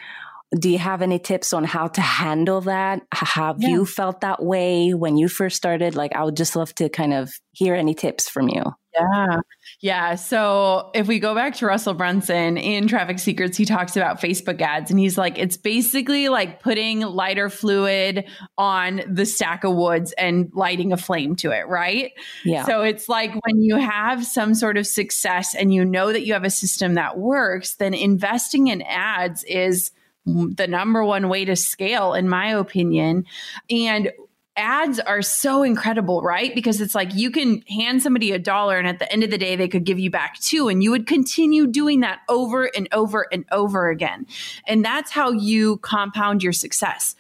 do 0.57 0.71
you 0.71 0.79
have 0.79 1.03
any 1.03 1.19
tips 1.19 1.53
on 1.53 1.65
how 1.65 1.89
to 1.89 2.01
handle 2.01 2.61
that? 2.63 3.03
Have 3.13 3.57
yeah. 3.59 3.71
you 3.71 3.85
felt 3.85 4.21
that 4.21 4.43
way 4.43 4.95
when 4.95 5.17
you 5.17 5.29
first 5.29 5.57
started? 5.57 5.97
Like, 5.97 6.15
I 6.15 6.23
would 6.23 6.37
just 6.37 6.55
love 6.55 6.75
to 6.77 6.89
kind 6.89 7.13
of 7.13 7.33
hear 7.53 7.75
any 7.75 7.95
tips 7.95 8.29
from 8.29 8.49
you. 8.49 8.63
Yeah. 8.95 9.41
Yeah. 9.81 10.15
So 10.15 10.91
if 10.95 11.07
we 11.07 11.19
go 11.19 11.35
back 11.35 11.57
to 11.57 11.67
Russell 11.67 11.95
Brunson 11.95 12.57
in 12.57 12.89
Traffic 12.89 13.19
Secrets, 13.19 13.57
he 13.57 13.65
talks 13.65 13.97
about 13.97 14.21
Facebook 14.21 14.61
ads 14.61 14.91
and 14.91 14.99
he's 14.99 15.19
like, 15.19 15.37
it's 15.37 15.57
basically 15.57 16.29
like 16.29 16.63
putting 16.63 17.01
lighter 17.01 17.51
fluid 17.51 18.25
on 18.57 19.03
the 19.07 19.27
stack 19.27 19.65
of 19.65 19.75
woods 19.75 20.13
and 20.13 20.51
lighting 20.55 20.93
a 20.93 20.97
flame 20.97 21.37
to 21.37 21.51
it, 21.51 21.69
right? 21.69 22.13
Yeah. 22.45 22.65
So 22.65 22.83
it's 22.83 23.09
like 23.09 23.33
when 23.45 23.61
you 23.61 23.77
have 23.77 24.25
some 24.25 24.55
sort 24.55 24.79
of 24.79 24.87
success 24.87 25.55
and 25.55 25.75
you 25.75 25.85
know 25.85 26.13
that 26.13 26.25
you 26.25 26.33
have 26.33 26.45
a 26.45 26.51
system 26.51 26.95
that 26.95 27.19
works, 27.19 27.75
then 27.75 27.93
investing 27.93 28.69
in 28.69 28.81
ads 28.83 29.45
is 29.45 29.91
the 30.27 30.67
number 30.67 31.05
one 31.05 31.29
way 31.29 31.45
to 31.45 31.57
scale, 31.57 32.15
in 32.15 32.29
my 32.29 32.49
opinion. 32.49 33.25
And 33.71 34.11
ads 34.57 34.99
are 34.99 35.23
so 35.23 35.63
incredible, 35.63 36.23
right? 36.23 36.55
Because 36.55 36.81
it's 36.81 36.95
like 36.95 37.15
you 37.15 37.31
can 37.31 37.63
hand 37.63 38.03
somebody 38.03 38.33
a 38.33 38.39
dollar 38.39 38.79
and 38.79 38.89
at 38.89 38.99
the 38.99 39.11
end 39.13 39.23
of 39.23 39.31
the 39.31 39.39
day, 39.39 39.55
they 39.55 39.69
could 39.69 39.85
give 39.85 39.99
you 39.99 40.11
back 40.11 40.39
two. 40.41 40.69
And 40.69 40.83
you 40.83 40.91
would 40.91 41.07
continue 41.07 41.67
doing 41.67 42.01
that 42.01 42.21
over 42.29 42.65
and 42.65 42.89
over 42.93 43.27
and 43.33 43.45
over 43.53 43.89
again. 43.89 44.27
And 44.67 44.85
that's 44.85 45.11
how 45.11 45.31
you 45.31 45.77
compound 45.79 46.43
your 46.43 46.53
success. 46.53 47.15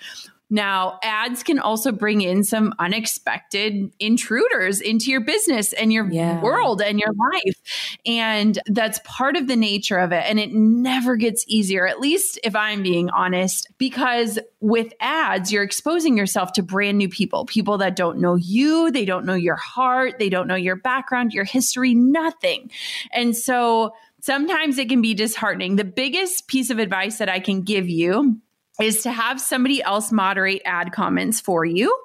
Now, 0.48 0.98
ads 1.02 1.42
can 1.42 1.58
also 1.58 1.90
bring 1.90 2.20
in 2.20 2.44
some 2.44 2.72
unexpected 2.78 3.92
intruders 3.98 4.80
into 4.80 5.10
your 5.10 5.20
business 5.20 5.72
and 5.72 5.92
your 5.92 6.08
yeah. 6.08 6.40
world 6.40 6.80
and 6.80 7.00
your 7.00 7.12
life. 7.12 7.98
And 8.06 8.56
that's 8.66 9.00
part 9.04 9.36
of 9.36 9.48
the 9.48 9.56
nature 9.56 9.98
of 9.98 10.12
it. 10.12 10.24
And 10.24 10.38
it 10.38 10.52
never 10.52 11.16
gets 11.16 11.44
easier, 11.48 11.86
at 11.86 11.98
least 11.98 12.38
if 12.44 12.54
I'm 12.54 12.84
being 12.84 13.10
honest, 13.10 13.68
because 13.76 14.38
with 14.60 14.92
ads, 15.00 15.50
you're 15.50 15.64
exposing 15.64 16.16
yourself 16.16 16.52
to 16.52 16.62
brand 16.62 16.98
new 16.98 17.08
people, 17.08 17.44
people 17.44 17.78
that 17.78 17.96
don't 17.96 18.20
know 18.20 18.36
you, 18.36 18.92
they 18.92 19.04
don't 19.04 19.26
know 19.26 19.34
your 19.34 19.56
heart, 19.56 20.20
they 20.20 20.28
don't 20.28 20.46
know 20.46 20.54
your 20.54 20.76
background, 20.76 21.32
your 21.32 21.44
history, 21.44 21.94
nothing. 21.94 22.70
And 23.12 23.36
so, 23.36 23.94
Sometimes 24.18 24.76
it 24.78 24.88
can 24.88 25.02
be 25.02 25.14
disheartening. 25.14 25.76
The 25.76 25.84
biggest 25.84 26.48
piece 26.48 26.70
of 26.70 26.80
advice 26.80 27.18
that 27.18 27.28
I 27.28 27.38
can 27.38 27.62
give 27.62 27.88
you 27.88 28.40
is 28.80 29.02
to 29.02 29.10
have 29.10 29.40
somebody 29.40 29.82
else 29.82 30.12
moderate 30.12 30.62
ad 30.64 30.92
comments 30.92 31.40
for 31.40 31.64
you. 31.64 31.96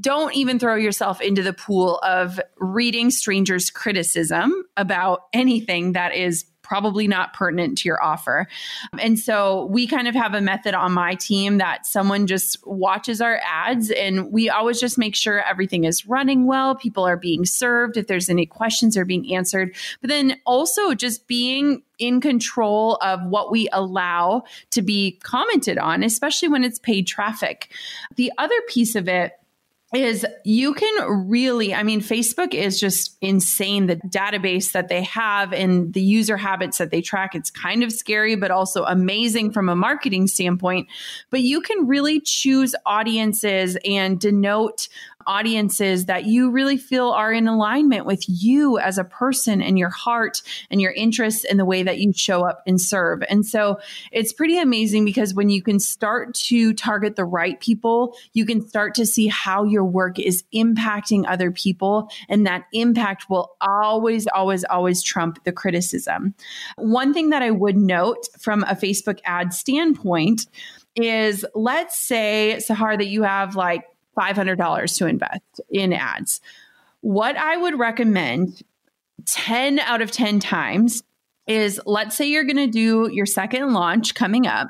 Don't 0.00 0.34
even 0.34 0.58
throw 0.58 0.74
yourself 0.74 1.20
into 1.20 1.42
the 1.42 1.52
pool 1.52 1.98
of 1.98 2.40
reading 2.58 3.10
strangers' 3.10 3.70
criticism 3.70 4.64
about 4.76 5.22
anything 5.32 5.92
that 5.92 6.14
is 6.14 6.44
probably 6.72 7.06
not 7.06 7.34
pertinent 7.34 7.76
to 7.76 7.86
your 7.86 8.02
offer. 8.02 8.48
And 8.98 9.18
so 9.18 9.66
we 9.66 9.86
kind 9.86 10.08
of 10.08 10.14
have 10.14 10.32
a 10.32 10.40
method 10.40 10.72
on 10.72 10.90
my 10.92 11.16
team 11.16 11.58
that 11.58 11.84
someone 11.84 12.26
just 12.26 12.66
watches 12.66 13.20
our 13.20 13.38
ads 13.44 13.90
and 13.90 14.32
we 14.32 14.48
always 14.48 14.80
just 14.80 14.96
make 14.96 15.14
sure 15.14 15.42
everything 15.42 15.84
is 15.84 16.06
running 16.06 16.46
well, 16.46 16.74
people 16.74 17.06
are 17.06 17.18
being 17.18 17.44
served, 17.44 17.98
if 17.98 18.06
there's 18.06 18.30
any 18.30 18.46
questions 18.46 18.96
are 18.96 19.04
being 19.04 19.34
answered, 19.34 19.76
but 20.00 20.08
then 20.08 20.40
also 20.46 20.94
just 20.94 21.26
being 21.26 21.82
in 21.98 22.22
control 22.22 22.96
of 23.02 23.22
what 23.26 23.52
we 23.52 23.68
allow 23.70 24.42
to 24.70 24.80
be 24.80 25.20
commented 25.22 25.76
on, 25.76 26.02
especially 26.02 26.48
when 26.48 26.64
it's 26.64 26.78
paid 26.78 27.06
traffic. 27.06 27.70
The 28.16 28.32
other 28.38 28.58
piece 28.66 28.94
of 28.94 29.08
it 29.08 29.32
is 29.94 30.26
you 30.44 30.72
can 30.74 31.28
really, 31.28 31.74
I 31.74 31.82
mean, 31.82 32.00
Facebook 32.00 32.54
is 32.54 32.80
just 32.80 33.16
insane. 33.20 33.86
The 33.86 33.96
database 33.96 34.72
that 34.72 34.88
they 34.88 35.02
have 35.02 35.52
and 35.52 35.92
the 35.92 36.00
user 36.00 36.36
habits 36.36 36.78
that 36.78 36.90
they 36.90 37.02
track, 37.02 37.34
it's 37.34 37.50
kind 37.50 37.82
of 37.82 37.92
scary, 37.92 38.34
but 38.34 38.50
also 38.50 38.84
amazing 38.84 39.52
from 39.52 39.68
a 39.68 39.76
marketing 39.76 40.28
standpoint. 40.28 40.88
But 41.30 41.42
you 41.42 41.60
can 41.60 41.86
really 41.86 42.20
choose 42.20 42.74
audiences 42.86 43.76
and 43.84 44.18
denote 44.18 44.88
audiences 45.26 46.06
that 46.06 46.24
you 46.24 46.50
really 46.50 46.76
feel 46.76 47.08
are 47.08 47.32
in 47.32 47.48
alignment 47.48 48.06
with 48.06 48.24
you 48.28 48.78
as 48.78 48.98
a 48.98 49.04
person 49.04 49.62
and 49.62 49.78
your 49.78 49.90
heart 49.90 50.42
and 50.70 50.80
your 50.80 50.92
interests 50.92 51.44
and 51.44 51.58
the 51.58 51.64
way 51.64 51.82
that 51.82 51.98
you 51.98 52.12
show 52.12 52.46
up 52.46 52.62
and 52.66 52.80
serve. 52.80 53.22
And 53.28 53.44
so 53.46 53.78
it's 54.10 54.32
pretty 54.32 54.58
amazing 54.58 55.04
because 55.04 55.34
when 55.34 55.50
you 55.50 55.62
can 55.62 55.78
start 55.78 56.34
to 56.34 56.72
target 56.74 57.16
the 57.16 57.24
right 57.24 57.58
people, 57.60 58.16
you 58.32 58.44
can 58.46 58.66
start 58.66 58.94
to 58.94 59.06
see 59.06 59.28
how 59.28 59.64
your 59.64 59.84
work 59.84 60.18
is 60.18 60.44
impacting 60.54 61.24
other 61.26 61.50
people. 61.50 62.10
And 62.28 62.46
that 62.46 62.64
impact 62.72 63.28
will 63.28 63.56
always, 63.60 64.26
always, 64.28 64.64
always 64.64 65.02
trump 65.02 65.44
the 65.44 65.52
criticism. 65.52 66.34
One 66.76 67.14
thing 67.14 67.30
that 67.30 67.42
I 67.42 67.50
would 67.50 67.76
note 67.76 68.28
from 68.38 68.62
a 68.64 68.74
Facebook 68.74 69.20
ad 69.24 69.52
standpoint 69.52 70.46
is 70.94 71.44
let's 71.54 71.98
say, 71.98 72.58
Sahar, 72.58 72.98
that 72.98 73.06
you 73.06 73.22
have 73.22 73.56
like 73.56 73.84
$500 74.18 74.98
to 74.98 75.06
invest 75.06 75.60
in 75.70 75.92
ads. 75.92 76.40
What 77.00 77.36
I 77.36 77.56
would 77.56 77.78
recommend 77.78 78.62
10 79.26 79.78
out 79.80 80.02
of 80.02 80.10
10 80.10 80.40
times 80.40 81.02
is 81.46 81.80
let's 81.86 82.16
say 82.16 82.26
you're 82.26 82.44
going 82.44 82.56
to 82.56 82.68
do 82.68 83.10
your 83.12 83.26
second 83.26 83.72
launch 83.72 84.14
coming 84.14 84.46
up 84.46 84.68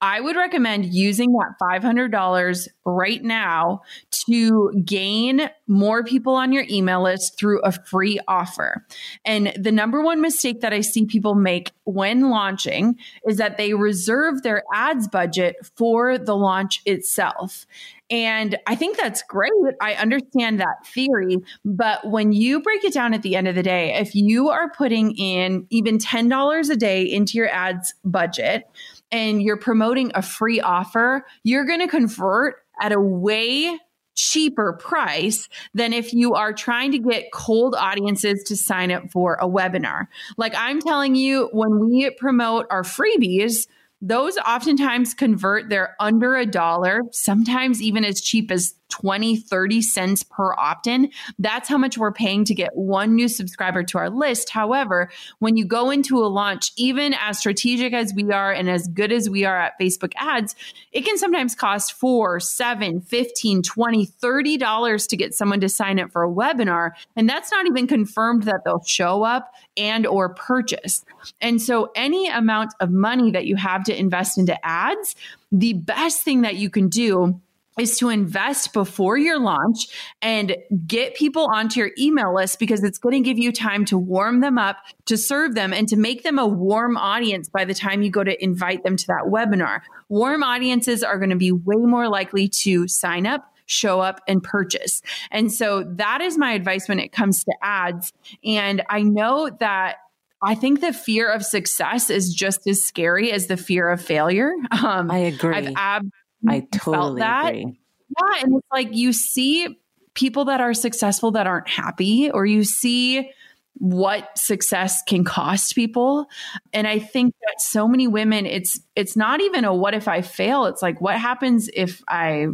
I 0.00 0.20
would 0.20 0.36
recommend 0.36 0.92
using 0.92 1.32
that 1.32 1.54
$500 1.60 2.68
right 2.84 3.22
now 3.22 3.82
to 4.28 4.72
gain 4.84 5.48
more 5.66 6.04
people 6.04 6.34
on 6.34 6.52
your 6.52 6.64
email 6.68 7.02
list 7.02 7.38
through 7.38 7.60
a 7.62 7.72
free 7.72 8.18
offer. 8.26 8.84
And 9.24 9.52
the 9.58 9.72
number 9.72 10.02
one 10.02 10.20
mistake 10.20 10.60
that 10.60 10.72
I 10.72 10.80
see 10.80 11.06
people 11.06 11.34
make 11.34 11.72
when 11.84 12.30
launching 12.30 12.96
is 13.26 13.36
that 13.38 13.56
they 13.56 13.74
reserve 13.74 14.42
their 14.42 14.64
ads 14.72 15.08
budget 15.08 15.56
for 15.76 16.18
the 16.18 16.36
launch 16.36 16.82
itself. 16.84 17.66
And 18.12 18.58
I 18.66 18.74
think 18.74 18.98
that's 18.98 19.22
great. 19.22 19.50
I 19.80 19.94
understand 19.94 20.60
that 20.60 20.86
theory. 20.86 21.38
But 21.64 22.10
when 22.10 22.32
you 22.32 22.60
break 22.60 22.84
it 22.84 22.92
down 22.92 23.14
at 23.14 23.22
the 23.22 23.34
end 23.36 23.48
of 23.48 23.54
the 23.54 23.62
day, 23.62 23.94
if 23.94 24.14
you 24.14 24.50
are 24.50 24.70
putting 24.70 25.16
in 25.16 25.66
even 25.70 25.96
$10 25.96 26.70
a 26.70 26.76
day 26.76 27.04
into 27.04 27.38
your 27.38 27.48
ads 27.48 27.94
budget 28.04 28.68
and 29.10 29.42
you're 29.42 29.56
promoting 29.56 30.12
a 30.14 30.20
free 30.20 30.60
offer, 30.60 31.24
you're 31.42 31.64
going 31.64 31.80
to 31.80 31.88
convert 31.88 32.56
at 32.82 32.92
a 32.92 33.00
way 33.00 33.78
cheaper 34.14 34.74
price 34.74 35.48
than 35.72 35.94
if 35.94 36.12
you 36.12 36.34
are 36.34 36.52
trying 36.52 36.92
to 36.92 36.98
get 36.98 37.32
cold 37.32 37.74
audiences 37.74 38.42
to 38.44 38.56
sign 38.56 38.92
up 38.92 39.10
for 39.10 39.38
a 39.40 39.48
webinar. 39.48 40.06
Like 40.36 40.52
I'm 40.54 40.82
telling 40.82 41.14
you, 41.14 41.48
when 41.52 41.88
we 41.88 42.10
promote 42.10 42.66
our 42.68 42.82
freebies, 42.82 43.68
those 44.02 44.36
oftentimes 44.38 45.14
convert 45.14 45.68
they're 45.68 45.94
under 46.00 46.34
a 46.34 46.44
dollar, 46.44 47.02
sometimes 47.12 47.80
even 47.80 48.04
as 48.04 48.20
cheap 48.20 48.50
as 48.50 48.74
20, 48.92 49.36
30 49.36 49.82
cents 49.82 50.22
per 50.22 50.54
opt 50.54 50.86
in. 50.86 51.10
That's 51.38 51.68
how 51.68 51.78
much 51.78 51.96
we're 51.96 52.12
paying 52.12 52.44
to 52.44 52.54
get 52.54 52.76
one 52.76 53.14
new 53.14 53.26
subscriber 53.26 53.82
to 53.84 53.98
our 53.98 54.10
list. 54.10 54.50
However, 54.50 55.10
when 55.38 55.56
you 55.56 55.64
go 55.64 55.90
into 55.90 56.18
a 56.18 56.28
launch, 56.28 56.72
even 56.76 57.14
as 57.14 57.38
strategic 57.38 57.94
as 57.94 58.12
we 58.14 58.30
are 58.30 58.52
and 58.52 58.68
as 58.68 58.86
good 58.86 59.10
as 59.10 59.30
we 59.30 59.44
are 59.44 59.58
at 59.58 59.80
Facebook 59.80 60.12
ads, 60.16 60.54
it 60.92 61.06
can 61.06 61.16
sometimes 61.16 61.54
cost 61.54 61.94
four, 61.94 62.38
seven, 62.38 63.00
15, 63.00 63.62
20, 63.62 64.04
30 64.04 64.56
dollars 64.58 65.06
to 65.06 65.16
get 65.16 65.34
someone 65.34 65.60
to 65.60 65.68
sign 65.68 65.98
up 65.98 66.12
for 66.12 66.22
a 66.22 66.30
webinar. 66.30 66.90
And 67.16 67.28
that's 67.28 67.50
not 67.50 67.66
even 67.66 67.86
confirmed 67.86 68.42
that 68.44 68.60
they'll 68.64 68.84
show 68.84 69.22
up 69.22 69.54
and 69.76 70.06
or 70.06 70.34
purchase. 70.34 71.04
And 71.40 71.60
so 71.62 71.90
any 71.96 72.28
amount 72.28 72.74
of 72.80 72.90
money 72.90 73.30
that 73.30 73.46
you 73.46 73.56
have 73.56 73.84
to 73.84 73.98
invest 73.98 74.36
into 74.36 74.54
ads, 74.64 75.16
the 75.50 75.72
best 75.72 76.22
thing 76.22 76.42
that 76.42 76.56
you 76.56 76.68
can 76.68 76.88
do 76.88 77.40
is 77.78 77.98
to 77.98 78.08
invest 78.08 78.72
before 78.72 79.16
your 79.16 79.38
launch 79.38 79.88
and 80.20 80.56
get 80.86 81.14
people 81.14 81.48
onto 81.52 81.80
your 81.80 81.90
email 81.98 82.34
list 82.34 82.58
because 82.58 82.84
it's 82.84 82.98
going 82.98 83.22
to 83.22 83.26
give 83.26 83.38
you 83.38 83.52
time 83.52 83.84
to 83.86 83.96
warm 83.96 84.40
them 84.40 84.58
up, 84.58 84.76
to 85.06 85.16
serve 85.16 85.54
them, 85.54 85.72
and 85.72 85.88
to 85.88 85.96
make 85.96 86.22
them 86.22 86.38
a 86.38 86.46
warm 86.46 86.96
audience 86.96 87.48
by 87.48 87.64
the 87.64 87.74
time 87.74 88.02
you 88.02 88.10
go 88.10 88.22
to 88.22 88.42
invite 88.42 88.84
them 88.84 88.96
to 88.96 89.06
that 89.06 89.24
webinar. 89.26 89.80
Warm 90.08 90.42
audiences 90.42 91.02
are 91.02 91.18
going 91.18 91.30
to 91.30 91.36
be 91.36 91.52
way 91.52 91.76
more 91.76 92.08
likely 92.08 92.48
to 92.48 92.86
sign 92.88 93.26
up. 93.26 93.48
Show 93.64 94.00
up 94.00 94.20
and 94.28 94.42
purchase. 94.42 95.00
And 95.30 95.50
so 95.50 95.84
that 95.96 96.20
is 96.20 96.36
my 96.36 96.52
advice 96.52 96.88
when 96.88 96.98
it 96.98 97.10
comes 97.10 97.44
to 97.44 97.54
ads. 97.62 98.12
And 98.44 98.82
I 98.90 99.02
know 99.02 99.48
that 99.60 99.96
I 100.42 100.56
think 100.56 100.80
the 100.80 100.92
fear 100.92 101.30
of 101.30 101.44
success 101.44 102.10
is 102.10 102.34
just 102.34 102.66
as 102.66 102.84
scary 102.84 103.30
as 103.30 103.46
the 103.46 103.56
fear 103.56 103.88
of 103.88 104.02
failure. 104.02 104.52
Um, 104.72 105.10
I 105.10 105.18
agree. 105.18 105.54
I've 105.54 105.72
ab- 105.76 106.10
I 106.48 106.66
totally 106.72 107.20
that. 107.20 107.48
agree. 107.48 107.80
Yeah. 108.08 108.42
And 108.42 108.56
it's 108.56 108.66
like 108.70 108.88
you 108.92 109.12
see 109.12 109.78
people 110.14 110.46
that 110.46 110.60
are 110.60 110.74
successful 110.74 111.30
that 111.32 111.46
aren't 111.46 111.68
happy, 111.68 112.30
or 112.30 112.44
you 112.44 112.64
see 112.64 113.30
what 113.74 114.36
success 114.36 115.02
can 115.02 115.24
cost 115.24 115.74
people 115.74 116.26
and 116.72 116.86
i 116.86 116.98
think 116.98 117.34
that 117.40 117.60
so 117.60 117.88
many 117.88 118.06
women 118.06 118.44
it's 118.44 118.78
it's 118.94 119.16
not 119.16 119.40
even 119.40 119.64
a 119.64 119.74
what 119.74 119.94
if 119.94 120.08
i 120.08 120.20
fail 120.20 120.66
it's 120.66 120.82
like 120.82 121.00
what 121.00 121.18
happens 121.18 121.70
if 121.74 122.02
i 122.06 122.46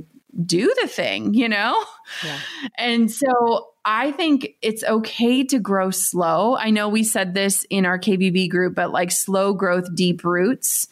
do 0.45 0.72
the 0.80 0.86
thing 0.86 1.34
you 1.34 1.49
know 1.49 1.84
yeah. 2.24 2.39
and 2.78 3.11
so 3.11 3.68
i 3.84 4.12
think 4.12 4.55
it's 4.62 4.84
okay 4.84 5.43
to 5.43 5.59
grow 5.59 5.91
slow 5.91 6.57
i 6.57 6.70
know 6.70 6.89
we 6.89 7.03
said 7.03 7.34
this 7.34 7.66
in 7.68 7.84
our 7.84 7.99
kbb 7.99 8.49
group 8.49 8.74
but 8.74 8.93
like 8.93 9.11
slow 9.11 9.53
growth 9.53 9.93
deep 9.95 10.24
roots 10.24 10.86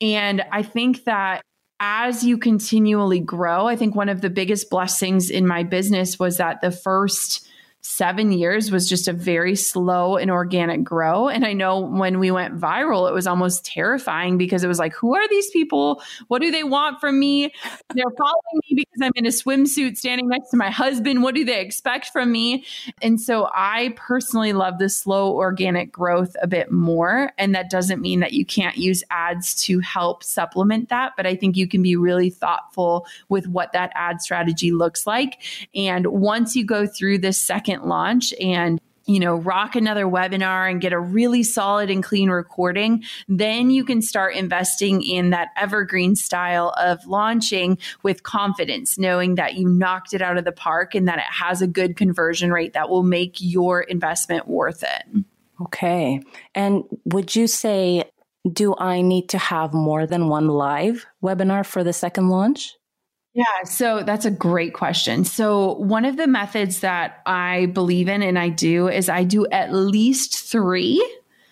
and 0.00 0.42
i 0.50 0.62
think 0.62 1.04
that 1.04 1.40
as 1.80 2.24
you 2.24 2.38
continually 2.38 3.20
grow, 3.20 3.66
I 3.66 3.76
think 3.76 3.94
one 3.94 4.08
of 4.08 4.20
the 4.20 4.30
biggest 4.30 4.70
blessings 4.70 5.30
in 5.30 5.46
my 5.46 5.62
business 5.62 6.18
was 6.18 6.38
that 6.38 6.60
the 6.60 6.70
first 6.70 7.46
seven 7.80 8.32
years 8.32 8.70
was 8.70 8.88
just 8.88 9.06
a 9.06 9.12
very 9.12 9.54
slow 9.54 10.16
and 10.16 10.30
organic 10.30 10.82
grow. 10.82 11.28
And 11.28 11.46
I 11.46 11.52
know 11.52 11.78
when 11.78 12.18
we 12.18 12.30
went 12.30 12.58
viral, 12.58 13.08
it 13.08 13.14
was 13.14 13.26
almost 13.26 13.64
terrifying 13.64 14.36
because 14.36 14.64
it 14.64 14.68
was 14.68 14.80
like, 14.80 14.94
who 14.94 15.14
are 15.14 15.28
these 15.28 15.48
people? 15.50 16.02
What 16.26 16.42
do 16.42 16.50
they 16.50 16.64
want 16.64 17.00
from 17.00 17.18
me? 17.18 17.52
They're 17.94 18.04
following 18.18 18.60
me 18.68 18.74
because 18.74 19.00
I'm 19.00 19.12
in 19.14 19.26
a 19.26 19.30
swimsuit 19.30 19.96
standing 19.96 20.28
next 20.28 20.50
to 20.50 20.56
my 20.56 20.70
husband. 20.70 21.22
What 21.22 21.36
do 21.36 21.44
they 21.44 21.60
expect 21.60 22.06
from 22.06 22.32
me? 22.32 22.64
And 23.00 23.20
so 23.20 23.48
I 23.54 23.94
personally 23.96 24.52
love 24.52 24.78
the 24.78 24.88
slow 24.88 25.34
organic 25.34 25.92
growth 25.92 26.34
a 26.42 26.48
bit 26.48 26.72
more. 26.72 27.32
And 27.38 27.54
that 27.54 27.70
doesn't 27.70 28.00
mean 28.00 28.20
that 28.20 28.32
you 28.32 28.44
can't 28.44 28.76
use 28.76 29.04
ads 29.10 29.54
to 29.62 29.78
help 29.78 30.24
supplement 30.24 30.88
that. 30.88 31.12
But 31.16 31.26
I 31.26 31.36
think 31.36 31.56
you 31.56 31.68
can 31.68 31.82
be 31.82 31.94
really 31.94 32.30
thoughtful 32.30 33.06
with 33.28 33.46
what 33.46 33.72
that 33.72 33.92
ad 33.94 34.20
strategy 34.20 34.72
looks 34.72 35.06
like. 35.06 35.42
And 35.74 36.08
once 36.08 36.56
you 36.56 36.64
go 36.64 36.86
through 36.86 37.18
this 37.18 37.40
second 37.40 37.67
second 37.68 37.88
launch 37.88 38.32
and 38.40 38.80
you 39.06 39.18
know, 39.18 39.36
rock 39.36 39.74
another 39.74 40.04
webinar 40.04 40.70
and 40.70 40.82
get 40.82 40.92
a 40.92 41.00
really 41.00 41.42
solid 41.42 41.88
and 41.88 42.04
clean 42.04 42.28
recording, 42.28 43.02
then 43.26 43.70
you 43.70 43.82
can 43.82 44.02
start 44.02 44.34
investing 44.34 45.00
in 45.00 45.30
that 45.30 45.48
evergreen 45.56 46.14
style 46.14 46.74
of 46.76 47.06
launching 47.06 47.78
with 48.02 48.22
confidence, 48.22 48.98
knowing 48.98 49.36
that 49.36 49.54
you 49.54 49.66
knocked 49.66 50.12
it 50.12 50.20
out 50.20 50.36
of 50.36 50.44
the 50.44 50.52
park 50.52 50.94
and 50.94 51.08
that 51.08 51.16
it 51.16 51.24
has 51.24 51.62
a 51.62 51.66
good 51.66 51.96
conversion 51.96 52.52
rate 52.52 52.74
that 52.74 52.90
will 52.90 53.02
make 53.02 53.36
your 53.38 53.80
investment 53.80 54.46
worth 54.46 54.82
it. 54.82 55.24
Okay. 55.62 56.20
And 56.54 56.84
would 57.06 57.34
you 57.34 57.46
say, 57.46 58.04
do 58.52 58.74
I 58.76 59.00
need 59.00 59.30
to 59.30 59.38
have 59.38 59.72
more 59.72 60.06
than 60.06 60.28
one 60.28 60.48
live 60.48 61.06
webinar 61.22 61.64
for 61.64 61.82
the 61.82 61.94
second 61.94 62.28
launch? 62.28 62.77
Yeah, 63.38 63.62
so 63.66 64.02
that's 64.02 64.24
a 64.24 64.32
great 64.32 64.74
question. 64.74 65.24
So, 65.24 65.74
one 65.74 66.04
of 66.04 66.16
the 66.16 66.26
methods 66.26 66.80
that 66.80 67.22
I 67.24 67.66
believe 67.66 68.08
in 68.08 68.20
and 68.20 68.36
I 68.36 68.48
do 68.48 68.88
is 68.88 69.08
I 69.08 69.22
do 69.22 69.46
at 69.52 69.72
least 69.72 70.36
three 70.50 71.00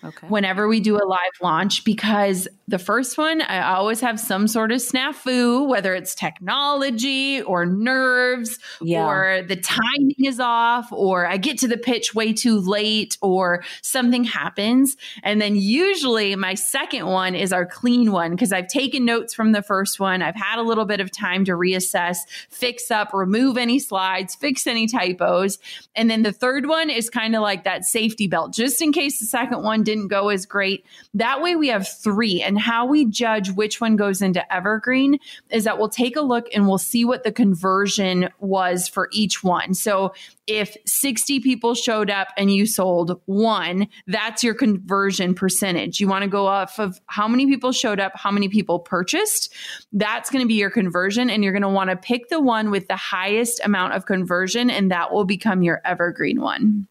okay. 0.03 0.27
whenever 0.27 0.67
we 0.67 0.81
do 0.81 0.97
a 0.97 1.07
live 1.07 1.31
launch 1.41 1.85
because 1.85 2.45
the 2.69 2.77
first 2.77 3.17
one, 3.17 3.41
I 3.41 3.73
always 3.75 4.01
have 4.01 4.19
some 4.19 4.45
sort 4.45 4.73
of 4.73 4.79
snafu, 4.79 5.65
whether 5.65 5.95
it's 5.95 6.13
technology 6.13 7.41
or 7.41 7.65
nerves 7.65 8.59
yeah. 8.81 9.05
or 9.05 9.41
the 9.43 9.55
timing 9.55 10.15
is 10.25 10.41
off 10.41 10.91
or 10.91 11.25
I 11.25 11.37
get 11.37 11.57
to 11.59 11.69
the 11.69 11.77
pitch 11.77 12.13
way 12.13 12.33
too 12.33 12.59
late 12.59 13.17
or 13.21 13.63
something 13.81 14.25
happens. 14.25 14.97
And 15.23 15.39
then 15.39 15.55
usually 15.55 16.35
my 16.35 16.55
second 16.55 17.05
one 17.05 17.35
is 17.35 17.53
our 17.53 17.65
clean 17.65 18.11
one 18.11 18.31
because 18.31 18.51
I've 18.51 18.67
taken 18.67 19.05
notes 19.05 19.33
from 19.33 19.53
the 19.53 19.61
first 19.61 19.97
one. 19.97 20.21
I've 20.21 20.35
had 20.35 20.59
a 20.59 20.63
little 20.63 20.85
bit 20.85 20.99
of 20.99 21.09
time 21.09 21.45
to 21.45 21.53
reassess, 21.53 22.17
fix 22.49 22.91
up, 22.91 23.13
remove 23.13 23.57
any 23.57 23.79
slides, 23.79 24.35
fix 24.35 24.67
any 24.67 24.87
typos. 24.87 25.57
And 25.95 26.09
then 26.11 26.23
the 26.23 26.33
third 26.33 26.65
one 26.65 26.89
is 26.89 27.09
kind 27.09 27.33
of 27.33 27.41
like 27.41 27.63
that 27.63 27.85
safety 27.85 28.27
belt, 28.27 28.53
just 28.53 28.81
in 28.81 28.91
case 28.91 29.19
the 29.19 29.25
second 29.25 29.63
one 29.63 29.83
didn't 29.83 30.09
go 30.09 30.27
as 30.27 30.45
great. 30.45 30.85
That 31.13 31.41
way 31.41 31.55
we 31.55 31.69
have 31.69 31.87
three. 31.87 32.41
And 32.41 32.56
how 32.59 32.85
we 32.85 33.05
judge 33.05 33.51
which 33.51 33.79
one 33.81 33.95
goes 33.95 34.21
into 34.21 34.53
evergreen 34.53 35.19
is 35.49 35.63
that 35.65 35.77
we'll 35.77 35.89
take 35.89 36.15
a 36.15 36.21
look 36.21 36.47
and 36.53 36.67
we'll 36.67 36.77
see 36.77 37.05
what 37.05 37.23
the 37.23 37.31
conversion 37.31 38.29
was 38.39 38.87
for 38.87 39.09
each 39.11 39.43
one. 39.43 39.73
So 39.73 40.13
if 40.47 40.77
60 40.85 41.41
people 41.41 41.75
showed 41.75 42.09
up 42.09 42.29
and 42.37 42.51
you 42.51 42.65
sold 42.65 43.19
one, 43.25 43.87
that's 44.07 44.43
your 44.43 44.53
conversion 44.53 45.33
percentage. 45.33 45.99
You 45.99 46.07
want 46.07 46.23
to 46.23 46.29
go 46.29 46.47
off 46.47 46.79
of 46.79 47.01
how 47.07 47.27
many 47.27 47.45
people 47.47 47.71
showed 47.71 47.99
up, 47.99 48.13
how 48.15 48.31
many 48.31 48.47
people 48.47 48.79
purchased. 48.79 49.53
That's 49.91 50.29
going 50.29 50.43
to 50.43 50.47
be 50.47 50.55
your 50.55 50.69
conversion. 50.69 51.29
And 51.29 51.43
you're 51.43 51.53
going 51.53 51.63
to 51.63 51.69
want 51.69 51.89
to 51.89 51.95
pick 51.95 52.29
the 52.29 52.39
one 52.39 52.71
with 52.71 52.87
the 52.87 52.95
highest 52.95 53.59
amount 53.63 53.93
of 53.93 54.05
conversion, 54.05 54.69
and 54.69 54.91
that 54.91 55.11
will 55.11 55.25
become 55.25 55.61
your 55.61 55.81
evergreen 55.83 56.41
one. 56.41 56.87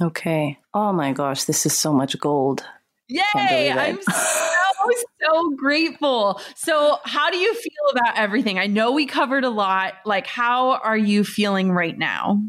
Okay. 0.00 0.58
Oh 0.72 0.92
my 0.92 1.12
gosh, 1.12 1.44
this 1.44 1.66
is 1.66 1.76
so 1.76 1.92
much 1.92 2.18
gold. 2.18 2.64
Yay! 3.08 3.70
I'm 3.70 4.00
so, 4.02 4.90
so 5.22 5.50
grateful. 5.56 6.40
So, 6.56 6.98
how 7.04 7.30
do 7.30 7.36
you 7.36 7.54
feel 7.54 7.90
about 7.92 8.16
everything? 8.16 8.58
I 8.58 8.66
know 8.66 8.92
we 8.92 9.06
covered 9.06 9.44
a 9.44 9.50
lot. 9.50 9.94
Like, 10.04 10.26
how 10.26 10.72
are 10.76 10.96
you 10.96 11.24
feeling 11.24 11.70
right 11.70 11.96
now? 11.96 12.42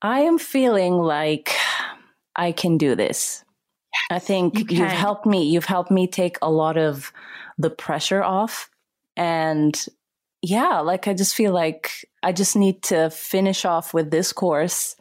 I 0.00 0.20
am 0.20 0.38
feeling 0.38 0.94
like 0.94 1.54
I 2.36 2.52
can 2.52 2.78
do 2.78 2.94
this. 2.94 3.44
Yes, 4.10 4.22
I 4.22 4.24
think 4.24 4.70
you 4.70 4.78
have 4.78 4.92
helped 4.92 5.26
me. 5.26 5.48
You've 5.48 5.64
helped 5.64 5.90
me 5.90 6.06
take 6.06 6.38
a 6.40 6.50
lot 6.50 6.78
of 6.78 7.12
the 7.58 7.70
pressure 7.70 8.22
off. 8.22 8.70
And 9.16 9.76
yeah, 10.42 10.80
like 10.80 11.08
I 11.08 11.14
just 11.14 11.34
feel 11.34 11.52
like 11.52 12.08
I 12.22 12.32
just 12.32 12.54
need 12.54 12.82
to 12.84 13.10
finish 13.10 13.64
off 13.64 13.92
with 13.92 14.10
this 14.10 14.32
course, 14.32 14.94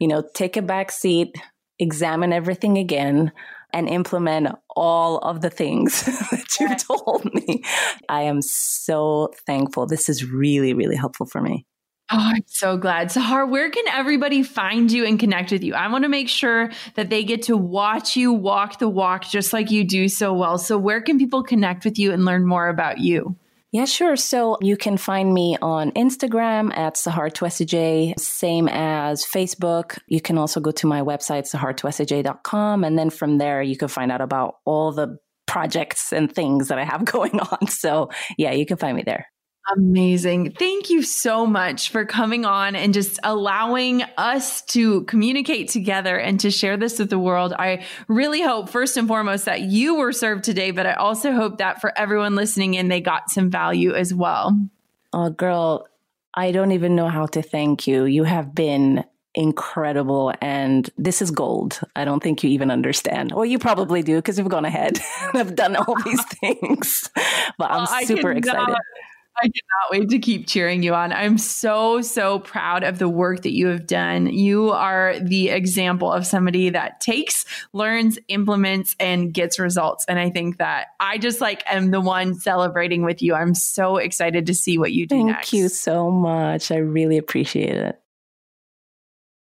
you 0.00 0.08
know, 0.08 0.24
take 0.34 0.56
a 0.56 0.62
back 0.62 0.90
seat, 0.90 1.36
examine 1.78 2.32
everything 2.32 2.78
again, 2.78 3.30
and 3.72 3.88
implement 3.88 4.48
all 4.76 5.18
of 5.18 5.40
the 5.40 5.50
things 5.50 6.02
that 6.30 6.56
you've 6.60 6.86
told 6.86 7.24
me. 7.32 7.62
I 8.08 8.22
am 8.22 8.42
so 8.42 9.32
thankful. 9.46 9.86
This 9.86 10.08
is 10.08 10.24
really, 10.24 10.74
really 10.74 10.96
helpful 10.96 11.26
for 11.26 11.40
me. 11.40 11.66
Oh, 12.14 12.18
I'm 12.18 12.44
so 12.46 12.76
glad. 12.76 13.08
Sahar, 13.08 13.48
where 13.48 13.70
can 13.70 13.88
everybody 13.88 14.42
find 14.42 14.92
you 14.92 15.06
and 15.06 15.18
connect 15.18 15.50
with 15.50 15.64
you? 15.64 15.72
I 15.72 15.88
want 15.88 16.04
to 16.04 16.10
make 16.10 16.28
sure 16.28 16.70
that 16.94 17.08
they 17.08 17.24
get 17.24 17.42
to 17.44 17.56
watch 17.56 18.16
you 18.16 18.34
walk 18.34 18.78
the 18.78 18.88
walk 18.88 19.24
just 19.24 19.54
like 19.54 19.70
you 19.70 19.82
do 19.82 20.08
so 20.08 20.34
well. 20.34 20.58
So, 20.58 20.76
where 20.76 21.00
can 21.00 21.18
people 21.18 21.42
connect 21.42 21.86
with 21.86 21.98
you 21.98 22.12
and 22.12 22.26
learn 22.26 22.46
more 22.46 22.68
about 22.68 22.98
you? 22.98 23.36
Yeah, 23.72 23.86
sure. 23.86 24.16
So 24.16 24.58
you 24.60 24.76
can 24.76 24.98
find 24.98 25.32
me 25.32 25.56
on 25.62 25.92
Instagram 25.92 26.76
at 26.76 26.96
Sahar 26.96 27.32
Twesigye, 27.32 28.18
same 28.20 28.68
as 28.68 29.24
Facebook. 29.24 29.98
You 30.06 30.20
can 30.20 30.36
also 30.36 30.60
go 30.60 30.70
to 30.72 30.86
my 30.86 31.00
website, 31.00 31.50
sahartwesigye.com. 31.50 32.84
And 32.84 32.98
then 32.98 33.08
from 33.08 33.38
there, 33.38 33.62
you 33.62 33.78
can 33.78 33.88
find 33.88 34.12
out 34.12 34.20
about 34.20 34.56
all 34.66 34.92
the 34.92 35.16
projects 35.46 36.12
and 36.12 36.30
things 36.30 36.68
that 36.68 36.78
I 36.78 36.84
have 36.84 37.04
going 37.16 37.40
on. 37.40 37.66
So 37.68 38.10
yeah, 38.36 38.52
you 38.52 38.66
can 38.66 38.76
find 38.76 38.94
me 38.94 39.04
there. 39.04 39.26
Amazing. 39.76 40.52
Thank 40.52 40.90
you 40.90 41.02
so 41.02 41.46
much 41.46 41.90
for 41.90 42.04
coming 42.04 42.44
on 42.44 42.74
and 42.74 42.92
just 42.92 43.20
allowing 43.22 44.02
us 44.16 44.62
to 44.62 45.04
communicate 45.04 45.68
together 45.68 46.16
and 46.16 46.40
to 46.40 46.50
share 46.50 46.76
this 46.76 46.98
with 46.98 47.10
the 47.10 47.18
world. 47.18 47.52
I 47.56 47.84
really 48.08 48.42
hope, 48.42 48.68
first 48.68 48.96
and 48.96 49.06
foremost, 49.06 49.44
that 49.44 49.60
you 49.60 49.94
were 49.94 50.12
served 50.12 50.42
today, 50.44 50.72
but 50.72 50.86
I 50.86 50.94
also 50.94 51.32
hope 51.32 51.58
that 51.58 51.80
for 51.80 51.96
everyone 51.96 52.34
listening 52.34 52.74
in, 52.74 52.88
they 52.88 53.00
got 53.00 53.30
some 53.30 53.50
value 53.50 53.94
as 53.94 54.12
well. 54.12 54.58
Oh, 55.12 55.30
girl, 55.30 55.86
I 56.34 56.50
don't 56.50 56.72
even 56.72 56.96
know 56.96 57.08
how 57.08 57.26
to 57.26 57.42
thank 57.42 57.86
you. 57.86 58.04
You 58.04 58.24
have 58.24 58.54
been 58.54 59.04
incredible 59.34 60.32
and 60.40 60.90
this 60.98 61.22
is 61.22 61.30
gold. 61.30 61.80
I 61.96 62.04
don't 62.04 62.22
think 62.22 62.42
you 62.42 62.50
even 62.50 62.70
understand. 62.70 63.32
Well, 63.32 63.46
you 63.46 63.58
probably 63.58 64.02
do 64.02 64.16
because 64.16 64.38
you've 64.38 64.48
gone 64.48 64.64
ahead 64.64 64.98
and 65.22 65.34
have 65.34 65.54
done 65.54 65.76
all 65.76 65.96
these 66.02 66.24
things. 66.40 67.08
But 67.58 67.70
I'm 67.70 67.86
well, 67.90 68.06
super 68.06 68.32
excited. 68.32 68.76
I 69.36 69.42
cannot 69.42 69.90
wait 69.90 70.08
to 70.10 70.18
keep 70.18 70.46
cheering 70.46 70.82
you 70.82 70.94
on. 70.94 71.12
I'm 71.12 71.38
so, 71.38 72.02
so 72.02 72.38
proud 72.38 72.84
of 72.84 72.98
the 72.98 73.08
work 73.08 73.42
that 73.42 73.52
you 73.52 73.68
have 73.68 73.86
done. 73.86 74.26
You 74.26 74.70
are 74.70 75.18
the 75.18 75.48
example 75.48 76.12
of 76.12 76.26
somebody 76.26 76.70
that 76.70 77.00
takes, 77.00 77.44
learns, 77.72 78.18
implements, 78.28 78.94
and 79.00 79.32
gets 79.32 79.58
results. 79.58 80.04
And 80.06 80.18
I 80.18 80.30
think 80.30 80.58
that 80.58 80.88
I 81.00 81.18
just 81.18 81.40
like 81.40 81.62
am 81.66 81.90
the 81.90 82.00
one 82.00 82.34
celebrating 82.34 83.04
with 83.04 83.22
you. 83.22 83.34
I'm 83.34 83.54
so 83.54 83.96
excited 83.96 84.46
to 84.46 84.54
see 84.54 84.78
what 84.78 84.92
you 84.92 85.06
do 85.06 85.16
Thank 85.16 85.26
next. 85.28 85.52
you 85.52 85.68
so 85.68 86.10
much. 86.10 86.70
I 86.70 86.76
really 86.76 87.16
appreciate 87.16 87.76
it. 87.76 88.01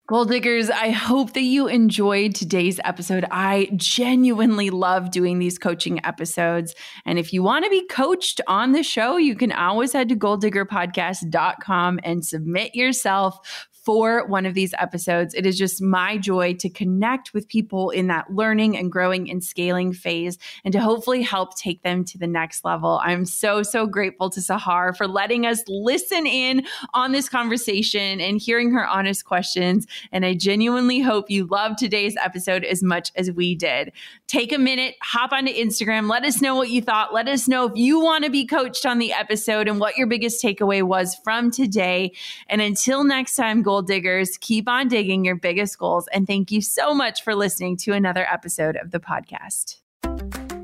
Goal 0.09 0.25
diggers, 0.25 0.71
I 0.71 0.89
hope 0.89 1.35
that 1.35 1.43
you 1.43 1.67
enjoyed 1.67 2.35
today's 2.35 2.81
episode. 2.83 3.27
I 3.31 3.69
genuinely 3.77 4.71
love 4.71 5.11
doing 5.11 5.39
these 5.39 5.59
coaching 5.59 6.03
episodes. 6.03 6.75
And 7.05 7.19
if 7.19 7.31
you 7.35 7.43
want 7.43 7.67
to 7.67 7.71
be 7.71 7.87
coached 7.89 8.41
on 8.47 8.73
the 8.73 8.83
show, 8.83 9.19
you 9.19 9.37
can 9.37 9.53
always 9.53 9.93
head 9.93 10.09
to 10.09 10.17
goaldiggerpodcast.com 10.17 12.01
and 12.03 12.25
submit 12.25 12.75
yourself 12.75 13.69
for 13.89 14.27
one 14.27 14.45
of 14.45 14.53
these 14.53 14.75
episodes. 14.77 15.33
It 15.33 15.47
is 15.47 15.57
just 15.57 15.81
my 15.81 16.19
joy 16.19 16.53
to 16.57 16.69
connect 16.69 17.33
with 17.33 17.49
people 17.49 17.89
in 17.89 18.09
that 18.09 18.31
learning 18.31 18.77
and 18.77 18.93
growing 18.93 19.31
and 19.31 19.43
scaling 19.43 19.95
phase 19.95 20.37
and 20.63 20.73
to 20.73 20.79
hopefully 20.79 21.23
help 21.23 21.57
take 21.57 21.83
them 21.85 22.05
to 22.05 22.19
the 22.19 22.27
next 22.27 22.67
level. 22.67 23.01
I'm 23.03 23.25
so, 23.25 23.63
so 23.63 23.87
grateful 23.87 24.29
to 24.29 24.41
Sahar 24.41 24.95
for 24.95 25.09
letting 25.09 25.47
us 25.47 25.63
listen 25.69 26.27
in 26.27 26.67
on 26.93 27.13
this 27.13 27.31
conversation 27.31 28.21
and 28.21 28.39
hearing 28.39 28.73
her 28.73 28.87
honest 28.87 29.25
questions. 29.25 29.87
And 30.13 30.27
I 30.27 30.35
genuinely 30.35 31.01
hope 31.01 31.31
you 31.31 31.47
loved 31.47 31.79
today's 31.79 32.15
episode 32.23 32.65
as 32.65 32.83
much 32.83 33.11
as 33.17 33.33
we 33.33 33.55
did. 33.55 33.93
Take 34.27 34.53
a 34.53 34.59
minute, 34.59 34.97
hop 35.01 35.33
onto 35.33 35.51
Instagram, 35.51 36.11
let 36.11 36.27
us 36.27 36.43
know 36.43 36.57
what 36.57 36.69
you 36.69 36.83
thought. 36.83 37.15
Let 37.15 37.27
us 37.27 37.49
know 37.49 37.65
if 37.65 37.73
you 37.75 38.01
want 38.01 38.25
to 38.25 38.31
be 38.31 38.45
coached 38.45 38.85
on 38.85 38.99
the 38.99 39.15
episode 39.15 39.67
and 39.67 39.81
what 39.81 39.97
your 39.97 40.07
biggest 40.07 40.45
takeaway 40.45 40.83
was 40.83 41.15
from 41.25 41.51
today. 41.51 42.13
And 42.51 42.61
until 42.61 43.03
next 43.03 43.35
time, 43.35 43.63
goal 43.79 43.83
diggers, 43.83 44.37
keep 44.39 44.69
on 44.69 44.89
digging 44.89 45.25
your 45.25 45.37
biggest 45.37 45.79
goals. 45.79 46.09
And 46.09 46.27
thank 46.27 46.51
you 46.51 46.61
so 46.61 46.93
much 46.95 47.23
for 47.23 47.35
listening 47.35 47.77
to 47.79 47.93
another 47.93 48.27
episode 48.31 48.77
of 48.77 48.91
the 48.91 48.99
podcast. 48.99 49.77